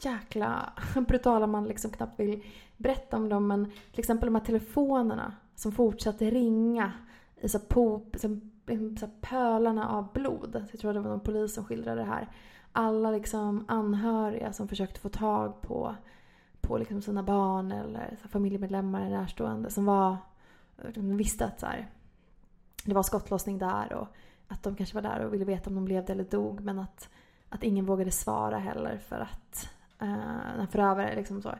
jäkla 0.00 0.72
brutala 1.08 1.46
man 1.46 1.64
liksom 1.64 1.90
knappt 1.90 2.20
vill 2.20 2.44
berätta 2.76 3.16
om 3.16 3.28
dem. 3.28 3.46
Men 3.46 3.64
till 3.64 4.00
exempel 4.00 4.26
de 4.26 4.34
här 4.34 4.44
telefonerna 4.44 5.32
som 5.54 5.72
fortsatte 5.72 6.30
ringa 6.30 6.92
i 7.40 7.48
så 7.48 7.58
pop, 7.58 8.16
så, 8.18 8.40
Liksom 8.68 8.96
så 8.96 9.08
pölarna 9.20 9.88
av 9.88 10.12
blod. 10.12 10.66
Jag 10.70 10.80
tror 10.80 10.92
det 10.92 11.00
var 11.00 11.10
någon 11.10 11.20
polis 11.20 11.54
som 11.54 11.64
skildrade 11.64 12.00
det 12.00 12.06
här. 12.06 12.28
Alla 12.72 13.10
liksom 13.10 13.64
anhöriga 13.68 14.52
som 14.52 14.68
försökte 14.68 15.00
få 15.00 15.08
tag 15.08 15.60
på, 15.60 15.94
på 16.60 16.78
liksom 16.78 17.02
sina 17.02 17.22
barn 17.22 17.72
eller 17.72 18.16
så 18.22 18.28
familjemedlemmar 18.28 19.10
närstående 19.10 19.70
som 19.70 19.84
var, 19.84 20.16
de 20.94 21.16
visste 21.16 21.44
att 21.44 21.60
så 21.60 21.66
här, 21.66 21.88
det 22.84 22.94
var 22.94 23.02
skottlossning 23.02 23.58
där 23.58 23.92
och 23.92 24.08
att 24.48 24.62
de 24.62 24.76
kanske 24.76 24.94
var 24.94 25.02
där 25.02 25.20
och 25.20 25.34
ville 25.34 25.44
veta 25.44 25.70
om 25.70 25.76
de 25.76 25.88
levde 25.88 26.12
eller 26.12 26.24
dog 26.24 26.60
men 26.60 26.78
att, 26.78 27.08
att 27.48 27.62
ingen 27.62 27.86
vågade 27.86 28.10
svara 28.10 28.58
heller 28.58 28.98
för 28.98 29.20
att 29.20 29.70
eh, 29.98 30.08
när 30.56 30.66
förövare 30.66 31.16
liksom 31.16 31.42
så 31.42 31.54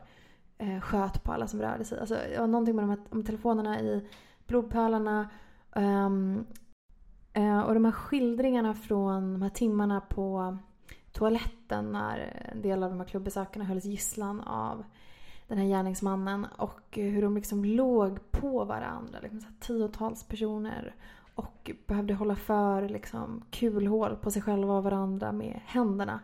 eh, 0.57 0.79
sköt 0.81 1.23
på 1.23 1.31
alla 1.31 1.47
som 1.47 1.61
rörde 1.61 1.85
sig. 1.85 1.99
Alltså, 1.99 2.15
det 2.15 2.39
var 2.39 2.47
någonting 2.47 2.75
med 2.75 2.83
de 2.83 2.89
här 2.89 2.99
om 3.09 3.23
telefonerna 3.23 3.79
i 3.79 4.07
blodpölarna. 4.47 5.29
Um, 5.75 6.35
eh, 6.37 6.43
Eh, 7.39 7.59
och 7.59 7.73
de 7.73 7.85
här 7.85 7.91
skildringarna 7.91 8.73
från 8.73 9.33
de 9.33 9.41
här 9.41 9.49
timmarna 9.49 10.01
på 10.01 10.57
toaletten 11.11 11.91
när 11.91 12.49
en 12.53 12.61
del 12.61 12.83
av 12.83 12.89
de 12.89 12.99
här 12.99 13.07
klubbesökarna 13.07 13.65
hölls 13.65 13.85
gisslan 13.85 14.41
av 14.41 14.83
den 15.47 15.57
här 15.57 15.65
gärningsmannen 15.65 16.47
och 16.57 16.81
hur 16.91 17.21
de 17.21 17.35
liksom 17.35 17.65
låg 17.65 18.31
på 18.31 18.65
varandra. 18.65 19.19
Liksom 19.21 19.41
så 19.41 19.47
tiotals 19.59 20.23
personer 20.23 20.95
och 21.35 21.71
behövde 21.87 22.13
hålla 22.13 22.35
för 22.35 22.89
liksom, 22.89 23.43
kulhål 23.51 24.15
på 24.15 24.31
sig 24.31 24.41
själva 24.41 24.73
och 24.73 24.83
varandra 24.83 25.31
med 25.31 25.59
händerna. 25.65 26.19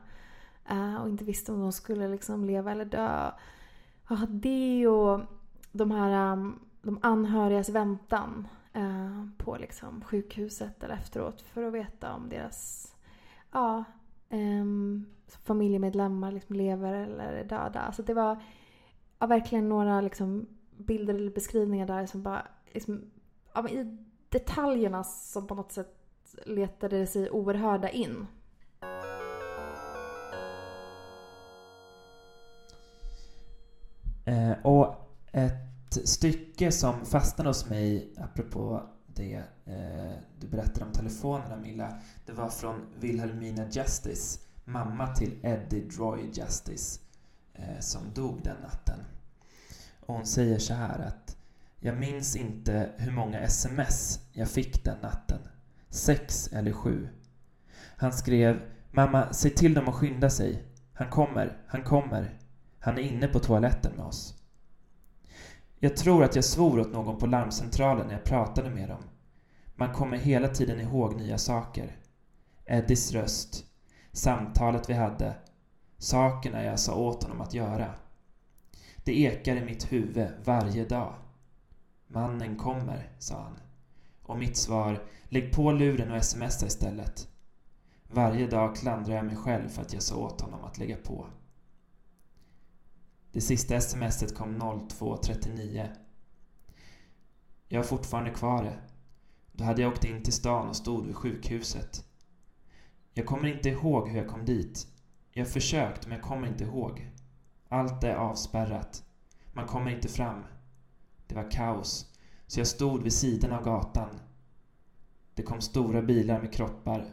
Eh, 0.70 0.96
och 0.96 1.10
inte 1.10 1.24
visste 1.24 1.52
om 1.52 1.60
de 1.60 1.72
skulle 1.72 2.08
liksom 2.08 2.46
leva 2.46 2.72
eller 2.72 2.86
dö 2.86 3.32
ja, 4.10 4.18
det 4.30 4.88
och 4.88 5.22
de 5.72 5.92
här 5.92 6.34
um, 6.34 6.60
de 6.82 7.00
anhörigas 7.02 7.70
väntan 7.70 8.48
Eh, 8.76 9.26
på 9.38 9.58
liksom 9.58 10.02
sjukhuset 10.02 10.84
eller 10.84 10.94
efteråt 10.94 11.42
för 11.42 11.64
att 11.64 11.74
veta 11.74 12.14
om 12.14 12.30
deras 12.30 12.88
ja, 13.52 13.84
um, 14.30 15.06
familjemedlemmar 15.44 16.32
liksom 16.32 16.56
lever 16.56 16.94
eller 16.94 17.34
är 17.34 17.44
döda. 17.44 17.80
Alltså 17.80 18.04
det 18.04 18.14
var 18.14 18.42
ja, 19.20 19.28
verkligen 19.28 19.70
några 19.70 20.02
liksom 20.02 20.48
bilder 20.78 21.14
eller 21.14 21.32
beskrivningar 21.32 21.88
där 21.88 22.06
som 22.06 22.24
bara 22.24 22.48
liksom, 22.74 23.12
ja, 23.54 23.70
i 23.70 23.98
detaljerna 24.30 25.04
som 25.04 25.48
på 25.48 25.56
något 25.56 25.72
sätt 25.72 25.96
letade 26.46 27.08
sig 27.08 27.30
oerhörda 27.32 27.90
in. 27.90 28.28
Eh, 34.26 34.66
och 34.66 34.95
ett 35.98 36.10
stycke 36.10 36.72
som 36.72 37.06
fastnade 37.06 37.50
hos 37.50 37.70
mig, 37.70 38.14
apropå 38.18 38.84
det 39.08 39.44
eh, 39.66 40.14
du 40.40 40.48
berättade 40.48 40.86
om 40.86 40.92
telefonerna 40.92 41.56
Milla, 41.56 42.00
det 42.26 42.34
var 42.34 42.50
från 42.50 42.82
Wilhelmina 43.00 43.70
Justice, 43.72 44.40
mamma 44.66 45.16
till 45.16 45.40
Eddie 45.44 45.82
Droy 45.82 46.32
Justice, 46.34 47.00
eh, 47.54 47.80
som 47.80 48.02
dog 48.14 48.42
den 48.44 48.58
natten. 48.62 49.00
Och 50.00 50.16
hon 50.16 50.26
säger 50.26 50.60
så 50.60 50.74
här 50.74 51.00
att 51.00 51.38
jag 51.80 51.98
minns 51.98 52.36
inte 52.36 52.90
hur 52.98 53.12
många 53.12 53.40
sms 53.40 54.20
jag 54.34 54.50
fick 54.50 54.84
den 54.84 54.98
natten. 55.02 55.40
Sex 55.90 56.48
eller 56.48 56.72
sju. 56.72 57.08
Han 57.98 58.14
skrev 58.14 58.62
Mamma, 58.96 59.34
säg 59.34 59.52
till 59.52 59.74
dem 59.74 59.88
att 59.88 59.96
skynda 59.96 60.30
sig. 60.30 60.64
Han 60.94 61.10
kommer, 61.10 61.58
han 61.68 61.84
kommer. 61.84 62.38
Han 62.80 62.98
är 62.98 63.02
inne 63.02 63.28
på 63.28 63.40
toaletten 63.40 63.92
med 63.96 64.06
oss. 64.06 64.36
Jag 65.86 65.98
tror 65.98 66.24
att 66.24 66.36
jag 66.36 66.46
svor 66.46 66.80
åt 66.80 66.94
någon 66.94 67.18
på 67.18 67.26
larmcentralen 67.26 68.08
när 68.08 68.14
jag 68.14 68.24
pratade 68.24 68.70
med 68.70 68.90
dem. 68.90 69.04
Man 69.76 69.94
kommer 69.94 70.18
hela 70.18 70.48
tiden 70.48 70.80
ihåg 70.80 71.16
nya 71.16 71.38
saker. 71.38 71.96
Eddies 72.66 73.12
röst, 73.12 73.66
samtalet 74.12 74.90
vi 74.90 74.94
hade, 74.94 75.36
sakerna 75.98 76.64
jag 76.64 76.80
sa 76.80 76.96
åt 76.96 77.24
honom 77.24 77.42
att 77.42 77.54
göra. 77.54 77.94
Det 79.04 79.20
ekar 79.20 79.56
i 79.56 79.66
mitt 79.66 79.92
huvud 79.92 80.28
varje 80.46 80.86
dag. 80.86 81.14
Mannen 82.08 82.58
kommer, 82.58 83.10
sa 83.20 83.42
han. 83.42 83.58
Och 84.24 84.38
mitt 84.38 84.58
svar, 84.58 85.04
lägg 85.30 85.54
på 85.54 85.72
luren 85.72 86.12
och 86.12 86.26
smsa 86.26 86.66
istället. 86.66 87.28
Varje 88.08 88.48
dag 88.48 88.76
klandrar 88.76 89.16
jag 89.16 89.26
mig 89.26 89.36
själv 89.36 89.70
för 89.70 89.82
att 89.82 89.94
jag 89.94 90.04
sa 90.04 90.16
åt 90.16 90.42
honom 90.42 90.64
att 90.64 90.78
lägga 90.78 90.98
på. 90.98 91.26
Det 93.36 93.42
sista 93.42 93.82
smset 93.82 94.36
kom 94.36 94.62
02.39. 94.62 95.88
Jag 97.68 97.80
har 97.80 97.84
fortfarande 97.84 98.32
kvar 98.32 98.64
det. 98.64 98.80
Då 99.52 99.64
hade 99.64 99.82
jag 99.82 99.92
åkt 99.92 100.04
in 100.04 100.24
till 100.24 100.34
stan 100.34 100.70
och 100.70 100.76
stod 100.76 101.06
vid 101.06 101.16
sjukhuset. 101.16 102.06
Jag 103.14 103.26
kommer 103.26 103.48
inte 103.48 103.70
ihåg 103.70 104.10
hur 104.10 104.18
jag 104.18 104.28
kom 104.28 104.46
dit. 104.46 104.88
Jag 105.32 105.46
har 105.46 105.52
försökt, 105.52 106.08
men 106.08 106.18
jag 106.18 106.26
kommer 106.26 106.48
inte 106.48 106.64
ihåg. 106.64 107.12
Allt 107.70 108.04
är 108.04 108.16
avspärrat. 108.16 109.04
Man 109.54 109.68
kommer 109.68 109.92
inte 109.92 110.08
fram. 110.08 110.44
Det 111.28 111.36
var 111.36 111.52
kaos, 111.52 112.14
så 112.48 112.60
jag 112.60 112.68
stod 112.68 113.04
vid 113.04 113.14
sidan 113.14 113.52
av 113.52 113.64
gatan. 113.64 114.20
Det 115.34 115.44
kom 115.44 115.62
stora 115.62 116.02
bilar 116.02 116.42
med 116.42 116.54
kroppar, 116.54 117.06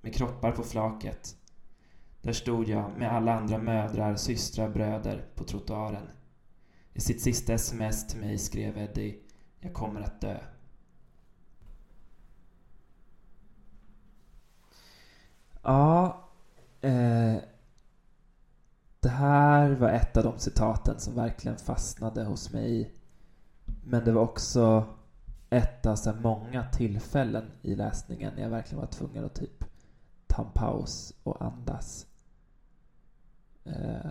med 0.00 0.14
kroppar 0.14 0.52
på 0.52 0.62
flaket. 0.62 1.36
Där 2.26 2.32
stod 2.32 2.68
jag 2.68 2.98
med 2.98 3.12
alla 3.12 3.34
andra 3.34 3.58
mödrar, 3.58 4.16
systrar, 4.16 4.68
bröder 4.68 5.24
på 5.34 5.44
trottoaren. 5.44 6.08
I 6.92 7.00
sitt 7.00 7.22
sista 7.22 7.52
sms 7.52 8.06
till 8.06 8.20
mig 8.20 8.38
skrev 8.38 8.78
Eddie 8.78 9.18
Jag 9.60 9.74
kommer 9.74 10.00
att 10.00 10.20
dö. 10.20 10.38
Ja, 15.62 16.28
eh, 16.80 17.36
det 19.00 19.08
här 19.08 19.70
var 19.70 19.88
ett 19.88 20.16
av 20.16 20.24
de 20.24 20.38
citaten 20.38 21.00
som 21.00 21.14
verkligen 21.14 21.58
fastnade 21.58 22.24
hos 22.24 22.52
mig. 22.52 22.94
Men 23.84 24.04
det 24.04 24.12
var 24.12 24.22
också 24.22 24.84
ett 25.50 25.86
av 25.86 25.96
så 25.96 26.12
många 26.12 26.64
tillfällen 26.70 27.50
i 27.62 27.74
läsningen 27.74 28.34
när 28.34 28.42
jag 28.42 28.50
verkligen 28.50 28.80
var 28.80 28.90
tvungen 28.90 29.24
att 29.24 29.34
typ 29.34 29.64
ta 30.26 30.42
en 30.42 30.52
paus 30.52 31.14
och 31.22 31.42
andas. 31.42 32.06
Eh, 33.66 34.10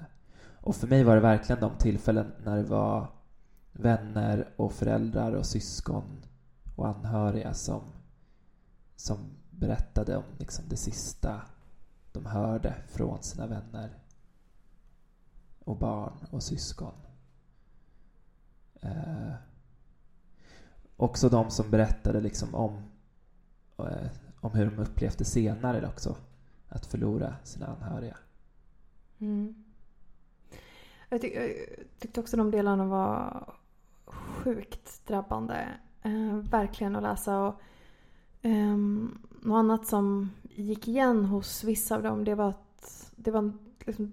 och 0.61 0.75
för 0.75 0.87
mig 0.87 1.03
var 1.03 1.15
det 1.15 1.21
verkligen 1.21 1.61
de 1.61 1.77
tillfällen 1.77 2.31
när 2.43 2.57
det 2.57 2.63
var 2.63 3.07
vänner 3.71 4.53
och 4.55 4.73
föräldrar 4.73 5.31
och 5.31 5.45
syskon 5.45 6.25
och 6.75 6.87
anhöriga 6.87 7.53
som, 7.53 7.81
som 8.95 9.17
berättade 9.49 10.17
om 10.17 10.23
liksom 10.37 10.65
det 10.69 10.77
sista 10.77 11.41
de 12.11 12.25
hörde 12.25 12.75
från 12.87 13.23
sina 13.23 13.47
vänner 13.47 13.89
och 15.59 15.77
barn 15.77 16.13
och 16.31 16.43
syskon. 16.43 16.93
Eh, 18.81 19.33
också 20.97 21.29
de 21.29 21.49
som 21.51 21.71
berättade 21.71 22.21
liksom 22.21 22.55
om, 22.55 22.83
eh, 23.77 24.09
om 24.41 24.51
hur 24.51 24.65
de 24.65 24.79
upplevde 24.79 25.25
senare 25.25 25.87
också. 25.87 26.15
Att 26.69 26.85
förlora 26.85 27.35
sina 27.43 27.65
anhöriga. 27.65 28.17
Mm. 29.25 29.55
Jag, 31.09 31.21
tyck, 31.21 31.35
jag 31.35 31.51
tyckte 31.99 32.19
också 32.19 32.37
de 32.37 32.51
delarna 32.51 32.85
var 32.85 33.45
sjukt 34.05 35.07
drabbande. 35.07 35.67
Eh, 36.01 36.35
verkligen 36.51 36.95
att 36.95 37.03
läsa. 37.03 37.39
Och, 37.39 37.61
eh, 38.41 38.77
något 39.41 39.57
annat 39.57 39.87
som 39.87 40.31
gick 40.43 40.87
igen 40.87 41.25
hos 41.25 41.63
vissa 41.63 41.95
av 41.95 42.03
dem 42.03 42.23
det 42.23 42.35
var 42.35 42.49
att 42.49 43.11
det 43.15 43.31
var, 43.31 43.51
liksom, 43.85 44.11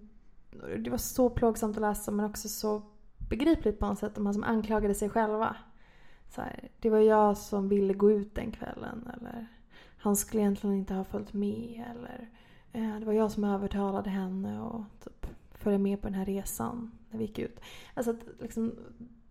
det 0.78 0.90
var 0.90 0.98
så 0.98 1.30
plågsamt 1.30 1.76
att 1.76 1.80
läsa 1.80 2.10
men 2.10 2.26
också 2.26 2.48
så 2.48 2.82
begripligt 3.28 3.78
på 3.78 3.86
något 3.86 3.98
sätt. 3.98 4.14
De 4.14 4.26
här 4.26 4.32
som 4.32 4.44
anklagade 4.44 4.94
sig 4.94 5.08
själva. 5.08 5.56
Så 6.34 6.40
här, 6.40 6.68
det 6.80 6.90
var 6.90 6.98
jag 6.98 7.36
som 7.36 7.68
ville 7.68 7.94
gå 7.94 8.10
ut 8.10 8.34
den 8.34 8.52
kvällen. 8.52 9.10
Eller 9.16 9.46
han 9.98 10.16
skulle 10.16 10.42
egentligen 10.42 10.76
inte 10.76 10.94
ha 10.94 11.04
följt 11.04 11.32
med. 11.32 11.84
Eller 11.90 12.28
Eh, 12.72 12.98
det 12.98 13.06
var 13.06 13.12
jag 13.12 13.30
som 13.30 13.44
övertalade 13.44 14.10
henne 14.10 14.60
och 14.60 14.84
typ 15.04 15.26
följa 15.50 15.78
med 15.78 16.00
på 16.00 16.06
den 16.06 16.14
här 16.14 16.24
resan 16.24 16.90
när 17.10 17.18
vi 17.18 17.24
gick 17.24 17.38
ut. 17.38 17.60
Alltså 17.94 18.10
att 18.10 18.20
liksom 18.40 18.74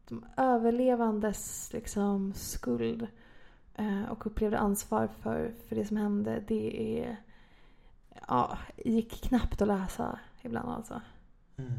de 0.08 0.26
överlevandes 0.38 1.70
liksom 1.74 2.34
skuld 2.34 3.08
eh, 3.76 4.04
och 4.04 4.28
upplevde 4.28 4.60
ansvar 4.60 5.08
för, 5.08 5.54
för 5.68 5.76
det 5.76 5.86
som 5.86 5.98
hände. 5.98 6.44
Det 6.48 7.00
är... 7.00 7.18
Ja, 8.28 8.58
gick 8.86 9.24
knappt 9.24 9.62
att 9.62 9.68
läsa 9.68 10.20
ibland 10.42 10.70
alltså. 10.70 11.02
Mm. 11.58 11.72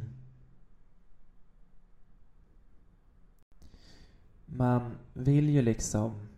Man 4.47 4.97
vill 5.13 5.51
ju 5.51 5.63
liksom... 5.63 6.29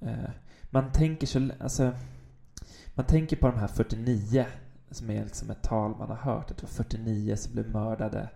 Eh, 0.00 0.30
man 0.70 0.92
tänker 0.92 1.26
så... 1.26 1.48
Alltså, 1.60 1.92
man 2.94 3.06
tänker 3.06 3.36
på 3.36 3.46
de 3.46 3.58
här 3.58 3.68
49 3.68 4.46
som 4.90 5.10
är 5.10 5.24
liksom 5.24 5.50
ett 5.50 5.62
tal 5.62 5.96
man 5.98 6.08
har 6.08 6.16
hört. 6.16 6.50
Att 6.50 6.56
det 6.56 6.62
var 6.62 6.84
49 6.84 7.36
som 7.36 7.52
blev 7.52 7.70
mördade. 7.70 8.28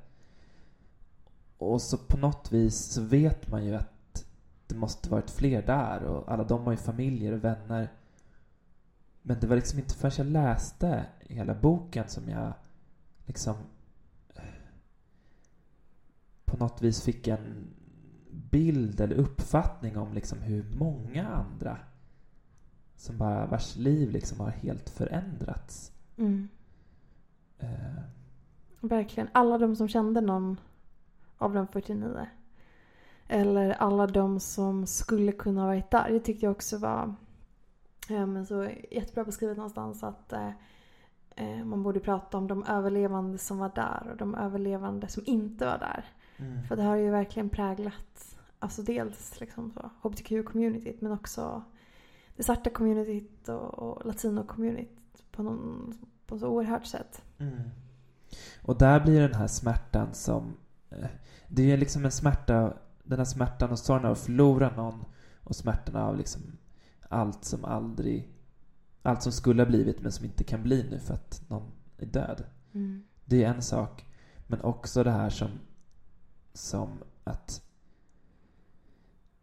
Och 1.59 1.83
så 1.83 1.99
på 1.99 2.17
något 2.17 2.53
vis 2.53 2.77
så 2.77 3.03
vet 3.03 3.49
man 3.51 3.65
ju 3.65 3.75
att 3.75 4.25
det 4.67 4.75
måste 4.75 5.11
varit 5.11 5.31
fler 5.31 5.63
där 5.63 6.03
och 6.03 6.33
alla 6.33 6.45
de 6.45 6.65
har 6.65 6.71
ju 6.71 6.77
familjer 6.77 7.33
och 7.33 7.45
vänner. 7.45 7.93
Men 9.23 9.41
det 9.41 9.47
var 9.47 9.57
liksom 9.57 9.79
inte 9.79 9.95
förrän 9.95 10.13
jag 10.17 10.27
läste 10.27 11.07
hela 11.21 11.55
boken 11.55 12.09
som 12.09 12.29
jag 12.29 12.53
liksom 13.27 13.57
på 16.45 16.57
något 16.57 16.83
vis 16.83 17.03
fick 17.03 17.29
en 17.29 17.67
bild 18.31 19.01
eller 19.01 19.17
uppfattning 19.17 19.97
om 19.97 20.15
liksom 20.15 20.39
hur 20.39 20.65
många 20.79 21.29
andra 21.29 21.79
som 22.97 23.19
bara 23.19 23.47
vars 23.47 23.77
liv 23.77 24.11
liksom 24.11 24.41
har 24.41 24.51
helt 24.51 24.91
förändrats. 24.91 25.93
Mm. 26.17 26.49
Uh. 27.63 28.01
Verkligen. 28.81 29.29
Alla 29.33 29.59
de 29.59 29.77
som 29.77 29.89
kände 29.89 30.21
någon 30.21 30.61
av 31.39 31.55
de 31.55 31.67
49. 31.67 32.27
Eller 33.29 33.71
alla 33.71 34.07
de 34.07 34.41
som 34.41 34.87
skulle 34.87 35.33
kunna 35.33 35.61
ha 35.61 35.69
varit 35.69 35.91
där. 35.91 36.11
Det 36.11 36.21
tyckte 36.21 36.47
jag 36.47 36.53
också 36.53 36.79
var 36.79 37.15
men 38.09 38.47
så 38.47 38.69
jättebra 38.91 39.25
beskrivet 39.25 39.57
någonstans 39.57 40.03
att 40.03 40.33
eh, 40.33 40.51
eh, 41.37 41.65
man 41.65 41.83
borde 41.83 42.01
prata 42.01 42.39
om 42.39 42.47
de 42.47 42.65
överlevande 42.65 43.39
som 43.39 43.59
var 43.59 43.73
där 43.75 44.09
och 44.11 44.17
de 44.17 44.35
överlevande 44.35 45.09
som 45.09 45.23
inte 45.27 45.67
var 45.67 45.79
där. 45.79 46.05
Mm. 46.37 46.65
För 46.65 46.77
det 46.77 46.83
har 46.83 46.97
ju 46.97 47.11
verkligen 47.11 47.49
präglat 47.49 48.37
alltså 48.59 48.83
dels 48.83 49.41
liksom 49.41 49.73
hbtq-communityt 50.03 50.97
men 51.01 51.13
också 51.13 51.63
det 52.37 52.43
svarta 52.43 52.71
communityt 52.71 53.49
och, 53.49 53.79
och 53.79 54.05
latino-communityt 54.05 55.23
på, 55.33 55.43
någon, 55.43 55.95
på 56.27 56.39
så 56.39 56.49
oerhört 56.49 56.87
sätt. 56.87 57.23
Mm. 57.39 57.61
Och 58.63 58.79
där 58.79 59.01
blir 59.01 59.21
den 59.21 59.35
här 59.35 59.47
smärtan 59.47 60.15
som... 60.15 60.57
Eh, 60.91 61.09
det 61.49 61.73
är 61.73 61.77
liksom 61.77 62.05
en 62.05 62.11
smärta, 62.11 62.77
den 63.03 63.19
här 63.19 63.25
smärtan 63.25 63.71
och 63.71 63.79
sorgen 63.79 64.07
av 64.07 64.13
att 64.13 64.19
förlora 64.19 64.77
någon 64.77 65.05
och 65.45 65.57
smärtan 65.57 65.97
av 65.97 66.17
liksom 66.17 66.43
allt 67.09 67.45
som 67.45 67.65
aldrig... 67.65 68.33
Allt 69.03 69.23
som 69.23 69.33
skulle 69.33 69.63
ha 69.63 69.67
blivit 69.67 70.01
men 70.01 70.13
som 70.13 70.25
inte 70.25 70.45
kan 70.45 70.63
bli 70.63 70.87
nu 70.91 70.99
för 70.99 71.15
att 71.15 71.43
någon 71.49 71.73
är 71.99 72.07
död. 72.07 72.45
Mm. 72.73 73.05
Det 73.25 73.45
är 73.45 73.55
en 73.55 73.63
sak. 73.63 74.07
Men 74.47 74.61
också 74.61 75.05
det 75.05 75.11
här 75.11 75.31
som, 75.31 75.51
som 76.53 76.99
att 77.25 77.63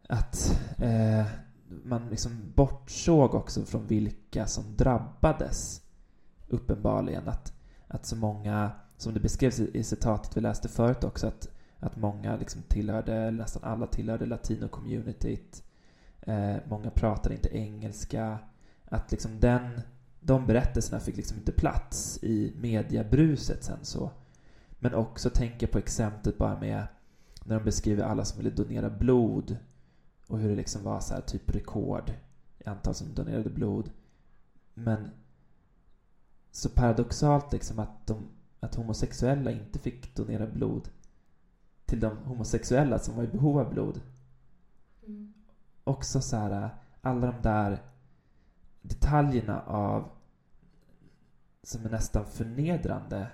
att 0.08 0.60
eh, 0.78 1.26
man 1.84 2.08
liksom 2.10 2.52
bortsåg 2.54 3.34
också 3.34 3.64
från 3.64 3.86
vilka 3.86 4.46
som 4.46 4.76
drabbades. 4.76 5.80
Uppenbarligen 6.48 7.28
att, 7.28 7.52
att 7.88 8.06
så 8.06 8.16
många, 8.16 8.70
som 8.96 9.14
det 9.14 9.20
beskrevs 9.20 9.60
i, 9.60 9.70
i 9.78 9.84
citatet 9.84 10.36
vi 10.36 10.40
läste 10.40 10.68
förut 10.68 11.04
också, 11.04 11.26
att, 11.26 11.48
att 11.78 11.96
många 11.96 12.36
liksom 12.36 12.62
tillhörde, 12.62 13.30
nästan 13.30 13.64
alla 13.64 13.86
tillhörde 13.86 14.26
latino-communityt. 14.26 15.62
Eh, 16.20 16.56
många 16.68 16.90
pratade 16.90 17.34
inte 17.34 17.56
engelska. 17.56 18.38
Att 18.84 19.10
liksom 19.10 19.40
den, 19.40 19.80
de 20.20 20.46
berättelserna 20.46 21.00
fick 21.00 21.16
liksom 21.16 21.38
inte 21.38 21.52
plats 21.52 22.18
i 22.22 22.54
mediebruset 22.56 23.64
sen 23.64 23.78
så. 23.82 24.10
Men 24.78 24.94
också 24.94 25.30
tänka 25.30 25.66
på 25.66 25.78
exemplet 25.78 26.38
bara 26.38 26.60
med 26.60 26.86
när 27.44 27.58
de 27.58 27.64
beskriver 27.64 28.04
alla 28.04 28.24
som 28.24 28.38
ville 28.38 28.56
donera 28.56 28.90
blod 28.90 29.56
och 30.26 30.38
hur 30.38 30.48
det 30.48 30.56
liksom 30.56 30.84
var 30.84 31.00
så 31.00 31.14
här, 31.14 31.20
typ 31.20 31.54
rekord 31.54 32.12
i 32.58 32.68
antal 32.68 32.94
som 32.94 33.14
donerade 33.14 33.50
blod. 33.50 33.90
Men 34.74 35.10
så 36.50 36.68
paradoxalt 36.68 37.52
liksom 37.52 37.78
att, 37.78 38.06
de, 38.06 38.28
att 38.60 38.74
homosexuella 38.74 39.50
inte 39.50 39.78
fick 39.78 40.14
donera 40.14 40.46
blod 40.46 40.88
till 41.86 42.00
de 42.00 42.16
homosexuella 42.16 42.98
som 42.98 43.16
var 43.16 43.24
i 43.24 43.28
behov 43.28 43.58
av 43.58 43.70
blod. 43.70 44.00
Mm. 45.06 45.34
Också 45.84 46.20
så 46.20 46.36
här, 46.36 46.70
alla 47.00 47.26
de 47.26 47.42
där 47.42 47.82
detaljerna 48.82 49.60
av 49.60 50.08
som 51.62 51.84
är 51.84 51.90
nästan 51.90 52.26
förnedrande 52.26 53.28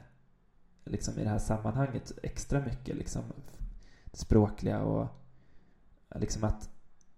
liksom 0.84 1.18
i 1.18 1.24
det 1.24 1.30
här 1.30 1.38
sammanhanget 1.38 2.12
extra 2.22 2.60
mycket 2.60 2.96
liksom 2.96 3.22
språkliga 4.12 4.82
och 4.82 5.06
liksom 6.14 6.44
att 6.44 6.70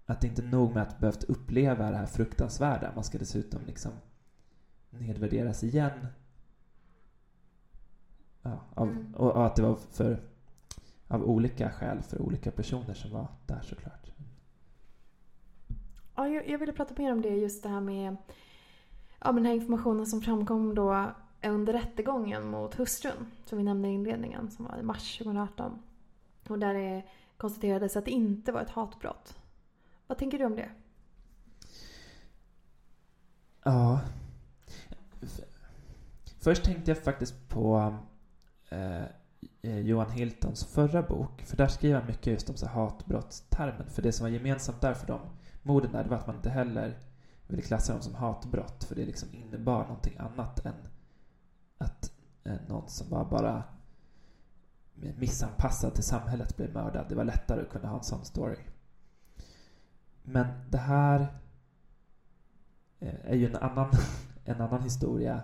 att 0.06 0.20
det 0.20 0.26
inte 0.26 0.42
är 0.42 0.46
nog 0.46 0.74
med 0.74 0.82
att 0.82 0.98
behövt 0.98 1.24
uppleva 1.24 1.90
det 1.90 1.96
här 1.96 2.06
fruktansvärda. 2.06 2.92
Man 2.94 3.04
ska 3.04 3.18
dessutom 3.18 3.60
liksom 3.66 3.92
nedvärderas 4.90 5.64
igen. 5.64 6.06
Ja, 8.42 8.60
av, 8.74 8.88
mm. 8.88 9.14
och, 9.14 9.30
och, 9.30 9.46
att 9.46 9.56
det 9.56 9.62
var 9.62 9.76
för, 9.90 10.20
av 11.08 11.24
olika 11.24 11.70
skäl 11.70 12.02
för 12.02 12.22
olika 12.22 12.50
personer 12.50 12.94
som 12.94 13.10
var 13.10 13.26
där 13.46 13.60
såklart. 13.62 14.10
Ja, 16.14 16.28
jag, 16.28 16.48
jag 16.48 16.58
ville 16.58 16.72
prata 16.72 16.94
mer 16.98 17.12
om 17.12 17.22
det, 17.22 17.28
just 17.28 17.62
det 17.62 17.68
här 17.68 17.80
med 17.80 18.16
ja, 19.20 19.32
den 19.32 19.46
här 19.46 19.54
informationen 19.54 20.06
som 20.06 20.20
framkom 20.20 20.74
då 20.74 21.10
under 21.44 21.72
rättegången 21.72 22.46
mot 22.46 22.74
hustrun, 22.74 23.26
som 23.44 23.58
vi 23.58 23.64
nämnde 23.64 23.88
i 23.88 23.92
inledningen, 23.92 24.50
som 24.50 24.64
var 24.64 24.78
i 24.78 24.82
mars 24.82 25.18
2018. 25.18 25.82
Och 26.48 26.58
där 26.58 26.74
det 26.74 27.02
konstaterades 27.36 27.96
att 27.96 28.04
det 28.04 28.10
inte 28.10 28.52
var 28.52 28.60
ett 28.60 28.70
hatbrott. 28.70 29.41
Vad 30.12 30.18
tänker 30.18 30.38
du 30.38 30.44
om 30.44 30.56
det? 30.56 30.68
Ja. 33.64 34.00
Först 36.38 36.64
tänkte 36.64 36.90
jag 36.90 36.98
faktiskt 36.98 37.48
på 37.48 37.94
eh, 38.70 39.04
eh, 39.62 39.78
Johan 39.78 40.10
Hiltons 40.10 40.64
förra 40.64 41.02
bok. 41.02 41.42
För 41.42 41.56
där 41.56 41.68
skriver 41.68 41.98
han 41.98 42.06
mycket 42.06 42.26
just 42.26 42.50
om 42.50 42.56
så 42.56 42.66
hatbrottstermen. 42.66 43.90
För 43.90 44.02
det 44.02 44.12
som 44.12 44.24
var 44.24 44.30
gemensamt 44.30 44.80
där 44.80 44.94
för 44.94 45.06
de 45.06 45.20
morden 45.62 45.92
där, 45.92 46.04
det 46.04 46.10
var 46.10 46.16
att 46.16 46.26
man 46.26 46.36
inte 46.36 46.50
heller 46.50 46.98
ville 47.46 47.62
klassa 47.62 47.92
dem 47.92 48.02
som 48.02 48.14
hatbrott. 48.14 48.84
För 48.84 48.94
det 48.94 49.04
liksom 49.04 49.28
innebar 49.32 49.82
någonting 49.82 50.16
annat 50.18 50.66
än 50.66 50.88
att 51.78 52.12
eh, 52.44 52.56
någon 52.68 52.88
som 52.88 53.10
var 53.10 53.24
bara 53.24 53.62
missanpassad 55.18 55.94
till 55.94 56.04
samhället 56.04 56.56
blev 56.56 56.72
mördad. 56.72 57.06
Det 57.08 57.14
var 57.14 57.24
lättare 57.24 57.62
att 57.62 57.70
kunna 57.70 57.88
ha 57.88 57.98
en 57.98 58.04
sån 58.04 58.24
story. 58.24 58.58
Men 60.22 60.46
det 60.70 60.78
här 60.78 61.20
eh, 63.00 63.14
är 63.24 63.34
ju 63.34 63.46
en 63.46 63.56
annan, 63.56 63.90
en 64.44 64.60
annan 64.60 64.82
historia. 64.82 65.42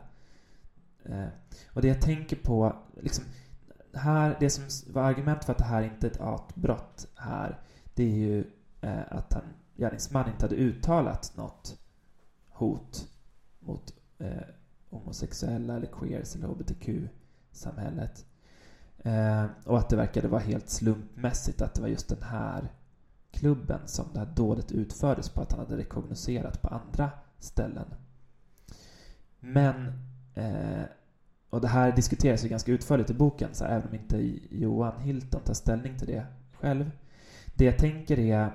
Eh, 1.05 1.26
och 1.72 1.83
det 1.83 1.89
jag 1.89 2.01
tänker 2.01 2.37
på, 2.37 2.76
liksom, 3.01 3.24
här, 3.95 4.37
det 4.41 4.51
som 4.51 4.93
var 4.93 5.03
argument 5.03 5.45
för 5.45 5.53
att 5.53 5.59
det 5.59 5.64
här 5.64 5.83
inte 5.83 6.07
är 6.07 6.11
ett 6.11 6.20
artbrott 6.20 7.09
här, 7.14 7.61
det 7.95 8.03
är 8.03 8.16
ju 8.16 8.45
eh, 8.81 9.03
att 9.09 9.33
han, 9.33 9.43
gärningsmannen 9.76 10.33
inte 10.33 10.45
hade 10.45 10.57
uttalat 10.57 11.33
något 11.37 11.79
hot 12.49 13.09
mot 13.59 13.95
eh, 14.18 14.43
homosexuella 14.91 15.76
eller 15.76 15.87
queers 15.87 16.37
eller 16.37 16.47
hbtq-samhället. 16.47 18.26
Eh, 18.99 19.45
och 19.64 19.79
att 19.79 19.89
det 19.89 19.97
verkade 19.97 20.29
vara 20.29 20.41
helt 20.41 20.68
slumpmässigt 20.68 21.62
att 21.62 21.74
det 21.74 21.81
var 21.81 21.89
just 21.89 22.09
den 22.09 22.22
här 22.22 22.68
klubben 23.39 23.80
som 23.84 24.07
det 24.12 24.18
här 24.18 24.26
dådet 24.36 24.72
utfördes 24.72 25.28
på, 25.28 25.41
att 25.41 25.53
han 25.53 25.61
hade 25.61 25.76
rekognoserat 25.76 26.62
på 26.62 26.68
andra 26.68 27.11
ställen. 27.39 27.95
Men, 29.41 29.93
eh, 30.34 30.82
och 31.51 31.61
det 31.61 31.68
här 31.68 31.93
diskuteras 31.93 32.45
ju 32.45 32.49
ganska 32.49 32.72
utförligt 32.72 33.11
i 33.11 33.14
boken, 33.14 33.49
så 33.53 33.64
även 33.64 33.89
om 33.89 33.95
inte 33.95 34.39
Johan 34.51 35.01
Hilton 35.01 35.41
tar 35.41 35.55
ställning 35.55 35.99
till 35.99 36.07
det 36.07 36.26
själv. 36.53 36.91
Det 37.55 37.64
jag 37.64 37.78
tänker 37.78 38.18
är 38.18 38.51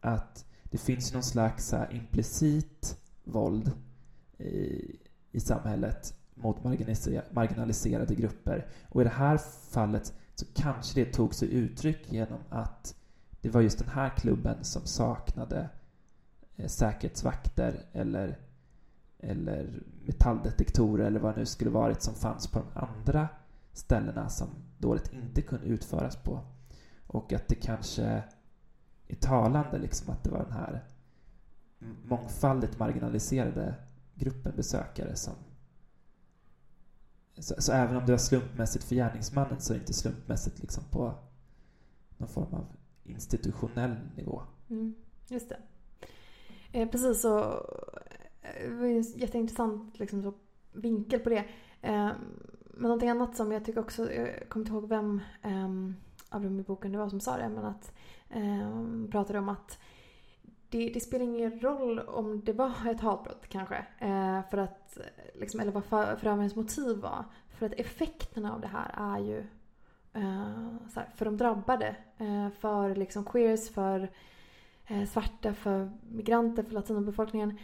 att 0.00 0.44
det 0.62 0.78
finns 0.78 1.12
någon 1.12 1.22
slags 1.22 1.74
implicit 1.90 2.98
våld 3.24 3.72
i, 4.38 4.96
i 5.32 5.40
samhället 5.40 6.14
mot 6.34 6.64
marginaliserade 7.30 8.14
grupper. 8.14 8.66
Och 8.88 9.00
i 9.00 9.04
det 9.04 9.10
här 9.10 9.38
fallet 9.70 10.12
så 10.34 10.46
kanske 10.54 11.04
det 11.04 11.12
tog 11.12 11.34
sig 11.34 11.54
uttryck 11.54 12.12
genom 12.12 12.38
att 12.48 12.94
det 13.40 13.50
var 13.50 13.60
just 13.60 13.78
den 13.78 13.88
här 13.88 14.08
klubben 14.08 14.64
som 14.64 14.86
saknade 14.86 15.68
eh, 16.56 16.66
säkerhetsvakter 16.66 17.84
eller, 17.92 18.38
eller 19.18 19.82
metalldetektorer 20.06 21.06
eller 21.06 21.20
vad 21.20 21.34
det 21.34 21.38
nu 21.38 21.46
skulle 21.46 21.70
varit 21.70 22.02
som 22.02 22.14
fanns 22.14 22.46
på 22.46 22.58
de 22.58 22.80
andra 22.80 23.28
ställena 23.72 24.28
som 24.28 24.48
dåligt 24.78 25.12
inte 25.12 25.42
kunde 25.42 25.66
utföras 25.66 26.16
på. 26.16 26.40
Och 27.06 27.32
att 27.32 27.48
det 27.48 27.54
kanske 27.54 28.22
är 29.06 29.16
talande 29.20 29.78
liksom 29.78 30.12
att 30.12 30.24
det 30.24 30.30
var 30.30 30.44
den 30.44 30.52
här 30.52 30.84
mångfaldigt 32.04 32.78
marginaliserade 32.78 33.74
gruppen 34.14 34.52
besökare 34.56 35.16
som 35.16 35.34
så, 37.38 37.54
så, 37.58 37.72
även 37.72 37.96
om 37.96 38.06
det 38.06 38.12
var 38.12 38.18
slumpmässigt 38.18 38.84
för 38.84 38.94
gärningsmannen 38.94 39.60
så 39.60 39.72
är 39.72 39.74
det 39.74 39.80
inte 39.80 39.92
slumpmässigt 39.92 40.58
liksom 40.58 40.84
på 40.90 41.14
någon 42.16 42.28
form 42.28 42.54
av 42.54 42.66
institutionell 43.08 43.96
nivå. 44.16 44.42
Mm, 44.70 44.94
just 45.28 45.48
det. 45.48 45.58
Eh, 46.72 46.88
precis 46.88 47.22
så. 47.22 47.38
Eh, 48.42 48.70
det 48.70 48.74
var 48.74 48.86
en 48.86 49.02
jätteintressant 49.02 49.98
liksom, 49.98 50.22
så, 50.22 50.34
vinkel 50.72 51.20
på 51.20 51.30
det. 51.30 51.44
Eh, 51.82 52.10
men 52.64 52.82
någonting 52.82 53.08
annat 53.08 53.36
som 53.36 53.52
jag 53.52 53.64
tycker 53.64 53.80
också, 53.80 54.12
jag 54.12 54.48
kommer 54.48 54.66
inte 54.66 54.72
ihåg 54.72 54.88
vem 54.88 55.20
eh, 55.42 55.68
av 56.28 56.42
dem 56.42 56.60
i 56.60 56.62
boken 56.62 56.92
det 56.92 56.98
var 56.98 57.08
som 57.08 57.20
sa 57.20 57.36
det, 57.36 57.48
men 57.48 57.64
att 57.64 57.92
eh, 58.30 59.10
pratade 59.10 59.38
om 59.38 59.48
att 59.48 59.78
det, 60.68 60.90
det, 60.94 61.00
spelar 61.00 61.24
ingen 61.24 61.60
roll 61.60 61.98
om 61.98 62.44
det 62.44 62.52
var 62.52 62.72
ett 62.90 63.00
hatbrott 63.00 63.48
kanske. 63.48 63.86
Eh, 63.98 64.40
för 64.50 64.58
att, 64.58 64.98
liksom, 65.34 65.60
eller 65.60 65.72
vad 65.72 65.84
för, 65.84 66.16
förövarens 66.16 66.56
motiv 66.56 66.96
var. 66.96 67.24
För 67.48 67.66
att 67.66 67.72
effekterna 67.72 68.54
av 68.54 68.60
det 68.60 68.66
här 68.66 69.16
är 69.16 69.24
ju 69.24 69.44
Eh, 70.18 70.92
här, 70.94 71.08
för 71.14 71.24
de 71.24 71.36
drabbade. 71.36 71.96
Eh, 72.18 72.50
för 72.50 72.94
liksom 72.94 73.24
queers, 73.24 73.70
för 73.70 74.10
eh, 74.86 75.04
svarta, 75.04 75.54
för 75.54 75.90
migranter, 76.10 76.62
för 76.62 76.72
latinobefolkningen. 76.72 77.58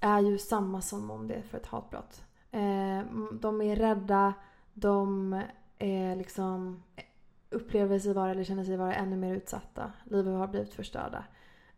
Är 0.00 0.20
ju 0.20 0.38
samma 0.38 0.80
som 0.80 1.10
om 1.10 1.28
det 1.28 1.34
är 1.34 1.42
för 1.42 1.58
ett 1.58 1.66
hatbrott. 1.66 2.22
Eh, 2.50 3.02
de 3.32 3.62
är 3.62 3.76
rädda, 3.76 4.34
de 4.74 5.42
är 5.78 6.16
liksom 6.16 6.82
upplever 7.50 7.98
sig 7.98 8.12
vara 8.12 8.30
eller 8.30 8.44
känner 8.44 8.64
sig 8.64 8.76
vara 8.76 8.94
ännu 8.94 9.16
mer 9.16 9.34
utsatta. 9.34 9.92
Livet 10.04 10.34
har 10.34 10.48
blivit 10.48 10.74
förstörda. 10.74 11.24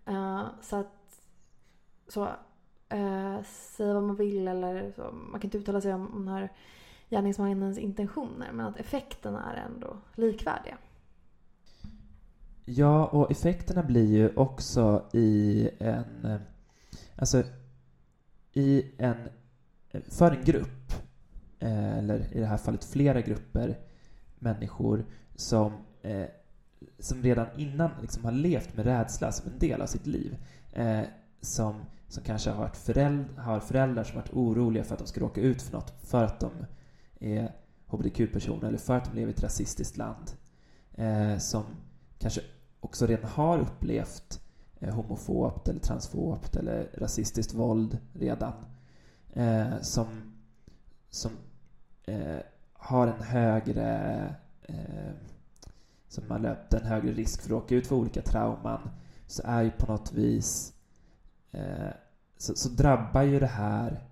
Uh, 0.09 0.47
så 0.63 0.77
att 0.77 1.23
så, 2.09 2.25
uh, 2.95 3.43
säga 3.43 3.95
vad 3.95 4.03
man 4.03 4.17
vill 4.17 4.49
eller 4.49 4.93
så. 4.97 5.13
Man 5.13 5.41
kan 5.41 5.49
inte 5.49 5.59
uttala 5.59 5.81
sig 5.81 5.95
om, 5.95 6.15
om 6.15 6.25
den 6.25 6.35
här 6.35 6.53
gärningsmannens 7.11 7.79
intentioner 7.79 8.53
men 8.53 8.67
att 8.67 8.77
effekterna 8.77 9.53
är 9.53 9.57
ändå 9.57 9.97
likvärdiga. 10.15 10.79
Ja, 12.65 13.07
och 13.07 13.31
effekterna 13.31 13.83
blir 13.83 14.07
ju 14.07 14.37
också 14.37 15.09
i 15.13 15.71
en... 15.79 16.39
Alltså, 17.17 17.43
i 18.53 18.85
en... 18.99 19.29
För 20.09 20.33
en 20.33 20.45
grupp, 20.45 20.93
eh, 21.59 21.99
eller 21.99 22.37
i 22.37 22.41
det 22.41 22.47
här 22.47 22.57
fallet 22.57 22.85
flera 22.85 23.21
grupper 23.21 23.79
människor 24.39 25.05
som 25.37 25.73
eh, 26.03 26.27
som 26.99 27.23
redan 27.23 27.47
innan 27.57 27.91
liksom 28.01 28.25
har 28.25 28.33
levt 28.33 28.77
med 28.77 28.87
rädsla 28.87 29.33
som 29.33 29.53
en 29.53 29.59
del 29.59 29.83
av 29.83 29.87
sitt 29.87 30.07
liv. 30.07 30.37
Eh, 30.73 31.01
som, 31.41 31.75
som 32.09 32.23
kanske 32.23 32.51
har, 32.51 32.59
varit 32.59 32.77
föräldrar, 32.77 33.43
har 33.43 33.61
föräldrar 33.61 34.05
som 34.05 34.17
varit 34.17 34.33
oroliga 34.33 34.85
för 34.85 34.95
att 34.95 34.99
de 34.99 35.07
ska 35.07 35.21
råka 35.21 35.41
ut 35.41 35.63
för 35.63 35.73
något 35.73 35.95
för 36.03 36.25
att 36.25 36.41
de 36.41 36.51
är 37.21 37.53
hbtq-personer 37.87 38.69
eller 38.69 38.79
för 38.79 38.97
att 38.97 39.05
de 39.05 39.17
lever 39.17 39.33
i 39.33 39.35
ett 39.35 39.43
rasistiskt 39.43 39.97
land. 39.97 40.31
Eh, 40.95 41.39
som 41.39 41.65
kanske 42.19 42.41
också 42.81 43.07
redan 43.07 43.31
har 43.31 43.59
upplevt 43.59 44.41
eh, 44.81 44.95
homofobt 44.95 45.69
eller 45.69 45.81
transfobt 45.81 46.57
eller 46.57 46.91
rasistiskt 46.95 47.55
våld 47.55 47.99
redan. 48.13 48.53
Eh, 49.33 49.81
som 49.81 50.07
som 51.11 51.31
eh, 52.07 52.39
har 52.73 53.07
en 53.07 53.23
högre 53.23 54.35
eh, 54.63 55.13
som 56.09 56.31
har 56.31 56.39
löpt 56.39 56.75
en 56.75 56.87
högre 56.87 57.13
risk 57.13 57.43
för 57.43 57.47
att 57.47 57.51
råka 57.51 57.75
ut 57.75 57.87
för 57.87 57.97
olika 57.97 58.23
trauman 58.23 58.91
så 59.27 59.43
är 59.45 59.63
ju 59.63 59.71
på 59.71 59.93
något 59.93 60.13
vis 60.13 60.73
eh, 61.51 61.91
så, 62.37 62.55
så, 62.55 62.69
drabbar 62.69 63.23
ju 63.23 63.41
det 63.41 63.47
här 63.47 64.05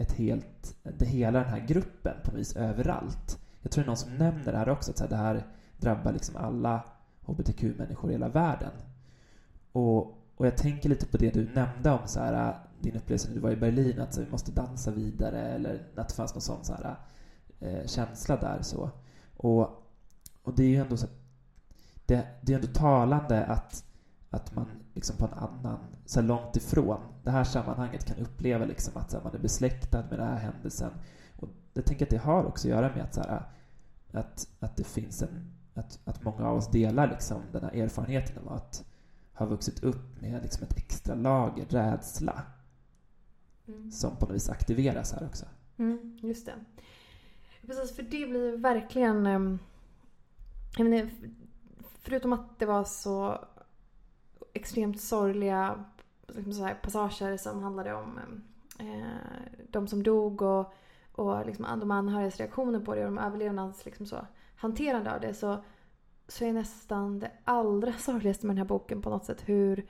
ett 0.00 0.12
helt, 0.12 0.76
det 0.98 1.04
hela 1.04 1.38
den 1.38 1.48
här 1.48 1.66
gruppen 1.66 2.14
på 2.24 2.36
vis 2.36 2.56
överallt. 2.56 3.38
Jag 3.62 3.72
tror 3.72 3.84
det 3.84 3.86
är 3.86 3.88
någon 3.88 3.96
som 3.96 4.16
nämner 4.16 4.52
det 4.52 4.58
här 4.58 4.68
också, 4.68 4.90
att 4.90 5.10
det 5.10 5.16
här 5.16 5.46
drabbar 5.76 6.12
liksom 6.12 6.36
alla 6.36 6.84
hbtq-människor 7.20 8.10
i 8.10 8.12
hela 8.12 8.28
världen. 8.28 8.72
Och, 9.72 10.06
och 10.36 10.46
jag 10.46 10.56
tänker 10.56 10.88
lite 10.88 11.06
på 11.06 11.16
det 11.16 11.34
du 11.34 11.48
nämnde 11.54 11.90
om 11.90 12.06
så 12.06 12.20
här, 12.20 12.58
din 12.80 12.96
upplevelse 12.96 13.28
när 13.28 13.34
du 13.34 13.40
var 13.40 13.50
i 13.50 13.56
Berlin, 13.56 14.00
att 14.00 14.14
så, 14.14 14.20
vi 14.20 14.30
måste 14.30 14.52
dansa 14.52 14.90
vidare 14.90 15.40
eller 15.40 15.82
att 15.96 16.08
det 16.08 16.14
fanns 16.14 16.34
någon 16.34 16.42
sån 16.42 16.64
så 16.64 16.74
här, 16.74 16.96
eh, 17.60 17.86
känsla 17.86 18.36
där. 18.36 18.58
så. 18.62 18.90
Och 19.36 19.80
och 20.42 20.56
det 20.56 20.62
är 20.62 20.68
ju 20.68 20.76
ändå 20.76 20.96
så 20.96 21.06
det, 22.06 22.26
det 22.40 22.52
är 22.52 22.56
ändå 22.56 22.72
talande 22.72 23.44
att, 23.44 23.84
att 24.30 24.54
man 24.54 24.66
liksom 24.94 25.16
på 25.16 25.26
en 25.26 25.32
annan, 25.32 25.78
så 26.10 26.22
långt 26.22 26.56
ifrån 26.56 27.00
det 27.22 27.30
här 27.30 27.44
sammanhanget 27.44 28.04
kan 28.04 28.16
uppleva 28.16 28.64
liksom 28.64 28.96
att 28.96 29.12
här, 29.12 29.20
man 29.24 29.34
är 29.34 29.38
besläktad 29.38 30.02
med 30.10 30.18
den 30.18 30.28
här 30.28 30.36
händelsen. 30.36 30.90
Och 31.36 31.48
jag 31.72 31.84
tänker 31.84 32.06
att 32.06 32.10
det 32.10 32.16
har 32.16 32.44
också 32.44 32.68
att 32.68 32.70
göra 32.70 32.94
med 32.94 33.04
att, 33.04 33.14
så 33.14 33.20
här, 33.20 33.42
att, 34.12 34.48
att 34.60 34.76
det 34.76 34.84
finns 34.84 35.22
en, 35.22 35.52
att, 35.74 35.98
att 36.04 36.24
många 36.24 36.48
av 36.48 36.56
oss 36.56 36.70
delar 36.70 37.08
liksom 37.08 37.42
den 37.52 37.62
här 37.62 37.74
erfarenheten 37.74 38.38
av 38.38 38.52
att 38.52 38.84
ha 39.34 39.46
vuxit 39.46 39.82
upp 39.82 40.20
med 40.20 40.42
liksom 40.42 40.62
ett 40.62 40.76
extra 40.76 41.14
lager 41.14 41.64
rädsla 41.64 42.42
mm. 43.68 43.90
som 43.90 44.16
på 44.16 44.26
något 44.26 44.34
vis 44.34 44.48
aktiveras 44.48 45.12
här 45.12 45.26
också. 45.26 45.46
Mm, 45.76 46.18
just 46.22 46.46
det. 46.46 46.52
Precis, 47.66 47.96
för 47.96 48.02
det 48.02 48.26
blir 48.26 48.56
verkligen 48.56 49.26
um 49.26 49.58
jag 50.76 50.90
menar, 50.90 51.10
förutom 52.02 52.32
att 52.32 52.58
det 52.58 52.66
var 52.66 52.84
så 52.84 53.44
extremt 54.52 55.00
sorgliga 55.00 55.84
liksom 56.34 56.52
så 56.52 56.64
här, 56.64 56.74
passager 56.74 57.36
som 57.36 57.62
handlade 57.62 57.94
om 57.94 58.20
eh, 58.78 59.64
de 59.70 59.88
som 59.88 60.02
dog 60.02 60.42
och, 60.42 60.74
och 61.12 61.46
liksom 61.46 61.66
de 61.80 61.90
anhörigas 61.90 62.36
reaktioner 62.36 62.80
på 62.80 62.94
det 62.94 63.00
och 63.00 63.12
de 63.12 63.18
överlevnads 63.18 63.84
liksom 63.84 64.06
så, 64.06 64.26
hanterande 64.56 65.14
av 65.14 65.20
det 65.20 65.34
så, 65.34 65.64
så 66.28 66.44
är 66.44 66.52
nästan 66.52 67.18
det 67.18 67.30
allra 67.44 67.92
sorgligaste 67.98 68.46
med 68.46 68.56
den 68.56 68.62
här 68.62 68.68
boken 68.68 69.02
på 69.02 69.10
något 69.10 69.24
sätt 69.24 69.42
hur, 69.46 69.86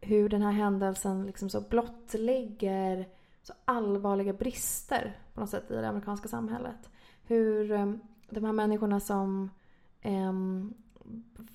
hur 0.00 0.28
den 0.28 0.42
här 0.42 0.52
händelsen 0.52 1.26
liksom 1.26 1.50
så 1.50 1.60
blottlägger 1.60 3.08
så 3.42 3.52
allvarliga 3.64 4.32
brister 4.32 5.16
på 5.34 5.40
något 5.40 5.50
sätt 5.50 5.70
i 5.70 5.74
det 5.74 5.88
amerikanska 5.88 6.28
samhället. 6.28 6.90
Hur 7.22 7.72
eh, 7.72 7.92
de 8.30 8.44
här 8.44 8.52
människorna 8.52 9.00
som 9.00 9.50
Ehm, 10.02 10.74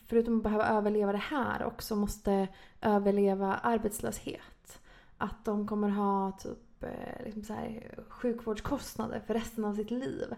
förutom 0.07 0.37
att 0.37 0.43
behöva 0.43 0.67
överleva 0.67 1.11
det 1.11 1.17
här 1.17 1.63
också 1.63 1.95
måste 1.95 2.47
överleva 2.81 3.55
arbetslöshet. 3.55 4.79
Att 5.17 5.45
de 5.45 5.67
kommer 5.67 5.89
ha 5.89 6.31
typ 6.31 6.83
eh, 6.83 7.25
liksom 7.25 7.43
så 7.43 7.53
här, 7.53 7.95
sjukvårdskostnader 8.09 9.19
för 9.27 9.33
resten 9.33 9.65
av 9.65 9.75
sitt 9.75 9.91
liv. 9.91 10.35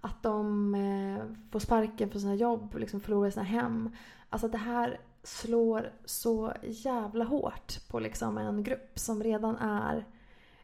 Att 0.00 0.22
de 0.22 0.74
eh, 0.74 1.24
får 1.50 1.58
sparken 1.58 2.10
från 2.10 2.20
sina 2.20 2.34
jobb 2.34 2.70
och 2.74 2.80
liksom 2.80 3.00
förlorar 3.00 3.30
sina 3.30 3.44
hem. 3.44 3.90
Alltså 4.30 4.48
det 4.48 4.58
här 4.58 5.00
slår 5.22 5.92
så 6.04 6.52
jävla 6.62 7.24
hårt 7.24 7.88
på 7.88 8.00
liksom 8.00 8.38
en 8.38 8.62
grupp 8.62 8.98
som 8.98 9.22
redan 9.22 9.56
är 9.56 10.04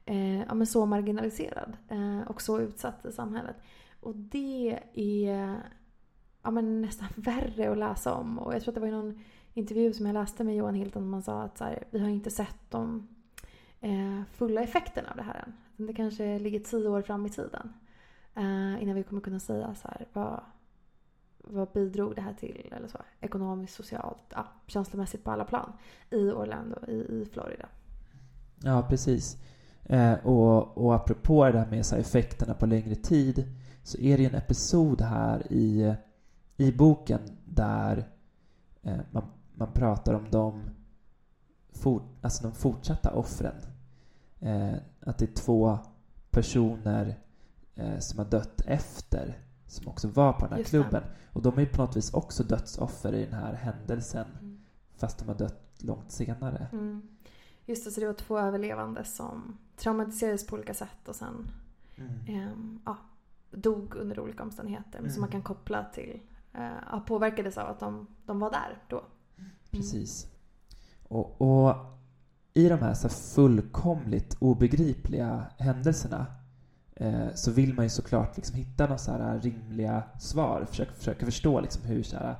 eh, 0.04 0.40
ja, 0.40 0.54
men 0.54 0.66
så 0.66 0.86
marginaliserad 0.86 1.76
eh, 1.88 2.20
och 2.30 2.42
så 2.42 2.60
utsatt 2.60 3.04
i 3.04 3.12
samhället. 3.12 3.56
Och 4.00 4.16
det 4.16 4.78
är 4.94 5.62
ja, 6.42 6.50
men 6.50 6.82
nästan 6.82 7.08
värre 7.16 7.70
att 7.70 7.78
läsa 7.78 8.14
om. 8.14 8.38
Och 8.38 8.54
jag 8.54 8.62
tror 8.62 8.70
att 8.70 8.74
det 8.74 8.80
var 8.80 8.88
i 8.88 8.90
någon 8.90 9.20
intervju 9.54 9.92
som 9.92 10.06
jag 10.06 10.14
läste 10.14 10.44
med 10.44 10.56
Johan 10.56 10.74
Hilton 10.74 11.10
man 11.10 11.22
sa 11.22 11.42
att 11.42 11.58
så 11.58 11.64
här, 11.64 11.84
vi 11.90 11.98
har 11.98 12.08
inte 12.08 12.30
sett 12.30 12.70
de 12.70 13.08
eh, 13.80 14.22
fulla 14.32 14.62
effekterna 14.62 15.10
av 15.10 15.16
det 15.16 15.22
här 15.22 15.44
än. 15.46 15.86
Det 15.86 15.92
kanske 15.92 16.38
ligger 16.38 16.60
tio 16.60 16.88
år 16.88 17.02
fram 17.02 17.26
i 17.26 17.30
tiden 17.30 17.72
eh, 18.34 18.82
innan 18.82 18.94
vi 18.94 19.02
kommer 19.02 19.22
kunna 19.22 19.40
säga 19.40 19.74
så 19.74 19.88
här, 19.88 20.06
vad, 20.12 20.40
vad 21.38 21.68
bidrog 21.72 22.14
det 22.14 22.22
här 22.22 22.34
till? 22.34 22.72
Eller 22.76 22.88
så, 22.88 22.98
ekonomiskt, 23.20 23.74
socialt, 23.74 24.22
ja, 24.28 24.46
känslomässigt 24.66 25.24
på 25.24 25.30
alla 25.30 25.44
plan 25.44 25.72
i 26.10 26.30
Orlando, 26.30 26.76
i, 26.88 26.92
i 26.92 27.28
Florida. 27.32 27.68
Ja, 28.62 28.86
precis. 28.88 29.36
Eh, 29.84 30.26
och, 30.26 30.78
och 30.78 30.94
apropå 30.94 31.50
det 31.50 31.58
här 31.58 31.70
med 31.70 31.86
så 31.86 31.96
effekterna 31.96 32.54
på 32.54 32.66
längre 32.66 32.94
tid 32.94 33.44
så 33.82 33.98
är 33.98 34.16
det 34.16 34.22
ju 34.22 34.28
en 34.28 34.34
episod 34.34 35.00
här 35.00 35.52
i, 35.52 35.94
i 36.60 36.72
boken 36.72 37.20
där 37.44 38.08
eh, 38.82 38.98
man, 39.10 39.24
man 39.54 39.72
pratar 39.72 40.14
om 40.14 40.30
de, 40.30 40.62
for, 41.72 42.02
alltså 42.22 42.42
de 42.42 42.52
fortsatta 42.54 43.10
offren. 43.14 43.54
Eh, 44.40 44.74
att 45.00 45.18
det 45.18 45.24
är 45.24 45.34
två 45.34 45.78
personer 46.30 47.18
eh, 47.74 47.98
som 47.98 48.18
har 48.18 48.26
dött 48.26 48.60
efter 48.66 49.38
som 49.66 49.88
också 49.88 50.08
var 50.08 50.32
på 50.32 50.40
den 50.40 50.50
här 50.50 50.58
Just 50.58 50.70
klubben. 50.70 51.02
Och 51.32 51.42
de 51.42 51.56
är 51.56 51.60
ju 51.60 51.66
på 51.66 51.82
något 51.82 51.96
vis 51.96 52.14
också 52.14 52.44
dödsoffer 52.44 53.12
i 53.14 53.24
den 53.24 53.34
här 53.34 53.52
händelsen 53.52 54.26
Mm. 54.40 54.60
fast 54.96 55.18
de 55.18 55.28
har 55.28 55.34
dött 55.34 55.74
långt 55.78 56.12
senare. 56.12 56.66
Mm. 56.72 57.02
Just 57.66 57.84
det, 57.84 57.90
så 57.90 58.00
det 58.00 58.06
var 58.06 58.14
två 58.14 58.38
överlevande 58.38 59.04
som 59.04 59.58
traumatiserades 59.76 60.46
på 60.46 60.56
olika 60.56 60.74
sätt 60.74 61.08
och 61.08 61.16
sen 61.16 61.50
Mm. 61.96 62.12
ehm, 62.26 62.80
ja, 62.84 62.96
dog 63.50 63.94
under 63.94 64.20
olika 64.20 64.42
omständigheter. 64.42 65.00
Men 65.00 65.10
som 65.10 65.18
Mm. 65.18 65.20
man 65.20 65.30
kan 65.30 65.42
koppla 65.42 65.84
till, 65.84 66.20
eh, 66.54 67.00
påverkades 67.06 67.58
av 67.58 67.70
att 67.70 67.80
de, 67.80 68.06
de 68.26 68.38
var 68.38 68.50
där 68.50 68.82
då. 68.88 69.04
Precis. 69.70 70.26
Och, 71.08 71.40
och 71.40 71.76
i 72.54 72.68
de 72.68 72.78
här, 72.78 72.94
så 72.94 73.08
fullkomligt 73.08 74.36
obegripliga 74.38 75.46
händelserna 75.58 76.26
eh, 76.96 77.34
så 77.34 77.50
vill 77.50 77.74
man 77.74 77.84
ju 77.84 77.88
såklart 77.88 78.36
liksom 78.36 78.56
hitta 78.56 78.84
några 78.84 78.98
så 78.98 79.12
här 79.12 79.40
rimliga 79.40 80.02
svar. 80.18 80.64
Försöka, 80.70 80.92
försöka 80.92 81.26
förstå 81.26 81.60
liksom 81.60 81.84
hur, 81.84 82.02
så 82.02 82.16
här, 82.16 82.36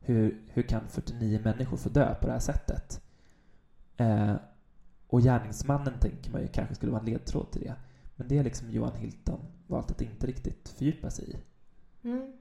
hur, 0.00 0.40
hur 0.48 0.62
kan 0.62 0.88
49 0.88 1.40
människor 1.44 1.76
få 1.76 1.88
dö 1.88 2.14
på 2.14 2.26
det 2.26 2.32
här 2.32 2.40
sättet? 2.40 3.00
Eh, 3.96 4.34
och 5.06 5.22
gärningsmannen 5.22 5.94
tänker 6.00 6.30
man 6.30 6.40
ju 6.40 6.48
kanske 6.48 6.74
skulle 6.74 6.92
vara 6.92 7.00
en 7.00 7.06
ledtråd 7.06 7.50
till 7.50 7.62
det. 7.62 7.74
Men 8.16 8.28
det 8.28 8.38
är 8.38 8.44
liksom 8.44 8.70
Johan 8.70 8.96
Hilton 8.96 9.40
valt 9.66 9.90
att 9.90 10.02
inte 10.02 10.26
riktigt 10.26 10.68
fördjupa 10.68 11.10
sig 11.10 11.30
i. 11.30 11.36
Mm. 12.08 12.32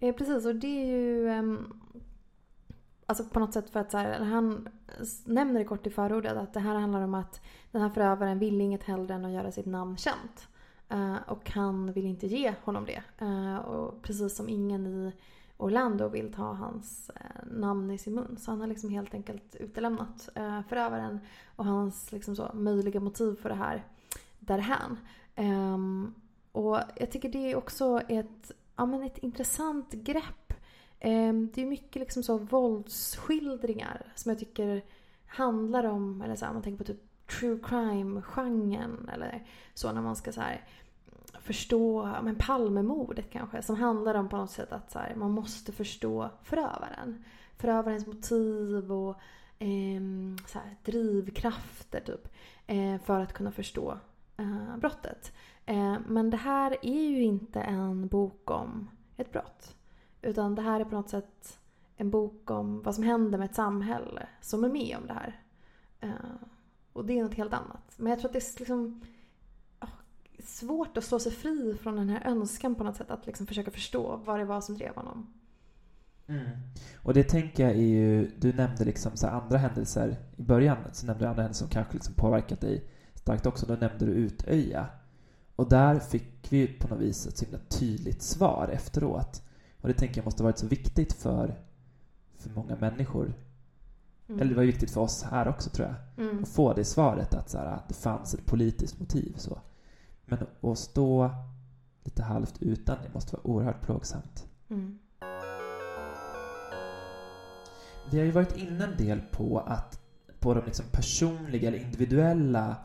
Eh, 0.00 0.14
precis, 0.14 0.46
och 0.46 0.56
det 0.56 0.82
är 0.82 0.86
ju 0.86 1.28
Eh, 1.28 1.42
alltså 3.08 3.24
på 3.24 3.40
något 3.40 3.52
sätt 3.52 3.70
för 3.70 3.80
att 3.80 3.90
så 3.90 3.98
här, 3.98 4.20
han 4.20 4.68
nämner 5.24 5.58
det 5.58 5.64
kort 5.64 5.86
i 5.86 5.90
förordet 5.90 6.36
att 6.36 6.54
det 6.54 6.60
här 6.60 6.74
handlar 6.74 7.00
om 7.00 7.14
att 7.14 7.40
den 7.70 7.82
här 7.82 7.90
förövaren 7.90 8.38
vill 8.38 8.60
inget 8.60 8.82
hellre 8.82 9.14
än 9.14 9.24
att 9.24 9.32
göra 9.32 9.52
sitt 9.52 9.66
namn 9.66 9.96
känt. 9.96 10.48
Eh, 10.88 11.16
och 11.26 11.50
han 11.50 11.92
vill 11.92 12.06
inte 12.06 12.26
ge 12.26 12.54
honom 12.64 12.86
det. 12.86 13.02
Eh, 13.18 13.56
och 13.56 14.02
precis 14.02 14.36
som 14.36 14.48
ingen 14.48 14.86
i 14.86 15.12
Orlando 15.56 16.08
vill 16.08 16.32
ta 16.32 16.52
hans 16.52 17.10
eh, 17.14 17.46
namn 17.50 17.90
i 17.90 17.98
sin 17.98 18.14
mun. 18.14 18.36
Så 18.40 18.50
han 18.50 18.60
har 18.60 18.68
liksom 18.68 18.90
helt 18.90 19.14
enkelt 19.14 19.54
utelämnat 19.54 20.28
eh, 20.34 20.60
förövaren 20.68 21.20
och 21.56 21.64
hans 21.64 22.12
liksom 22.12 22.36
så, 22.36 22.50
möjliga 22.54 23.00
motiv 23.00 23.36
för 23.42 23.48
det 23.48 23.54
här 23.54 23.84
därhän. 24.38 24.90
Um, 25.36 25.44
ehm, 25.44 26.14
och 26.52 26.80
jag 26.96 27.10
tycker 27.10 27.28
det 27.28 27.52
är 27.52 27.56
också 27.56 28.00
ett, 28.08 28.52
ja, 28.78 28.86
men 28.86 29.02
ett 29.02 29.18
intressant 29.18 29.92
grepp. 29.92 30.52
Ehm, 31.00 31.50
det 31.54 31.62
är 31.62 31.66
mycket 31.66 32.00
liksom 32.00 32.22
så 32.22 32.38
våldsskildringar 32.38 34.12
som 34.14 34.30
jag 34.30 34.38
tycker 34.38 34.84
handlar 35.26 35.84
om, 35.84 36.22
eller 36.22 36.36
så 36.36 36.44
här, 36.44 36.52
man 36.52 36.62
tänker 36.62 36.78
på 36.78 36.92
typ 36.92 37.00
true 37.40 37.58
crime-genren 37.62 39.08
eller 39.12 39.46
så 39.74 39.92
när 39.92 40.00
man 40.00 40.16
ska 40.16 40.32
så 40.32 40.40
här, 40.40 40.64
förstå 41.40 42.16
men 42.22 42.36
Palmemordet 42.36 43.30
kanske 43.30 43.62
som 43.62 43.76
handlar 43.76 44.14
om 44.14 44.28
på 44.28 44.36
något 44.36 44.50
sätt 44.50 44.72
att 44.72 44.90
så 44.90 44.98
här, 44.98 45.14
man 45.14 45.30
måste 45.30 45.72
förstå 45.72 46.30
förövaren. 46.42 47.24
Förövarens 47.56 48.06
motiv 48.06 48.92
och 48.92 49.20
eh, 49.58 50.00
så 50.46 50.58
här, 50.58 50.76
drivkrafter 50.84 52.00
typ 52.00 52.28
eh, 52.66 53.00
för 53.04 53.20
att 53.20 53.32
kunna 53.32 53.52
förstå 53.52 53.98
eh, 54.36 54.76
brottet. 54.76 55.32
Eh, 55.68 55.96
men 56.06 56.30
det 56.30 56.36
här 56.36 56.76
är 56.82 57.08
ju 57.08 57.22
inte 57.22 57.60
en 57.60 58.08
bok 58.08 58.50
om 58.50 58.90
ett 59.16 59.32
brott. 59.32 59.76
Utan 60.22 60.54
det 60.54 60.62
här 60.62 60.80
är 60.80 60.84
på 60.84 60.94
något 60.94 61.08
sätt 61.08 61.58
en 61.96 62.10
bok 62.10 62.50
om 62.50 62.82
vad 62.82 62.94
som 62.94 63.04
händer 63.04 63.38
med 63.38 63.50
ett 63.50 63.54
samhälle 63.54 64.28
som 64.40 64.64
är 64.64 64.68
med 64.68 64.96
om 65.00 65.06
det 65.06 65.12
här. 65.12 65.40
Eh, 66.00 66.10
och 66.92 67.04
det 67.04 67.18
är 67.18 67.22
något 67.22 67.34
helt 67.34 67.52
annat. 67.52 67.94
Men 67.96 68.10
jag 68.10 68.18
tror 68.18 68.28
att 68.28 68.32
det 68.32 68.38
är 68.38 68.58
liksom 68.58 69.00
ah, 69.78 69.86
svårt 70.38 70.96
att 70.96 71.04
slå 71.04 71.18
sig 71.18 71.32
fri 71.32 71.74
från 71.82 71.96
den 71.96 72.08
här 72.08 72.26
önskan 72.26 72.74
på 72.74 72.84
något 72.84 72.96
sätt 72.96 73.10
att 73.10 73.26
liksom 73.26 73.46
försöka 73.46 73.70
förstå 73.70 74.16
vad 74.16 74.38
det 74.38 74.44
var 74.44 74.60
som 74.60 74.74
drev 74.74 74.94
honom. 74.94 75.34
Mm. 76.26 76.50
Och 77.02 77.14
det 77.14 77.24
tänker 77.24 77.62
jag 77.62 77.72
är 77.72 77.82
ju, 77.82 78.30
du 78.38 78.52
nämnde 78.52 78.84
liksom 78.84 79.16
så 79.16 79.26
andra 79.26 79.58
händelser 79.58 80.16
i 80.36 80.42
början, 80.42 80.78
så 80.92 81.06
nämnde 81.06 81.24
du 81.24 81.28
andra 81.28 81.42
händelser 81.42 81.64
som 81.64 81.72
kanske 81.72 81.94
liksom 81.94 82.14
påverkat 82.14 82.60
dig 82.60 82.84
starkt 83.14 83.46
också. 83.46 83.66
Då 83.66 83.74
nämnde 83.74 84.06
du 84.06 84.12
Utöja. 84.12 84.88
Och 85.58 85.68
där 85.68 85.98
fick 85.98 86.52
vi 86.52 86.66
på 86.66 86.88
något 86.88 87.00
vis 87.00 87.26
ett 87.26 87.36
så 87.36 87.44
himla 87.44 87.58
tydligt 87.68 88.22
svar 88.22 88.70
efteråt. 88.72 89.42
Och 89.80 89.88
det 89.88 89.94
tänker 89.94 90.16
jag 90.16 90.24
måste 90.24 90.42
ha 90.42 90.48
varit 90.48 90.58
så 90.58 90.66
viktigt 90.66 91.12
för, 91.12 91.54
för 92.36 92.50
många 92.50 92.76
människor. 92.76 93.34
Mm. 94.28 94.40
Eller 94.40 94.50
det 94.50 94.56
var 94.56 94.64
viktigt 94.64 94.90
för 94.90 95.00
oss 95.00 95.22
här 95.22 95.48
också 95.48 95.70
tror 95.70 95.88
jag. 95.88 96.26
Mm. 96.26 96.42
Att 96.42 96.48
få 96.48 96.72
det 96.72 96.84
svaret 96.84 97.34
att, 97.34 97.50
så 97.50 97.58
här, 97.58 97.66
att 97.66 97.88
det 97.88 97.94
fanns 97.94 98.34
ett 98.34 98.46
politiskt 98.46 99.00
motiv. 99.00 99.34
Så. 99.36 99.58
Men 100.24 100.38
att 100.60 100.78
stå 100.78 101.30
lite 102.04 102.22
halvt 102.22 102.62
utan 102.62 102.98
det 103.02 103.14
måste 103.14 103.36
vara 103.36 103.46
oerhört 103.46 103.80
plågsamt. 103.80 104.46
Mm. 104.70 104.98
Vi 108.10 108.18
har 108.18 108.24
ju 108.24 108.30
varit 108.30 108.56
inne 108.56 108.84
en 108.84 108.96
del 108.96 109.20
på 109.20 109.58
att 109.58 110.00
på 110.40 110.54
de 110.54 110.64
liksom 110.64 110.86
personliga 110.92 111.68
eller 111.68 111.78
individuella 111.78 112.76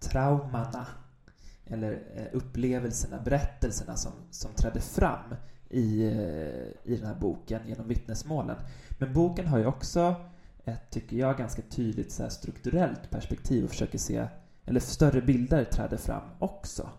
traumana 0.00 0.86
eller 1.70 1.92
eh, 2.14 2.24
upplevelserna, 2.32 3.22
berättelserna 3.24 3.96
som, 3.96 4.12
som 4.30 4.50
trädde 4.54 4.80
fram 4.80 5.34
i, 5.68 6.04
eh, 6.04 6.92
i 6.92 6.96
den 6.96 7.06
här 7.06 7.20
boken 7.20 7.60
genom 7.66 7.88
vittnesmålen. 7.88 8.56
Men 8.98 9.12
boken 9.12 9.46
har 9.46 9.58
ju 9.58 9.66
också 9.66 10.14
ett, 10.64 10.90
tycker 10.90 11.16
jag, 11.16 11.38
ganska 11.38 11.62
tydligt 11.62 12.12
så 12.12 12.22
här 12.22 12.30
strukturellt 12.30 13.10
perspektiv 13.10 13.64
och 13.64 13.70
försöker 13.70 13.98
se, 13.98 14.26
eller 14.64 14.80
större 14.80 15.20
bilder 15.20 15.64
träder 15.64 15.96
fram 15.96 16.22
också. 16.38 16.90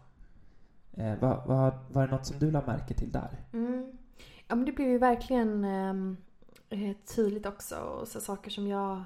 Eh, 0.94 1.20
var, 1.20 1.44
var, 1.48 1.80
var 1.92 2.08
det 2.08 2.12
något 2.12 2.26
som 2.26 2.40
du 2.40 2.52
la 2.52 2.62
märke 2.66 2.94
till 2.94 3.12
där? 3.12 3.40
Mm. 3.54 3.92
Ja 4.48 4.56
men 4.56 4.66
det 4.66 4.72
blev 4.72 4.88
ju 4.88 4.98
verkligen 4.98 5.64
ehm, 5.64 6.18
eh, 6.70 6.96
tydligt 7.16 7.46
också. 7.46 7.76
Och 7.76 8.08
så 8.08 8.22
saker 8.22 8.52
som 8.52 8.68
jag 8.68 9.04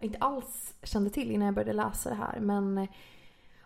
inte 0.00 0.18
alls 0.18 0.74
kände 0.82 1.10
till 1.10 1.30
innan 1.30 1.46
jag 1.46 1.54
började 1.54 1.72
läsa 1.72 2.10
det 2.10 2.16
här. 2.16 2.40
Men, 2.40 2.78
eh, 2.78 2.88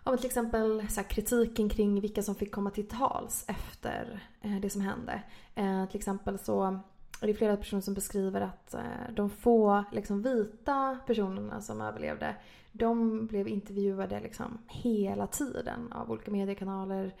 ja, 0.09 0.11
men 0.11 0.19
till 0.19 0.27
exempel 0.27 0.87
så 0.89 1.01
här, 1.01 1.09
kritiken 1.09 1.69
kring 1.69 2.01
vilka 2.01 2.23
som 2.23 2.35
fick 2.35 2.51
komma 2.51 2.69
till 2.69 2.87
tals 2.87 3.45
efter 3.47 4.23
eh, 4.41 4.59
det 4.61 4.69
som 4.69 4.81
hände. 4.81 5.21
Eh, 5.55 5.85
till 5.85 5.97
exempel 5.97 6.39
så 6.39 6.79
är 7.21 7.27
det 7.27 7.33
flera 7.33 7.57
personer 7.57 7.81
som 7.81 7.93
beskriver 7.93 8.41
att 8.41 8.73
eh, 8.73 9.13
de 9.15 9.29
få 9.29 9.83
liksom, 9.91 10.21
vita 10.21 10.97
personerna 11.07 11.61
som 11.61 11.81
överlevde 11.81 12.35
de 12.71 13.25
blev 13.27 13.47
intervjuade 13.47 14.19
liksom, 14.19 14.57
hela 14.67 15.27
tiden 15.27 15.93
av 15.93 16.11
olika 16.11 16.31
mediekanaler 16.31 17.15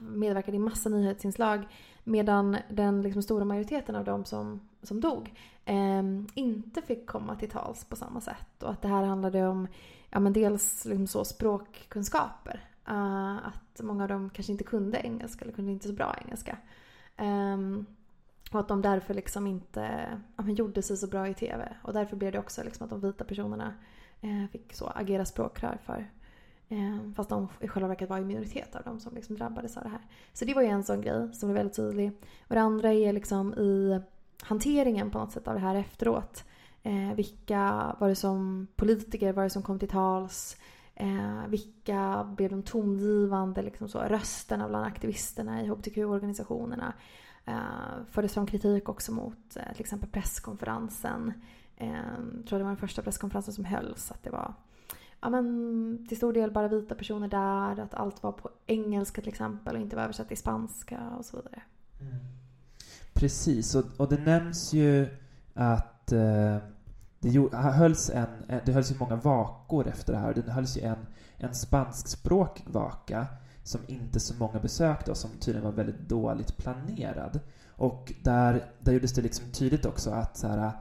medverkade 0.00 0.56
i 0.56 0.60
massa 0.60 0.88
nyhetsinslag 0.88 1.68
medan 2.04 2.56
den 2.68 3.02
liksom 3.02 3.22
stora 3.22 3.44
majoriteten 3.44 3.96
av 3.96 4.04
de 4.04 4.24
som, 4.24 4.60
som 4.82 5.00
dog 5.00 5.34
eh, 5.64 6.02
inte 6.34 6.82
fick 6.82 7.06
komma 7.06 7.36
till 7.36 7.50
tals 7.50 7.84
på 7.84 7.96
samma 7.96 8.20
sätt. 8.20 8.62
Och 8.62 8.70
att 8.70 8.82
det 8.82 8.88
här 8.88 9.02
handlade 9.02 9.46
om 9.46 9.68
ja, 10.10 10.20
men 10.20 10.32
dels 10.32 10.84
liksom 10.84 11.06
så 11.06 11.24
språkkunskaper. 11.24 12.68
Uh, 12.90 13.46
att 13.46 13.80
många 13.80 14.02
av 14.02 14.08
dem 14.08 14.30
kanske 14.30 14.52
inte 14.52 14.64
kunde 14.64 14.98
engelska 14.98 15.44
eller 15.44 15.54
kunde 15.54 15.72
inte 15.72 15.88
så 15.88 15.94
bra 15.94 16.16
engelska. 16.24 16.58
Um, 17.18 17.86
och 18.52 18.60
att 18.60 18.68
de 18.68 18.82
därför 18.82 19.14
liksom 19.14 19.46
inte 19.46 20.06
ja, 20.36 20.42
men 20.42 20.54
gjorde 20.54 20.82
sig 20.82 20.96
så 20.96 21.06
bra 21.06 21.28
i 21.28 21.34
TV. 21.34 21.76
Och 21.82 21.92
därför 21.92 22.16
blev 22.16 22.32
det 22.32 22.38
också 22.38 22.62
liksom 22.64 22.84
att 22.84 22.90
de 22.90 23.00
vita 23.00 23.24
personerna 23.24 23.74
uh, 24.24 24.46
fick 24.46 24.74
så 24.74 24.86
agera 24.86 25.24
språkrör 25.24 25.78
för 25.84 26.10
eh, 26.70 27.12
fast 27.16 27.30
de 27.30 27.48
i 27.60 27.68
själva 27.68 27.88
verket 27.88 28.10
var 28.10 28.18
i 28.18 28.24
minoritet 28.24 28.76
av 28.76 28.82
de 28.84 29.00
som 29.00 29.14
liksom 29.14 29.36
drabbades 29.36 29.76
av 29.76 29.82
det 29.82 29.88
här. 29.88 30.00
Så 30.32 30.44
det 30.44 30.54
var 30.54 30.62
ju 30.62 30.68
en 30.68 30.84
sån 30.84 31.00
grej 31.00 31.32
som 31.32 31.48
blev 31.48 31.56
väldigt 31.56 31.76
tydlig. 31.76 32.12
Och 32.48 32.54
det 32.54 32.60
andra 32.60 32.92
är 32.92 33.12
liksom 33.12 33.54
i 33.54 34.00
hanteringen 34.42 35.10
på 35.10 35.18
något 35.18 35.32
sätt 35.32 35.48
av 35.48 35.54
det 35.54 35.60
här 35.60 35.74
efteråt. 35.74 36.44
Eh, 36.82 37.14
vilka 37.14 37.96
var 37.98 38.08
det 38.08 38.14
som 38.14 38.66
politiker 38.76 39.32
var 39.32 39.42
det 39.42 39.50
som 39.50 39.62
kom 39.62 39.78
till 39.78 39.88
tals? 39.88 40.56
Eh, 40.94 41.46
vilka 41.48 42.24
blev 42.36 42.50
de 42.50 42.62
tongivande 42.62 43.62
liksom 43.62 43.88
så, 43.88 43.98
rösterna 43.98 44.68
bland 44.68 44.84
aktivisterna 44.84 45.62
i 45.62 45.68
hbtq-organisationerna? 45.68 46.92
Eh, 47.44 48.04
fördes 48.10 48.34
fram 48.34 48.46
kritik 48.46 48.88
också 48.88 49.12
mot 49.12 49.56
eh, 49.56 49.72
till 49.72 49.80
exempel 49.80 50.10
presskonferensen. 50.10 51.32
Eh, 51.76 51.92
jag 52.36 52.46
tror 52.46 52.58
det 52.58 52.64
var 52.64 52.70
den 52.70 52.76
första 52.76 53.02
presskonferensen 53.02 53.54
som 53.54 53.64
hölls. 53.64 54.10
Att 54.10 54.22
det 54.22 54.30
var 54.30 54.54
ja, 55.20 55.30
men, 55.30 56.06
till 56.08 56.16
stor 56.16 56.32
del 56.32 56.50
bara 56.50 56.68
vita 56.68 56.94
personer 56.94 57.28
där. 57.28 57.82
Att 57.82 57.94
allt 57.94 58.22
var 58.22 58.32
på 58.32 58.50
engelska 58.66 59.20
till 59.20 59.28
exempel 59.28 59.76
och 59.76 59.82
inte 59.82 59.96
var 59.96 60.02
översatt 60.02 60.28
till 60.28 60.36
spanska 60.36 61.00
och 61.18 61.24
så 61.24 61.36
vidare. 61.36 61.62
Mm. 62.00 62.14
Precis, 63.12 63.74
och, 63.74 63.84
och 63.96 64.08
det 64.08 64.24
nämns 64.24 64.72
ju 64.72 65.08
att 65.54 65.89
eh, 66.12 66.56
det, 67.20 67.54
hölls 67.56 68.10
en, 68.10 68.28
eh, 68.48 68.60
det 68.66 68.72
hölls 68.72 68.90
ju 68.90 68.98
många 68.98 69.16
vakor 69.16 69.88
efter 69.88 70.12
det 70.12 70.18
här. 70.18 70.34
Det 70.34 70.52
hölls 70.52 70.76
ju 70.76 70.80
en, 70.80 71.06
en 71.36 71.54
spanskspråkig 71.54 72.64
vaka 72.68 73.26
som 73.62 73.80
inte 73.86 74.20
så 74.20 74.34
många 74.34 74.58
besökte 74.58 75.10
och 75.10 75.16
som 75.16 75.30
tydligen 75.30 75.64
var 75.64 75.72
väldigt 75.72 76.08
dåligt 76.08 76.56
planerad. 76.56 77.40
Och 77.68 78.12
där, 78.22 78.64
där 78.80 78.92
gjordes 78.92 79.14
det 79.14 79.22
liksom 79.22 79.52
tydligt 79.52 79.86
också 79.86 80.10
att 80.10 80.36
så 80.36 80.48
här, 80.48 80.72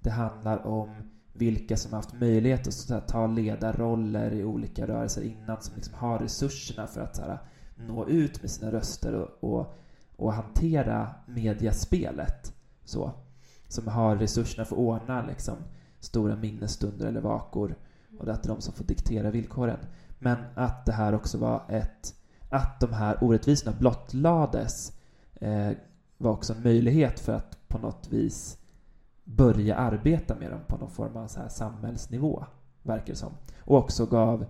det 0.00 0.10
handlar 0.10 0.66
om 0.66 0.90
vilka 1.32 1.76
som 1.76 1.92
haft 1.92 2.20
möjlighet 2.20 2.66
att 2.66 2.74
så 2.74 2.94
här, 2.94 3.00
ta 3.00 3.26
ledarroller 3.26 4.32
i 4.32 4.44
olika 4.44 4.86
rörelser 4.86 5.22
innan, 5.22 5.62
som 5.62 5.74
liksom 5.76 5.94
har 5.94 6.18
resurserna 6.18 6.86
för 6.86 7.00
att 7.00 7.16
så 7.16 7.22
här, 7.22 7.38
nå 7.76 8.08
ut 8.08 8.42
med 8.42 8.50
sina 8.50 8.72
röster 8.72 9.14
och, 9.14 9.54
och, 9.54 9.74
och 10.16 10.32
hantera 10.32 11.14
mediaspelet. 11.26 12.52
Så. 12.84 13.12
Som 13.68 13.88
har 13.88 14.16
resurserna 14.16 14.64
för 14.64 14.76
att 14.76 14.80
ordna 14.80 15.26
liksom, 15.26 15.56
stora 16.00 16.36
minnesstunder 16.36 17.06
eller 17.06 17.20
vakor 17.20 17.76
och 18.18 18.28
att 18.28 18.42
det 18.42 18.48
är 18.48 18.54
de 18.54 18.60
som 18.60 18.74
får 18.74 18.84
diktera 18.84 19.30
villkoren. 19.30 19.78
Men 20.18 20.38
att 20.54 20.86
det 20.86 20.92
här 20.92 21.14
också 21.14 21.38
var 21.38 21.62
ett... 21.68 22.14
Att 22.50 22.80
de 22.80 22.92
här 22.92 23.24
orättvisorna 23.24 23.76
blottlades 23.78 24.92
eh, 25.34 25.70
var 26.18 26.30
också 26.30 26.54
en 26.54 26.62
möjlighet 26.62 27.20
för 27.20 27.32
att 27.32 27.68
på 27.68 27.78
något 27.78 28.08
vis 28.10 28.58
börja 29.24 29.76
arbeta 29.76 30.34
med 30.34 30.50
dem 30.50 30.60
på 30.66 30.76
någon 30.76 30.90
form 30.90 31.16
av 31.16 31.26
så 31.26 31.40
här 31.40 31.48
samhällsnivå, 31.48 32.44
verkar 32.82 33.06
det 33.06 33.18
som. 33.18 33.32
Och 33.58 33.76
också 33.76 34.06
gav, 34.06 34.46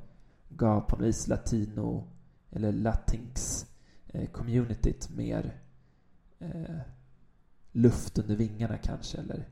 gav 0.49 0.81
på 0.81 0.97
något 0.97 1.07
vis 1.07 1.29
latino 1.29 2.05
eller 2.51 2.73
latinx 2.73 3.67
eh, 4.07 4.31
communityt 4.31 5.11
mer 5.17 5.61
eh, 6.39 6.81
luft 7.77 8.19
under 8.19 8.37
vingarna 8.37 8.79
kanske, 8.79 9.19
eller 9.19 9.49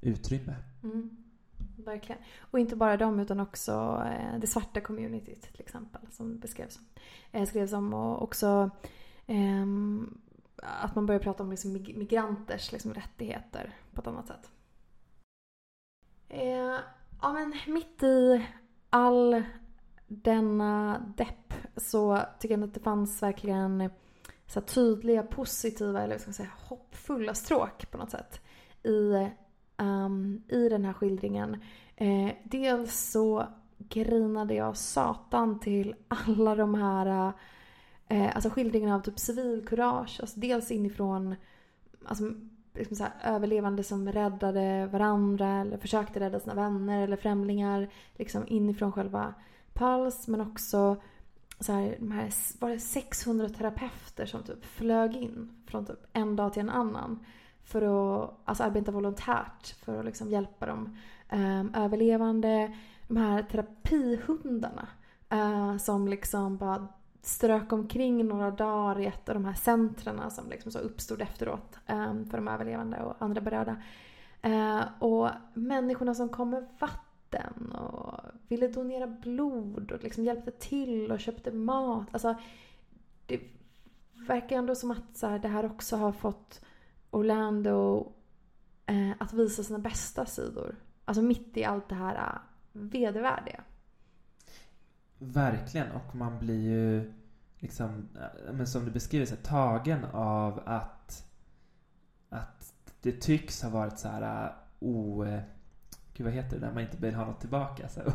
utrymme. 0.00 0.54
Mm. 0.82 1.10
Verkligen. 1.76 2.22
Och 2.40 2.58
inte 2.58 2.76
bara 2.76 2.96
dem 2.96 3.20
utan 3.20 3.40
också 3.40 4.02
eh, 4.06 4.38
det 4.40 4.46
svarta 4.46 4.80
communityt 4.80 5.42
till 5.42 5.60
exempel 5.60 6.00
som 6.10 6.38
beskrevs 6.38 6.80
eh, 7.32 7.48
skrevs 7.48 7.72
om 7.72 7.94
och 7.94 8.22
också 8.22 8.70
eh, 9.26 9.66
att 10.56 10.94
man 10.94 11.06
börjar 11.06 11.20
prata 11.20 11.42
om 11.42 11.50
liksom 11.50 11.72
migranters 11.72 12.72
liksom, 12.72 12.94
rättigheter 12.94 13.74
på 13.92 14.00
ett 14.00 14.06
annat 14.06 14.26
sätt. 14.26 14.50
Eh, 16.28 16.78
ja 17.22 17.32
men 17.32 17.54
mitt 17.66 18.02
i 18.02 18.46
all 18.90 19.42
denna 20.06 20.98
depp 21.16 21.54
så 21.76 22.20
tycker 22.38 22.58
jag 22.58 22.64
att 22.64 22.74
det 22.74 22.80
fanns 22.80 23.22
verkligen 23.22 23.90
så 24.46 24.60
tydliga 24.60 25.22
positiva 25.22 26.02
eller 26.02 26.18
ska 26.18 26.28
man 26.28 26.34
säga, 26.34 26.50
hoppfulla 26.56 27.34
stråk 27.34 27.90
på 27.90 27.98
något 27.98 28.10
sätt 28.10 28.40
i 28.82 29.28
um, 29.78 30.42
i 30.48 30.68
den 30.68 30.84
här 30.84 30.92
skildringen. 30.92 31.62
Eh, 31.96 32.30
dels 32.44 33.10
så 33.10 33.46
grinade 33.78 34.54
jag 34.54 34.76
satan 34.76 35.60
till 35.60 35.94
alla 36.08 36.54
de 36.54 36.74
här 36.74 37.32
eh, 38.08 38.34
alltså 38.34 38.50
skildringarna 38.50 38.94
av 38.94 39.00
typ 39.00 39.18
civilkurage. 39.18 40.18
Alltså 40.20 40.40
dels 40.40 40.70
inifrån 40.70 41.34
alltså, 42.04 42.24
liksom 42.74 42.96
så 42.96 43.04
här, 43.04 43.34
överlevande 43.34 43.82
som 43.82 44.12
räddade 44.12 44.86
varandra 44.86 45.60
eller 45.60 45.78
försökte 45.78 46.20
rädda 46.20 46.40
sina 46.40 46.54
vänner 46.54 47.02
eller 47.02 47.16
främlingar. 47.16 47.88
Liksom 48.14 48.44
inifrån 48.46 48.92
själva 48.92 49.34
Pulse 49.72 50.30
men 50.30 50.40
också 50.40 50.96
så 51.60 51.72
här, 51.72 51.96
de 52.00 52.12
här, 52.12 52.32
var 52.60 52.70
det 52.70 52.78
600 52.78 53.48
terapeuter 53.48 54.26
som 54.26 54.42
typ 54.42 54.64
flög 54.64 55.16
in 55.16 55.62
från 55.66 55.86
typ 55.86 56.06
en 56.12 56.36
dag 56.36 56.52
till 56.52 56.62
en 56.62 56.70
annan 56.70 57.24
för 57.64 57.82
att 57.82 58.34
alltså, 58.44 58.64
arbeta 58.64 58.92
volontärt 58.92 59.74
för 59.84 59.98
att 59.98 60.04
liksom 60.04 60.30
hjälpa 60.30 60.66
de 60.66 60.96
um, 61.32 61.74
överlevande. 61.74 62.76
De 63.08 63.16
här 63.16 63.42
terapihundarna 63.42 64.88
uh, 65.32 65.76
som 65.76 66.08
liksom 66.08 66.56
bara 66.56 66.88
strök 67.22 67.72
omkring 67.72 68.26
några 68.26 68.50
dagar 68.50 69.00
i 69.00 69.06
ett 69.06 69.28
av 69.28 69.34
de 69.34 69.44
här 69.44 69.54
centren 69.54 70.30
som 70.30 70.50
liksom 70.50 70.72
så 70.72 70.78
uppstod 70.78 71.22
efteråt 71.22 71.78
um, 71.88 72.30
för 72.30 72.38
de 72.38 72.48
överlevande 72.48 73.02
och 73.02 73.14
andra 73.18 73.40
berörda. 73.40 73.76
Uh, 74.46 74.82
och 74.98 75.28
människorna 75.54 76.14
som 76.14 76.28
kom 76.28 76.50
med 76.50 76.66
vatten 76.78 77.72
och 77.72 78.20
ville 78.48 78.68
donera 78.68 79.06
blod 79.06 79.92
och 79.92 80.02
liksom 80.02 80.24
hjälpte 80.24 80.50
till 80.50 81.12
och 81.12 81.20
köpte 81.20 81.52
mat. 81.52 82.08
Alltså, 82.12 82.34
det 83.26 83.40
verkar 84.26 84.56
ändå 84.56 84.74
som 84.74 84.90
att 84.90 85.16
så 85.16 85.26
här, 85.26 85.38
det 85.38 85.48
här 85.48 85.66
också 85.66 85.96
har 85.96 86.12
fått 86.12 86.64
Orlando 87.10 88.12
eh, 88.86 89.10
att 89.18 89.32
visa 89.32 89.62
sina 89.62 89.78
bästa 89.78 90.26
sidor. 90.26 90.76
Alltså 91.04 91.22
mitt 91.22 91.56
i 91.56 91.64
allt 91.64 91.88
det 91.88 91.94
här 91.94 92.14
eh, 92.14 92.40
vedervärdiga. 92.72 93.60
Verkligen, 95.18 95.90
och 95.92 96.14
man 96.14 96.38
blir 96.38 96.60
ju 96.60 97.12
liksom, 97.58 98.08
eh, 98.14 98.52
men 98.52 98.66
som 98.66 98.84
du 98.84 98.90
beskriver, 98.90 99.26
så 99.26 99.34
här, 99.34 99.42
tagen 99.42 100.04
av 100.12 100.62
att, 100.66 101.26
att 102.28 102.74
det 103.00 103.12
tycks 103.12 103.62
ha 103.62 103.70
varit 103.70 103.98
så 103.98 104.08
här 104.08 104.46
eh, 104.46 104.52
o... 104.80 105.26
Gud, 106.16 106.24
vad 106.24 106.34
heter 106.34 106.60
det 106.60 106.66
där, 106.66 106.72
man 106.72 106.82
inte 106.82 106.96
vill 106.96 107.14
ha 107.14 107.26
något 107.26 107.40
tillbaka? 107.40 107.88
Så 107.88 108.00
här, 108.00 108.12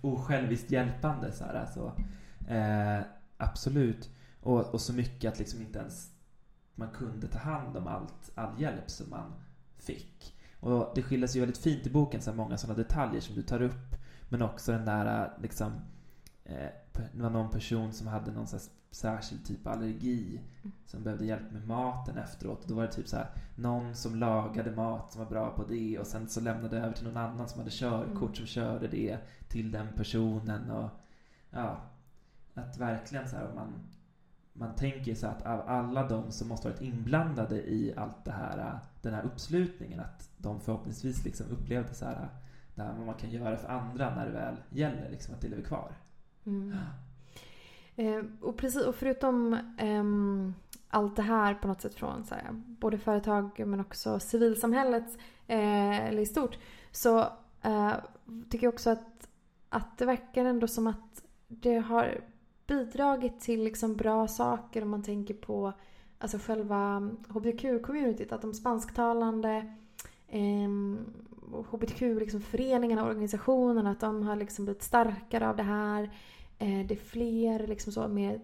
osjälviskt 0.00 0.70
hjälpande. 0.70 1.32
Så 1.32 1.44
här, 1.44 1.54
alltså. 1.54 1.92
eh, 2.48 3.00
absolut. 3.36 4.10
Och, 4.40 4.74
och 4.74 4.80
så 4.80 4.92
mycket 4.92 5.32
att 5.32 5.38
liksom 5.38 5.60
inte 5.60 5.78
ens 5.78 6.10
man 6.74 6.90
kunde 6.90 7.26
ta 7.26 7.38
hand 7.38 7.76
om 7.76 7.86
allt, 7.86 8.30
all 8.34 8.60
hjälp 8.60 8.90
som 8.90 9.10
man 9.10 9.32
fick. 9.78 10.34
Och 10.60 10.92
det 10.94 11.02
skildras 11.02 11.36
ju 11.36 11.40
väldigt 11.40 11.58
fint 11.58 11.86
i 11.86 11.90
boken, 11.90 12.22
så 12.22 12.32
många 12.32 12.58
sådana 12.58 12.78
detaljer 12.78 13.20
som 13.20 13.34
du 13.34 13.42
tar 13.42 13.62
upp. 13.62 13.96
Men 14.28 14.42
också 14.42 14.72
den 14.72 14.84
där 14.84 15.32
liksom, 15.42 15.72
det 17.12 17.22
var 17.22 17.30
någon 17.30 17.50
person 17.50 17.92
som 17.92 18.06
hade 18.06 18.32
någon 18.32 18.46
så 18.46 18.58
särskild 18.90 19.46
typ 19.46 19.66
av 19.66 19.72
allergi 19.72 20.40
som 20.86 21.02
behövde 21.02 21.24
hjälp 21.24 21.52
med 21.52 21.66
maten 21.66 22.18
efteråt. 22.18 22.62
Och 22.62 22.68
då 22.68 22.74
var 22.74 22.82
det 22.82 22.92
typ 22.92 23.08
så 23.08 23.16
här, 23.16 23.28
någon 23.54 23.94
som 23.94 24.16
lagade 24.16 24.70
mat 24.70 25.12
som 25.12 25.22
var 25.22 25.30
bra 25.30 25.50
på 25.50 25.64
det 25.64 25.98
och 25.98 26.06
sen 26.06 26.28
så 26.28 26.40
lämnade 26.40 26.78
över 26.78 26.92
till 26.92 27.04
någon 27.04 27.16
annan 27.16 27.48
som 27.48 27.58
hade 27.58 27.70
körkort 27.70 28.22
mm. 28.22 28.34
som 28.34 28.46
körde 28.46 28.88
det 28.88 29.18
till 29.48 29.70
den 29.72 29.86
personen. 29.96 30.70
Och 30.70 30.90
ja, 31.50 31.80
att 32.54 32.78
verkligen 32.78 33.28
så 33.28 33.36
här, 33.36 33.52
man 33.54 33.72
man 34.58 34.74
tänker 34.74 35.14
sig 35.14 35.28
att 35.28 35.46
av 35.46 35.68
alla 35.68 36.08
de 36.08 36.32
som 36.32 36.48
måste 36.48 36.68
varit 36.68 36.80
inblandade 36.80 37.56
i 37.56 37.94
allt 37.96 38.24
det 38.24 38.32
här, 38.32 38.78
den 39.02 39.14
här 39.14 39.22
uppslutningen, 39.22 40.00
att 40.00 40.30
de 40.38 40.60
förhoppningsvis 40.60 41.24
liksom 41.24 41.46
upplevde 41.50 41.94
så 41.94 42.04
här, 42.04 42.28
det 42.74 42.82
här 42.82 42.92
vad 42.92 43.06
man 43.06 43.14
kan 43.14 43.30
göra 43.30 43.56
för 43.56 43.68
andra 43.68 44.14
när 44.14 44.26
det 44.26 44.32
väl 44.32 44.56
gäller, 44.70 45.10
liksom 45.10 45.34
att 45.34 45.40
det 45.40 45.48
lever 45.48 45.62
kvar. 45.62 45.92
Mm. 46.46 46.74
Eh, 47.96 48.24
och, 48.40 48.56
precis, 48.56 48.82
och 48.82 48.94
förutom 48.94 49.54
eh, 49.78 50.04
allt 50.88 51.16
det 51.16 51.22
här 51.22 51.54
på 51.54 51.68
något 51.68 51.80
sätt 51.80 51.94
från 51.94 52.24
så 52.24 52.34
här, 52.34 52.44
både 52.52 52.98
företag 52.98 53.62
men 53.66 53.80
också 53.80 54.20
civilsamhället 54.20 55.18
eh, 55.46 56.06
eller 56.06 56.22
i 56.22 56.26
stort 56.26 56.58
så 56.90 57.18
eh, 57.62 57.92
tycker 58.50 58.66
jag 58.66 58.74
också 58.74 58.90
att, 58.90 59.28
att 59.68 59.98
det 59.98 60.04
verkar 60.04 60.44
ändå 60.44 60.68
som 60.68 60.86
att 60.86 61.22
det 61.48 61.78
har 61.78 62.20
bidragit 62.66 63.40
till 63.40 63.64
liksom 63.64 63.96
bra 63.96 64.28
saker 64.28 64.82
om 64.82 64.90
man 64.90 65.02
tänker 65.02 65.34
på 65.34 65.72
alltså 66.18 66.38
själva 66.38 67.10
hbtq-communityt. 67.28 68.32
Att 68.32 68.42
de 68.42 68.54
spansktalande 68.54 69.74
eh, 70.28 70.68
hbtq-föreningarna 71.52 73.02
liksom 73.02 73.04
och 73.04 73.10
organisationerna 73.10 73.90
att 73.90 74.00
de 74.00 74.22
har 74.22 74.36
liksom 74.36 74.64
blivit 74.64 74.82
starkare 74.82 75.48
av 75.48 75.56
det 75.56 75.62
här. 75.62 76.02
Eh, 76.58 76.86
det 76.86 76.94
är 76.94 77.04
fler 77.04 77.66
liksom 77.66 77.92
så 77.92 78.08
med 78.08 78.40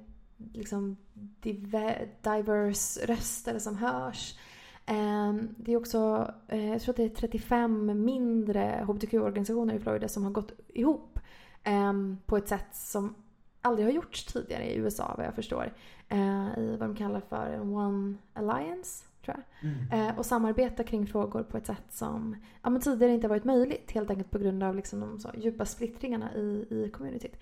liksom 0.52 0.96
diverse 1.40 3.06
röster 3.06 3.58
som 3.58 3.76
hörs. 3.76 4.38
Eh, 4.86 5.32
det 5.56 5.72
är 5.72 5.76
också, 5.76 6.32
eh, 6.48 6.68
jag 6.68 6.82
tror 6.82 6.92
att 6.92 6.96
det 6.96 7.04
är 7.04 7.08
35 7.08 8.04
mindre 8.04 8.84
hbtq-organisationer 8.86 9.74
i 9.74 9.80
Florida 9.80 10.08
som 10.08 10.24
har 10.24 10.30
gått 10.30 10.52
ihop 10.68 11.18
ehm, 11.62 12.18
på 12.26 12.36
ett 12.36 12.48
sätt 12.48 12.74
som 12.76 13.14
aldrig 13.62 13.86
har 13.86 13.92
gjorts 13.92 14.24
tidigare 14.24 14.64
i 14.64 14.76
USA 14.76 15.14
vad 15.16 15.26
jag 15.26 15.34
förstår. 15.34 15.72
Eh, 16.08 16.58
I 16.58 16.76
vad 16.80 16.88
de 16.88 16.96
kallar 16.96 17.20
för 17.20 17.46
en 17.46 17.74
One 17.74 18.14
Alliance, 18.32 19.04
tror 19.24 19.36
jag. 19.36 19.70
Mm. 19.70 20.08
Eh, 20.08 20.18
och 20.18 20.26
samarbeta 20.26 20.84
kring 20.84 21.06
frågor 21.06 21.42
på 21.42 21.56
ett 21.56 21.66
sätt 21.66 21.84
som 21.90 22.36
ja, 22.62 22.70
men 22.70 22.80
tidigare 22.80 23.12
inte 23.12 23.28
varit 23.28 23.44
möjligt. 23.44 23.92
Helt 23.92 24.10
enkelt 24.10 24.30
på 24.30 24.38
grund 24.38 24.62
av 24.62 24.76
liksom 24.76 25.00
de 25.00 25.18
så 25.18 25.30
djupa 25.34 25.64
splittringarna 25.64 26.34
i, 26.34 26.66
i 26.70 26.90
communityt. 26.92 27.36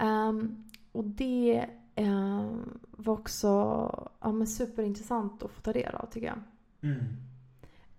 Um, 0.00 0.64
och 0.92 1.04
det 1.04 1.66
eh, 1.94 2.50
var 2.90 3.14
också 3.14 3.48
ja, 4.20 4.32
men 4.32 4.46
superintressant 4.46 5.42
att 5.42 5.50
få 5.50 5.60
ta 5.60 5.72
del 5.72 5.94
av 5.94 6.06
tycker 6.06 6.26
jag. 6.26 6.40
Mm. 6.80 7.04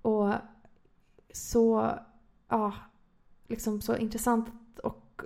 Och 0.01 0.33
så, 1.33 1.93
ja, 2.47 2.73
liksom 3.47 3.81
så 3.81 3.97
intressant 3.97 4.79
och 4.83 5.21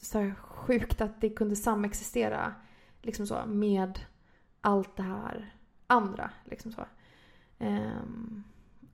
så 0.00 0.32
sjukt 0.38 1.00
att 1.00 1.20
det 1.20 1.30
kunde 1.30 1.56
samexistera 1.56 2.54
liksom 3.02 3.26
så, 3.26 3.46
med 3.46 4.00
allt 4.60 4.96
det 4.96 5.02
här 5.02 5.54
andra. 5.86 6.30
Liksom 6.44 6.72
så. 6.72 6.84
Ehm, 7.58 8.44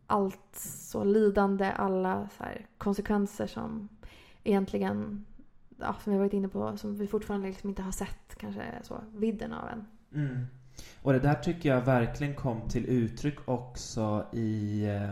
allt 0.06 0.56
så 0.56 1.04
lidande, 1.04 1.72
alla 1.72 2.28
så 2.38 2.44
här, 2.44 2.66
konsekvenser 2.78 3.46
som 3.46 3.88
egentligen, 4.44 5.24
ja, 5.78 5.96
som 6.04 6.12
vi 6.12 6.18
varit 6.18 6.32
inne 6.32 6.48
på, 6.48 6.76
som 6.76 6.96
vi 6.96 7.06
fortfarande 7.06 7.48
liksom 7.48 7.68
inte 7.68 7.82
har 7.82 7.92
sett 7.92 8.36
kanske 8.36 8.62
så 8.82 9.00
vidden 9.14 9.52
av 9.52 9.68
än. 9.68 9.86
Mm. 10.14 10.46
Och 11.02 11.12
det 11.12 11.18
där 11.18 11.34
tycker 11.34 11.68
jag 11.68 11.80
verkligen 11.80 12.34
kom 12.34 12.68
till 12.68 12.86
uttryck 12.86 13.48
också 13.48 14.26
i, 14.32 14.84
eh, 14.84 15.11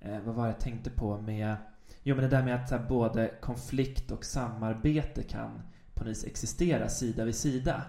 eh 0.00 0.20
vad 0.24 0.34
var 0.34 0.44
det 0.44 0.50
jag 0.50 0.60
tänkte 0.60 0.90
på 0.90 1.20
med, 1.20 1.56
jo 2.02 2.14
men 2.14 2.24
det 2.24 2.30
där 2.30 2.44
med 2.44 2.54
att 2.54 2.70
här, 2.70 2.86
både 2.88 3.30
konflikt 3.40 4.10
och 4.10 4.24
samarbete 4.24 5.22
kan 5.22 5.62
på 5.94 6.04
något 6.04 6.10
vis 6.10 6.24
existera 6.24 6.88
sida 6.88 7.24
vid 7.24 7.34
sida. 7.34 7.82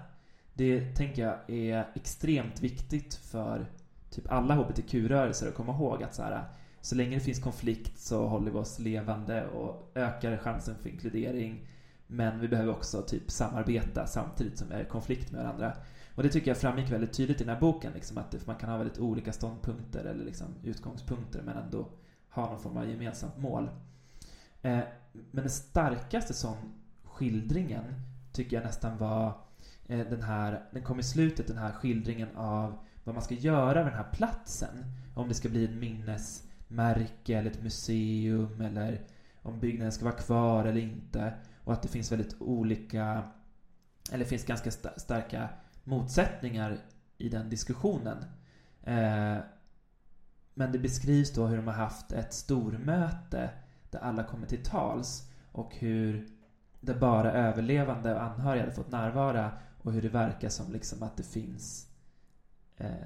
Det 0.53 0.95
tänker 0.95 1.21
jag 1.21 1.49
är 1.49 1.87
extremt 1.95 2.61
viktigt 2.61 3.15
för 3.15 3.65
typ 4.09 4.31
alla 4.31 4.55
hbtq-rörelser 4.55 5.47
att 5.47 5.55
komma 5.55 5.73
ihåg 5.73 6.03
att 6.03 6.15
så, 6.15 6.23
här, 6.23 6.43
så 6.81 6.95
länge 6.95 7.15
det 7.15 7.21
finns 7.21 7.39
konflikt 7.39 7.99
så 7.99 8.27
håller 8.27 8.51
vi 8.51 8.57
oss 8.57 8.79
levande 8.79 9.47
och 9.47 9.91
ökar 9.95 10.37
chansen 10.37 10.75
för 10.81 10.89
inkludering. 10.89 11.67
Men 12.07 12.39
vi 12.39 12.47
behöver 12.47 12.71
också 12.71 13.01
typ 13.01 13.31
samarbeta 13.31 14.07
samtidigt 14.07 14.57
som 14.57 14.69
vi 14.69 14.75
är 14.75 14.81
i 14.81 14.85
konflikt 14.85 15.31
med 15.31 15.43
varandra. 15.43 15.73
Och 16.15 16.23
det 16.23 16.29
tycker 16.29 16.51
jag 16.51 16.57
framgick 16.57 16.91
väldigt 16.91 17.13
tydligt 17.13 17.41
i 17.41 17.43
den 17.43 17.53
här 17.53 17.61
boken, 17.61 17.91
liksom, 17.93 18.17
att 18.17 18.47
man 18.47 18.55
kan 18.55 18.69
ha 18.69 18.77
väldigt 18.77 18.99
olika 18.99 19.33
ståndpunkter 19.33 20.05
eller 20.05 20.25
liksom, 20.25 20.47
utgångspunkter 20.63 21.41
men 21.45 21.57
ändå 21.57 21.87
ha 22.29 22.49
någon 22.49 22.59
form 22.59 22.77
av 22.77 22.89
gemensamt 22.89 23.37
mål. 23.37 23.69
Eh, 24.61 24.79
men 25.11 25.43
den 25.43 25.49
starkaste 25.49 26.33
sån 26.33 26.57
skildringen 27.03 27.83
tycker 28.31 28.57
jag 28.57 28.65
nästan 28.65 28.97
var 28.97 29.41
eh, 29.87 30.07
den 30.09 30.21
här, 30.21 30.63
den 30.71 30.83
kom 30.83 30.99
i 30.99 31.03
slutet, 31.03 31.47
den 31.47 31.57
här 31.57 31.71
skildringen 31.71 32.35
av 32.35 32.77
vad 33.07 33.15
man 33.15 33.23
ska 33.23 33.35
göra 33.35 33.83
med 33.83 33.93
den 33.93 34.03
här 34.03 34.11
platsen. 34.11 34.85
Om 35.15 35.27
det 35.27 35.33
ska 35.33 35.49
bli 35.49 35.65
ett 35.65 35.75
minnesmärke 35.75 37.37
eller 37.37 37.51
ett 37.51 37.63
museum 37.63 38.61
eller 38.61 39.01
om 39.41 39.59
byggnaden 39.59 39.91
ska 39.91 40.05
vara 40.05 40.15
kvar 40.15 40.65
eller 40.65 40.81
inte. 40.81 41.33
Och 41.63 41.73
att 41.73 41.81
det 41.81 41.87
finns 41.87 42.11
väldigt 42.11 42.41
olika, 42.41 43.23
eller 44.11 44.25
finns 44.25 44.45
ganska 44.45 44.69
st 44.69 44.89
starka 44.97 45.49
motsättningar 45.83 46.77
i 47.17 47.29
den 47.29 47.49
diskussionen. 47.49 48.17
Eh, 48.83 49.37
men 50.53 50.71
det 50.71 50.79
beskrivs 50.79 51.33
då 51.33 51.45
hur 51.45 51.57
de 51.57 51.67
har 51.67 51.73
haft 51.73 52.11
ett 52.11 52.33
stormöte 52.33 53.49
där 53.91 53.99
alla 53.99 54.23
kommer 54.23 54.47
till 54.47 54.63
tals 54.63 55.31
och 55.51 55.75
hur 55.75 56.27
där 56.79 56.99
bara 56.99 57.31
överlevande 57.31 58.15
och 58.15 58.23
anhöriga 58.23 58.63
hade 58.63 58.75
fått 58.75 58.91
närvara 58.91 59.51
och 59.81 59.93
hur 59.93 60.01
det 60.01 60.09
verkar 60.09 60.49
som 60.49 60.71
liksom 60.71 61.03
att 61.03 61.17
det 61.17 61.23
finns 61.23 61.86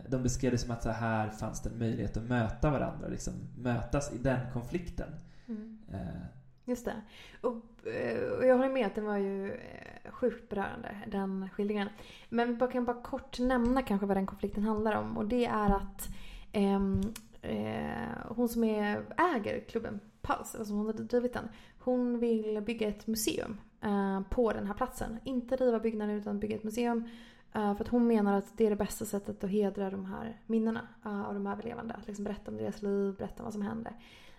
de 0.08 0.24
beskrev 0.24 0.52
det 0.52 0.58
som 0.58 0.72
att 0.72 0.84
så 0.84 0.90
här 0.90 1.30
fanns 1.30 1.62
det 1.62 1.70
en 1.70 1.80
möjlighet 1.80 2.18
att 2.18 2.30
möta 2.30 2.72
varandra, 2.72 3.08
liksom 3.08 3.34
mötas 3.58 4.14
i 4.14 4.18
den 4.18 4.40
konflikten. 4.54 5.10
Mm. 5.48 5.78
Eh. 5.94 6.26
Just 6.66 6.86
det. 6.86 7.02
Och, 7.42 7.88
eh, 7.88 8.32
och, 8.32 8.46
jag 8.46 8.58
håller 8.58 8.70
med 8.70 8.88
att 8.88 8.96
den 8.96 9.06
var 9.06 9.18
ju 9.18 9.52
eh, 9.52 10.12
sjukt 10.12 10.50
berörande, 10.50 10.96
den 11.08 11.50
skildringen. 11.50 11.90
Men 12.30 12.58
vi 12.58 12.68
kan 12.68 12.86
bara 12.86 13.02
kort 13.02 13.40
nämna 13.40 13.82
kanske 13.82 14.06
vad 14.08 14.18
den 14.18 14.26
konflikten 14.26 14.64
handlar 14.64 14.96
om. 14.96 15.18
Och 15.18 15.26
det 15.26 15.46
är 15.46 15.76
att 15.76 16.10
ehm, 16.52 17.02
eh, 17.42 18.36
hon 18.36 18.50
som 18.50 18.64
är, 18.64 19.04
äger 19.36 19.60
klubben 19.60 20.00
Pulse, 20.22 20.58
alltså 20.58 20.74
hon 20.74 20.86
har 20.86 20.94
drivit 20.94 21.34
den. 21.34 21.50
Hon 21.80 22.20
vill 22.20 22.62
bygga 22.66 22.88
ett 22.88 23.08
museum 23.08 23.58
eh, 23.82 24.22
på 24.30 24.54
den 24.54 24.68
här 24.68 24.74
platsen. 24.74 25.20
Inte 25.24 25.56
riva 25.56 25.80
byggnaden 25.80 26.16
utan 26.16 26.40
bygga 26.40 26.56
ett 26.56 26.64
museum. 26.64 27.08
Eh, 27.54 27.76
för 27.76 27.84
att 27.84 27.88
hon 27.88 28.08
menar 28.08 28.38
att 28.38 28.58
det 28.58 28.66
är 28.66 28.70
det 28.70 28.76
bästa 28.76 29.06
sättet 29.06 29.44
att 29.44 29.50
hedra 29.50 29.90
de 29.90 30.06
här 30.06 30.42
minnena 30.46 30.88
eh, 31.06 31.22
av 31.22 31.34
de 31.34 31.48
överlevande. 31.48 31.94
Att 31.94 32.08
liksom 32.08 32.24
berätta 32.24 32.52
om 32.52 32.58
deras 32.58 32.82
liv, 32.82 33.16
berätta 33.18 33.44
om 33.44 33.44
vad 33.44 33.54
som 33.54 33.62
hände. 33.62 33.94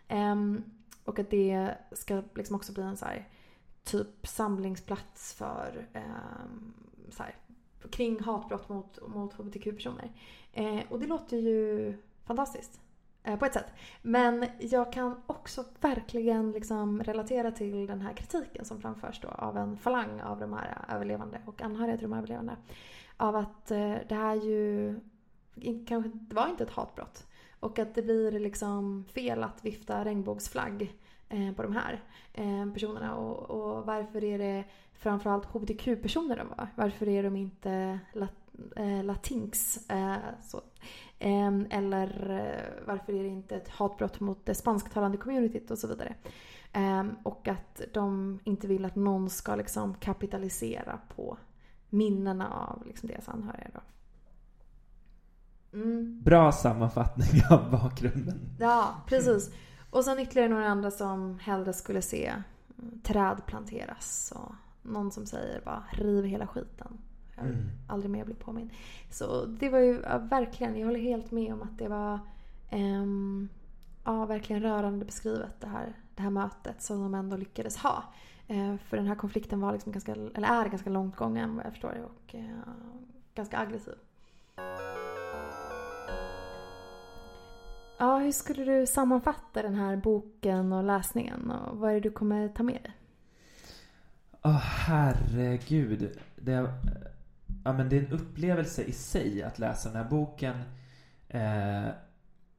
Ehm, 0.09 0.65
och 1.05 1.19
att 1.19 1.31
det 1.31 1.75
ska 1.93 2.23
liksom 2.35 2.57
också 2.57 2.73
bli 2.73 2.83
en 2.83 2.97
så 2.97 3.05
här, 3.05 3.29
typ 3.85 4.27
samlingsplats 4.27 5.35
för 5.35 5.89
ehm, 5.93 6.75
så 7.11 7.23
här, 7.23 7.35
kring 7.91 8.21
hatbrott 8.21 8.69
mot, 8.69 9.09
mot 9.09 9.33
hbtq-personer. 9.35 10.13
Eh, 10.53 10.81
och 10.89 11.01
det 11.01 11.07
låter 11.07 11.37
ju 11.37 11.95
fantastiskt. 12.25 12.81
På 13.39 13.47
ett 13.47 13.53
sätt. 13.53 13.73
Men 14.03 14.47
jag 14.59 14.93
kan 14.93 15.23
också 15.27 15.65
verkligen 15.81 16.53
liksom 16.53 17.03
relatera 17.03 17.53
till 17.53 17.87
den 17.87 18.01
här 18.01 18.13
kritiken 18.13 18.65
som 18.65 18.81
framförs 18.81 19.21
då 19.21 19.29
av 19.29 19.57
en 19.57 19.77
falang 19.77 20.21
av 20.21 20.41
de 20.41 20.53
här 20.53 20.85
överlevande 20.89 21.41
och 21.47 21.63
anhöriga 21.63 21.97
till 21.97 22.11
de 22.11 22.19
överlevande. 22.19 22.57
Av 23.23 23.37
att 23.37 23.71
eh, 23.71 23.95
det 24.09 24.15
här 24.15 24.35
ju 24.35 25.01
kanske 25.87 26.11
det 26.15 26.35
var 26.35 26.49
inte 26.49 26.65
ett 26.65 26.71
hatbrott. 26.71 27.27
Och 27.61 27.79
att 27.79 27.95
det 27.95 28.03
blir 28.03 28.31
liksom 28.33 29.05
fel 29.15 29.43
att 29.43 29.65
vifta 29.65 30.05
regnbågsflagg 30.05 30.99
eh, 31.29 31.53
på 31.53 31.63
de 31.63 31.73
här 31.73 32.03
eh, 32.33 32.73
personerna. 32.73 33.17
Och, 33.17 33.51
och 33.51 33.87
varför 33.87 34.25
är 34.25 34.39
det 34.39 34.65
framförallt 34.93 35.45
hbtq-personer 35.47 36.37
de 36.37 36.49
var? 36.49 36.69
Varför 36.77 37.09
är 37.09 37.23
de 37.23 37.37
inte 37.37 37.99
lat, 38.13 38.35
latinx? 39.05 39.79
så. 40.43 40.61
Ehm, 41.19 41.67
eller 41.71 42.37
varför 42.87 43.13
är 43.13 43.23
det 43.23 43.29
inte 43.29 43.57
ett 43.57 43.69
hatbrott 43.69 44.21
mot 44.21 44.47
det 44.47 44.55
spansktalande 44.55 45.19
communityt 45.19 45.71
och 45.71 45.79
så 45.79 45.87
vidare. 45.87 46.15
Ehm, 46.73 47.17
och 47.23 47.49
att 47.49 47.81
de 47.93 48.39
inte 48.45 48.67
vill 48.67 48.85
att 48.85 48.97
någon 48.97 49.31
ska 49.31 49.57
liksom 49.57 49.95
kapitalisera 49.95 50.99
på 51.17 51.39
minnena 51.93 52.49
av 52.51 52.87
liksom 52.87 53.09
deras 53.09 53.29
anhöriga. 53.29 53.71
Då. 53.75 53.81
Mm. 55.79 56.21
Bra 56.23 56.53
sammanfattning 56.53 57.43
av 57.51 57.71
bakgrunden. 57.71 58.41
Ja, 58.59 58.95
precis. 59.07 59.51
Och 59.91 60.05
sen 60.05 60.19
ytterligare 60.19 60.49
några 60.49 60.69
andra 60.69 60.91
som 60.91 61.39
hellre 61.39 61.73
skulle 61.73 62.03
se 62.03 62.33
mm, 62.79 63.01
träd 63.03 63.43
planteras. 63.47 64.33
Och 64.37 64.55
någon 64.83 65.11
som 65.11 65.27
säger 65.27 65.61
bara 65.65 65.85
riv 65.93 66.25
hela 66.25 66.47
skiten. 66.47 66.99
Jag 67.37 67.45
vill 67.45 67.55
mm. 67.55 67.71
aldrig 67.89 68.11
mer 68.11 68.25
bli 68.25 68.35
påmind. 68.35 68.71
Så 69.11 69.45
det 69.45 69.69
var 69.69 69.79
ju 69.79 70.01
ja, 70.03 70.19
verkligen, 70.19 70.79
jag 70.79 70.87
håller 70.87 71.01
helt 71.01 71.31
med 71.31 71.53
om 71.53 71.63
att 71.63 71.79
det 71.79 71.89
var 71.89 72.19
um, 72.73 73.49
ja, 74.05 74.27
verkligen 74.27 74.63
rörande 74.63 75.05
beskrivet 75.05 75.61
det 75.61 75.67
här, 75.67 75.97
det 76.15 76.23
här 76.23 76.31
mötet 76.31 76.83
som 76.83 77.03
de 77.03 77.15
ändå 77.15 77.37
lyckades 77.37 77.77
ha. 77.77 78.05
Eh, 78.53 78.77
för 78.77 78.97
den 78.97 79.07
här 79.07 79.15
konflikten 79.15 79.61
var 79.61 79.73
liksom 79.73 79.93
ganska, 79.93 80.13
eller 80.13 80.49
är 80.49 80.69
ganska 80.69 80.91
långt 80.91 81.17
gången 81.17 81.57
vad 81.57 81.67
jag 81.67 81.73
förstår 81.73 81.93
det 81.93 82.05
och 82.05 82.35
eh, 82.35 82.59
ganska 83.35 83.59
aggressiv. 83.59 83.95
Ja, 87.99 88.19
hur 88.19 88.33
skulle 88.33 88.65
du 88.65 88.87
sammanfatta 88.87 89.63
den 89.63 89.75
här 89.75 89.97
boken 89.97 90.73
och 90.73 90.85
läsningen 90.85 91.51
och 91.51 91.79
vad 91.79 91.91
är 91.91 91.95
det 91.95 92.01
du 92.01 92.11
kommer 92.11 92.49
ta 92.49 92.63
med 92.63 92.83
dig? 92.83 92.93
Åh 94.43 94.51
oh, 94.51 94.61
herregud. 94.61 96.19
Det, 96.37 96.73
ja, 97.65 97.73
men 97.73 97.89
det 97.89 97.97
är 97.97 98.07
en 98.07 98.13
upplevelse 98.13 98.83
i 98.83 98.93
sig 98.93 99.43
att 99.43 99.59
läsa 99.59 99.89
den 99.89 100.03
här 100.03 100.11
boken. 100.11 100.57
Eh, 101.29 101.89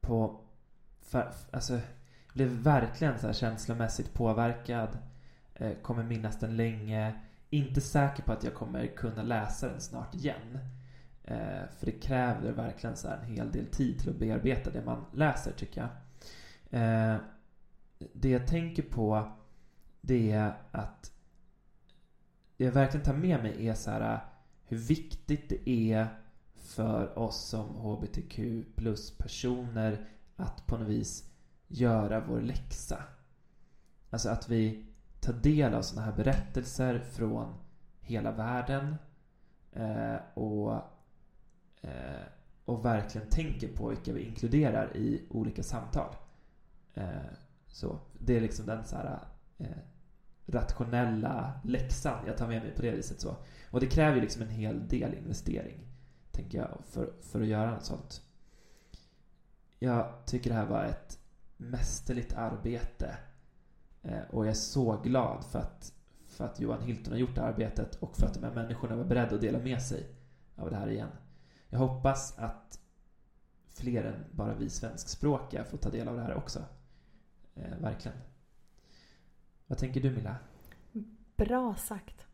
på, 0.02 0.40
för, 1.02 1.32
alltså, 1.52 1.80
blev 2.34 2.48
verkligen 2.48 3.20
så 3.20 3.28
här 3.28 3.34
känslomässigt 3.34 4.14
påverkad. 4.14 4.98
Eh, 5.64 5.74
kommer 5.82 6.04
minnas 6.04 6.40
den 6.40 6.58
länge. 6.58 7.14
Inte 7.50 7.82
säker 7.82 8.24
på 8.24 8.32
att 8.32 8.44
jag 8.44 8.54
kommer 8.54 8.88
kunna 8.88 9.24
läsa 9.24 9.68
den 9.68 9.82
snart 9.82 10.16
igen. 10.16 10.60
Eh, 11.24 11.70
för 11.78 11.86
det 11.86 11.92
kräver 11.92 12.52
verkligen 12.52 12.96
så 12.96 13.08
en 13.08 13.24
hel 13.24 13.52
del 13.52 13.66
tid 13.66 14.00
till 14.00 14.10
att 14.10 14.20
bearbeta 14.20 14.70
det 14.70 14.86
man 14.86 15.06
läser 15.14 15.52
tycker 15.52 15.82
jag. 15.82 15.90
Eh, 16.82 17.18
det 18.14 18.30
jag 18.30 18.48
tänker 18.48 18.84
på 18.84 19.32
det 20.02 20.32
är 20.32 20.54
att 20.72 21.12
det 22.58 22.66
jag 22.66 22.72
verkligen 22.72 23.06
tar 23.06 23.14
med 23.14 23.44
mig 23.44 23.68
är 23.68 23.74
så 23.74 23.92
här 23.92 24.20
hur 24.66 24.78
viktigt 24.78 25.50
det 25.50 25.70
är 25.70 26.08
för 26.56 27.20
oss 27.20 27.38
som 27.38 27.68
hbtq 27.68 28.40
plus 28.76 29.18
personer 29.18 30.06
att 30.36 30.66
på 30.68 30.78
något 30.78 30.88
vis 30.88 31.30
göra 31.68 32.26
vår 32.28 32.42
läxa. 32.42 33.04
Alltså 34.10 34.30
att 34.30 34.50
vi 34.50 34.93
ta 35.24 35.32
del 35.32 35.74
av 35.74 35.82
sådana 35.82 36.06
här 36.06 36.18
berättelser 36.18 37.00
från 37.00 37.54
hela 38.00 38.32
världen 38.32 38.96
eh, 39.72 40.16
och, 40.34 40.74
eh, 41.82 42.24
och 42.66 42.86
verkligen 42.86 43.30
tänker 43.30 43.68
på 43.68 43.90
vilka 43.90 44.14
vi 44.14 44.22
inkluderar 44.22 44.98
i 44.98 45.26
olika 45.30 45.64
samtal. 45.64 46.16
Eh, 46.94 47.08
så 47.68 48.00
Det 48.20 48.38
är 48.38 48.42
liksom 48.42 48.66
den 48.66 48.86
så 48.86 48.96
här, 48.96 49.20
eh, 49.58 49.68
rationella 50.46 51.60
läxan 51.64 52.24
jag 52.28 52.38
tar 52.38 52.48
med 52.48 52.62
mig 52.64 52.72
på 52.76 52.82
det 52.82 52.92
viset. 52.92 53.22
Så. 53.22 53.36
Och 53.72 53.80
det 53.80 53.88
kräver 53.88 54.16
ju 54.16 54.22
liksom 54.22 54.42
en 54.42 54.50
hel 54.50 54.88
del 54.88 55.14
investering, 55.14 55.80
tänker 56.32 56.58
jag, 56.58 56.82
för, 56.86 57.14
för 57.22 57.42
att 57.42 57.48
göra 57.48 57.72
något 57.72 57.86
sånt. 57.86 58.22
Jag 59.80 60.26
tycker 60.26 60.50
det 60.50 60.56
här 60.56 60.66
var 60.66 60.84
ett 60.84 61.20
mästerligt 61.58 62.34
arbete 62.34 63.18
Eh, 64.04 64.22
och 64.32 64.46
jag 64.46 64.50
är 64.50 64.56
så 64.56 65.02
glad 65.04 65.46
för 65.46 65.60
att, 65.60 65.94
för 66.28 66.46
att 66.46 66.60
Johan 66.60 66.82
Hilton 66.82 67.14
har 67.14 67.20
gjort 67.20 67.36
det 67.36 67.42
här 67.42 67.48
arbetet 67.48 67.96
och 67.96 68.18
för 68.18 68.26
att 68.26 68.34
de 68.34 68.44
här 68.44 68.54
människorna 68.54 68.96
var 68.96 69.04
beredda 69.04 69.36
att 69.36 69.42
dela 69.42 69.60
med 69.60 69.82
sig 69.82 70.08
av 70.56 70.70
det 70.70 70.76
här 70.76 70.90
igen. 70.90 71.10
Jag 71.70 71.80
hoppas 71.80 72.40
att 72.40 72.80
fler 73.74 74.04
än 74.04 74.26
bara 74.32 74.54
vi 74.54 74.70
svenskspråkiga 74.70 75.64
får 75.64 75.78
ta 75.78 75.90
del 75.90 76.08
av 76.08 76.16
det 76.16 76.22
här 76.22 76.36
också. 76.36 76.60
Eh, 77.56 77.78
verkligen. 77.82 78.18
Vad 79.68 79.78
tänker 79.78 80.02
du 80.02 80.12
Milla? 80.12 80.36
Bra 81.36 81.76
sagt. 81.76 82.26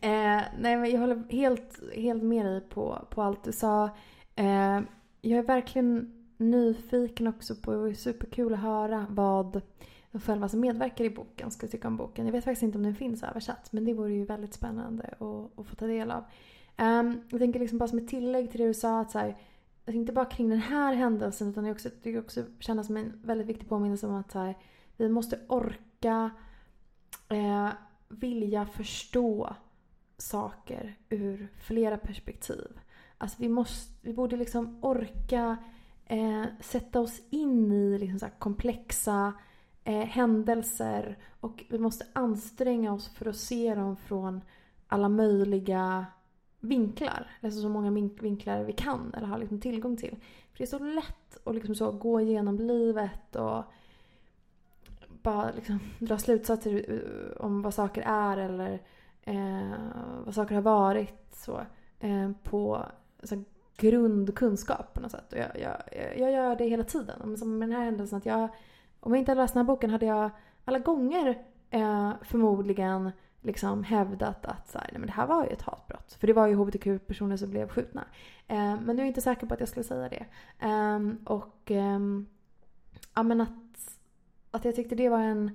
eh, 0.00 0.42
nej, 0.58 0.76
men 0.76 0.90
jag 0.90 1.00
håller 1.00 1.32
helt, 1.32 1.94
helt 1.94 2.22
med 2.22 2.46
dig 2.46 2.60
på, 2.60 3.06
på 3.10 3.22
allt 3.22 3.44
du 3.44 3.52
sa. 3.52 3.84
Eh, 4.34 4.80
jag 5.20 5.38
är 5.38 5.42
verkligen 5.42 6.12
nyfiken 6.36 7.26
också 7.26 7.54
på, 7.56 7.72
det 7.72 7.78
var 7.78 7.92
superkul 7.92 8.54
att 8.54 8.60
höra 8.60 9.06
vad 9.10 9.60
de 10.12 10.20
själva 10.20 10.48
som 10.48 10.60
medverkar 10.60 11.04
i 11.04 11.10
boken 11.10 11.50
ska 11.50 11.66
tycka 11.66 11.88
om 11.88 11.96
boken. 11.96 12.26
Jag 12.26 12.32
vet 12.32 12.44
faktiskt 12.44 12.62
inte 12.62 12.78
om 12.78 12.84
den 12.84 12.94
finns 12.94 13.22
översatt 13.22 13.72
men 13.72 13.84
det 13.84 13.94
vore 13.94 14.12
ju 14.12 14.24
väldigt 14.24 14.54
spännande 14.54 15.04
att, 15.04 15.58
att 15.58 15.66
få 15.66 15.74
ta 15.76 15.86
del 15.86 16.10
av. 16.10 16.24
Um, 16.78 17.20
jag 17.30 17.40
tänker 17.40 17.60
liksom 17.60 17.78
bara 17.78 17.88
som 17.88 17.98
ett 17.98 18.08
tillägg 18.08 18.50
till 18.50 18.60
det 18.60 18.66
du 18.66 18.74
sa 18.74 19.00
att 19.00 19.10
så 19.10 19.18
här, 19.18 19.28
alltså 19.28 19.98
inte 19.98 20.12
bara 20.12 20.24
kring 20.24 20.48
den 20.48 20.58
här 20.58 20.94
händelsen 20.94 21.48
utan 21.48 21.64
det 21.64 21.70
också, 21.70 21.88
det 22.02 22.18
också 22.18 22.44
kännas 22.60 22.86
som 22.86 22.96
en 22.96 23.20
väldigt 23.24 23.46
viktig 23.46 23.68
påminnelse 23.68 24.06
om 24.06 24.14
att 24.14 24.30
så 24.30 24.38
här, 24.38 24.54
vi 24.96 25.08
måste 25.08 25.40
orka 25.48 26.30
eh, 27.28 27.68
vilja 28.08 28.66
förstå 28.66 29.56
saker 30.18 30.98
ur 31.08 31.48
flera 31.60 31.98
perspektiv. 31.98 32.80
Alltså 33.18 33.36
vi, 33.40 33.48
måste, 33.48 33.92
vi 34.02 34.12
borde 34.12 34.36
liksom 34.36 34.78
orka 34.84 35.56
eh, 36.06 36.44
sätta 36.60 37.00
oss 37.00 37.20
in 37.30 37.72
i 37.72 37.98
liksom 37.98 38.18
så 38.18 38.26
komplexa 38.38 39.32
eh, 39.86 40.06
händelser 40.06 41.18
och 41.40 41.64
vi 41.68 41.78
måste 41.78 42.06
anstränga 42.12 42.92
oss 42.92 43.08
för 43.08 43.26
att 43.26 43.36
se 43.36 43.74
dem 43.74 43.96
från 43.96 44.40
alla 44.86 45.08
möjliga 45.08 46.06
vinklar. 46.60 47.30
Alltså 47.42 47.60
så 47.60 47.68
många 47.68 47.90
vinklar 48.20 48.64
vi 48.64 48.72
kan 48.72 49.14
eller 49.14 49.26
har 49.26 49.38
liksom 49.38 49.60
tillgång 49.60 49.96
till. 49.96 50.16
För 50.52 50.58
det 50.58 50.64
är 50.64 50.66
så 50.66 50.78
lätt 50.78 51.46
att 51.46 51.54
liksom 51.54 51.74
så 51.74 51.92
gå 51.92 52.20
igenom 52.20 52.56
livet 52.56 53.36
och 53.36 53.64
bara 55.22 55.50
liksom 55.50 55.78
dra 55.98 56.18
slutsatser 56.18 56.84
eh, 56.88 57.44
om 57.44 57.62
vad 57.62 57.74
saker 57.74 58.02
är 58.02 58.36
eller 58.36 58.82
eh, 59.22 59.78
vad 60.24 60.34
saker 60.34 60.54
har 60.54 60.62
varit 60.62 61.34
så, 61.34 61.60
eh, 62.00 62.30
på 62.42 62.86
så 63.22 63.44
grundkunskap 63.76 64.94
på 64.94 65.00
något 65.00 65.10
sätt. 65.10 65.32
Och 65.32 65.38
jag, 65.38 65.60
jag, 65.60 65.76
jag 66.18 66.32
gör 66.32 66.56
det 66.56 66.64
hela 66.64 66.84
tiden. 66.84 67.36
Som 67.36 67.58
med 67.58 67.68
den 67.68 67.76
här 67.76 67.84
händelsen 67.84 68.18
att 68.18 68.26
jag, 68.26 68.48
om 69.06 69.12
jag 69.12 69.18
inte 69.18 69.30
hade 69.30 69.40
läst 69.40 69.54
den 69.54 69.60
här 69.60 69.66
boken 69.66 69.90
hade 69.90 70.06
jag 70.06 70.30
alla 70.64 70.78
gånger 70.78 71.42
eh, 71.70 72.12
förmodligen 72.22 73.10
liksom 73.40 73.84
hävdat 73.84 74.46
att 74.46 74.68
så 74.68 74.78
här, 74.78 74.88
nej, 74.92 75.00
men 75.00 75.06
det 75.06 75.12
här 75.12 75.26
var 75.26 75.44
ju 75.44 75.50
ett 75.50 75.62
hatbrott. 75.62 76.12
För 76.12 76.26
det 76.26 76.32
var 76.32 76.46
ju 76.46 76.54
hbtq-personer 76.54 77.36
som 77.36 77.50
blev 77.50 77.68
skjutna. 77.68 78.04
Eh, 78.46 78.56
men 78.56 78.86
nu 78.86 78.92
är 78.92 78.98
jag 78.98 79.06
inte 79.06 79.20
säker 79.20 79.46
på 79.46 79.54
att 79.54 79.60
jag 79.60 79.68
skulle 79.68 79.84
säga 79.84 80.08
det. 80.08 80.26
Eh, 80.58 81.00
och 81.24 81.70
eh, 81.70 81.98
ja, 83.14 83.22
men 83.22 83.40
att, 83.40 83.98
att 84.50 84.64
jag 84.64 84.76
tyckte 84.76 84.94
det 84.94 85.08
var 85.08 85.20
en, 85.20 85.50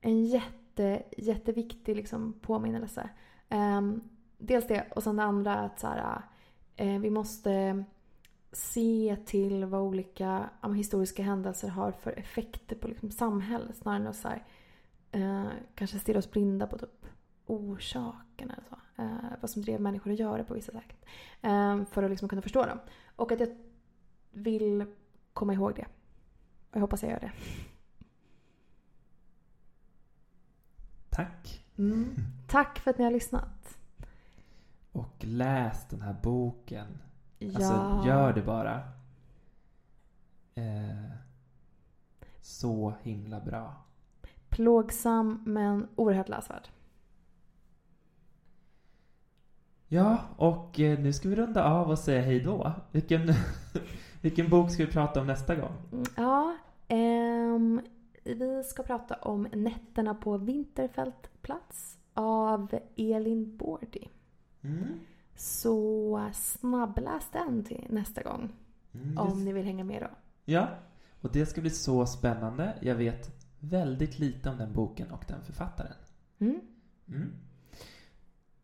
en 0.00 0.24
jätte, 0.24 1.02
jätteviktig 1.16 1.96
liksom, 1.96 2.32
påminnelse. 2.32 3.10
Ehm, 3.48 4.00
dels 4.38 4.66
det 4.66 4.84
och 4.90 5.02
sen 5.02 5.16
det 5.16 5.22
andra 5.22 5.54
att 5.54 5.80
så 5.80 5.86
här, 5.86 6.22
eh, 6.76 7.00
vi 7.00 7.10
måste 7.10 7.84
se 8.52 9.16
till 9.26 9.64
vad 9.64 9.80
olika 9.80 10.50
ja, 10.62 10.72
historiska 10.72 11.22
händelser 11.22 11.68
har 11.68 11.92
för 11.92 12.18
effekter 12.18 12.76
på 12.76 12.88
liksom, 12.88 13.10
samhället 13.10 13.76
snarare 13.76 14.00
än 14.00 14.06
att 14.06 14.16
så 14.16 14.28
här, 14.28 14.44
eh, 15.12 15.46
kanske 15.74 15.98
stirra 15.98 16.18
oss 16.18 16.30
blinda 16.30 16.66
på 16.66 16.78
typ 16.78 17.06
orsakerna. 17.46 18.52
Eller 18.52 18.64
så. 18.68 19.02
Eh, 19.02 19.38
vad 19.40 19.50
som 19.50 19.62
drev 19.62 19.80
människor 19.80 20.12
att 20.12 20.18
göra 20.18 20.44
på 20.44 20.54
vissa 20.54 20.72
sätt. 20.72 21.04
Eh, 21.40 21.84
för 21.84 22.02
att 22.02 22.10
liksom 22.10 22.28
kunna 22.28 22.42
förstå 22.42 22.66
dem. 22.66 22.78
Och 23.16 23.32
att 23.32 23.40
jag 23.40 23.56
vill 24.30 24.86
komma 25.32 25.54
ihåg 25.54 25.74
det. 25.74 25.86
Och 26.70 26.76
jag 26.76 26.80
hoppas 26.80 27.02
jag 27.02 27.12
gör 27.12 27.20
det. 27.20 27.32
Tack. 31.10 31.64
Mm. 31.78 32.14
Tack 32.48 32.78
för 32.78 32.90
att 32.90 32.98
ni 32.98 33.04
har 33.04 33.10
lyssnat. 33.10 33.78
Och 34.92 35.16
läs 35.20 35.88
den 35.88 36.00
här 36.00 36.16
boken. 36.22 36.98
Ja. 37.40 37.48
Alltså, 37.56 38.08
gör 38.08 38.32
det 38.32 38.42
bara. 38.42 38.74
Eh, 40.54 41.10
så 42.40 42.94
himla 43.02 43.40
bra. 43.40 43.74
Plågsam 44.48 45.42
men 45.46 45.88
oerhört 45.96 46.28
läsvärd. 46.28 46.68
Ja, 49.88 50.18
och 50.36 50.80
eh, 50.80 50.98
nu 50.98 51.12
ska 51.12 51.28
vi 51.28 51.34
runda 51.36 51.64
av 51.64 51.90
och 51.90 51.98
säga 51.98 52.22
hej 52.22 52.40
då. 52.40 52.72
Vilken, 52.92 53.32
vilken 54.20 54.50
bok 54.50 54.70
ska 54.70 54.84
vi 54.84 54.92
prata 54.92 55.20
om 55.20 55.26
nästa 55.26 55.54
gång? 55.54 55.72
Mm, 55.92 56.04
Ja, 56.16 56.56
ehm, 56.88 57.80
vi 58.24 58.62
ska 58.64 58.82
prata 58.82 59.14
om 59.14 59.48
Nätterna 59.52 60.14
på 60.14 60.36
Vinterfältplats 60.38 61.98
av 62.14 62.78
Elin 62.96 63.56
Bordi. 63.56 64.08
Mm. 64.62 65.00
Så 65.40 66.30
snabbläs 66.34 67.28
den 67.32 67.64
till 67.64 67.86
nästa 67.90 68.22
gång 68.22 68.52
Mm, 68.92 69.18
om 69.18 69.44
ni 69.44 69.52
vill 69.52 69.64
hänga 69.64 69.84
med 69.84 70.02
då. 70.02 70.08
Ja, 70.44 70.68
och 71.20 71.32
det 71.32 71.46
ska 71.46 71.60
bli 71.60 71.70
så 71.70 72.06
spännande. 72.06 72.74
Jag 72.80 72.94
vet 72.94 73.30
väldigt 73.58 74.18
lite 74.18 74.50
om 74.50 74.56
den 74.58 74.72
boken 74.72 75.10
och 75.10 75.24
den 75.28 75.42
författaren. 75.42 75.92
Mm. 76.38 76.60
Mm. 77.08 77.32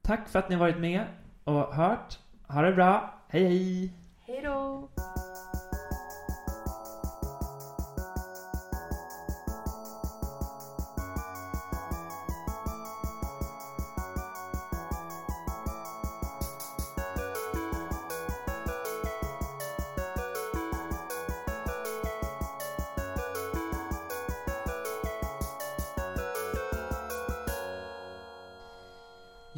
Tack 0.03 0.29
för 0.29 0.39
att 0.39 0.49
ni 0.49 0.55
har 0.55 0.61
varit 0.61 0.81
med 0.81 1.07
och 1.45 1.75
hört. 1.75 2.19
Ha 2.49 2.63
det 2.63 2.73
bra. 2.73 3.15
Hej 3.29 3.45
hej! 3.45 3.93
Hej 4.27 4.41
då! 4.43 4.89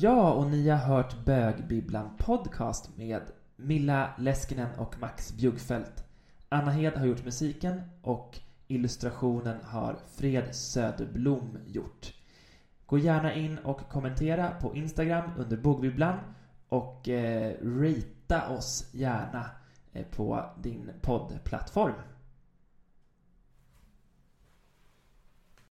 Ja, 0.00 0.32
och 0.32 0.50
ni 0.50 0.68
har 0.68 0.78
hört 0.78 1.24
Bögbibblan 1.24 2.10
Podcast 2.18 2.96
med 2.96 3.22
Milla 3.56 4.10
Leskinen 4.18 4.78
och 4.78 5.00
Max 5.00 5.32
Bjuggfeldt. 5.32 6.04
Anna 6.48 6.70
Hed 6.70 6.92
har 6.92 7.06
gjort 7.06 7.24
musiken 7.24 7.80
och 8.02 8.38
illustrationen 8.68 9.56
har 9.64 9.96
Fred 10.16 10.54
Söderblom 10.54 11.58
gjort. 11.66 12.14
Gå 12.86 12.98
gärna 12.98 13.34
in 13.34 13.58
och 13.58 13.88
kommentera 13.88 14.50
på 14.50 14.76
Instagram 14.76 15.30
under 15.38 15.56
Bogbibblan 15.56 16.18
och 16.68 17.08
eh, 17.08 17.54
rita 17.62 18.48
oss 18.48 18.88
gärna 18.92 19.50
eh, 19.92 20.06
på 20.06 20.44
din 20.62 20.90
poddplattform. 21.00 21.94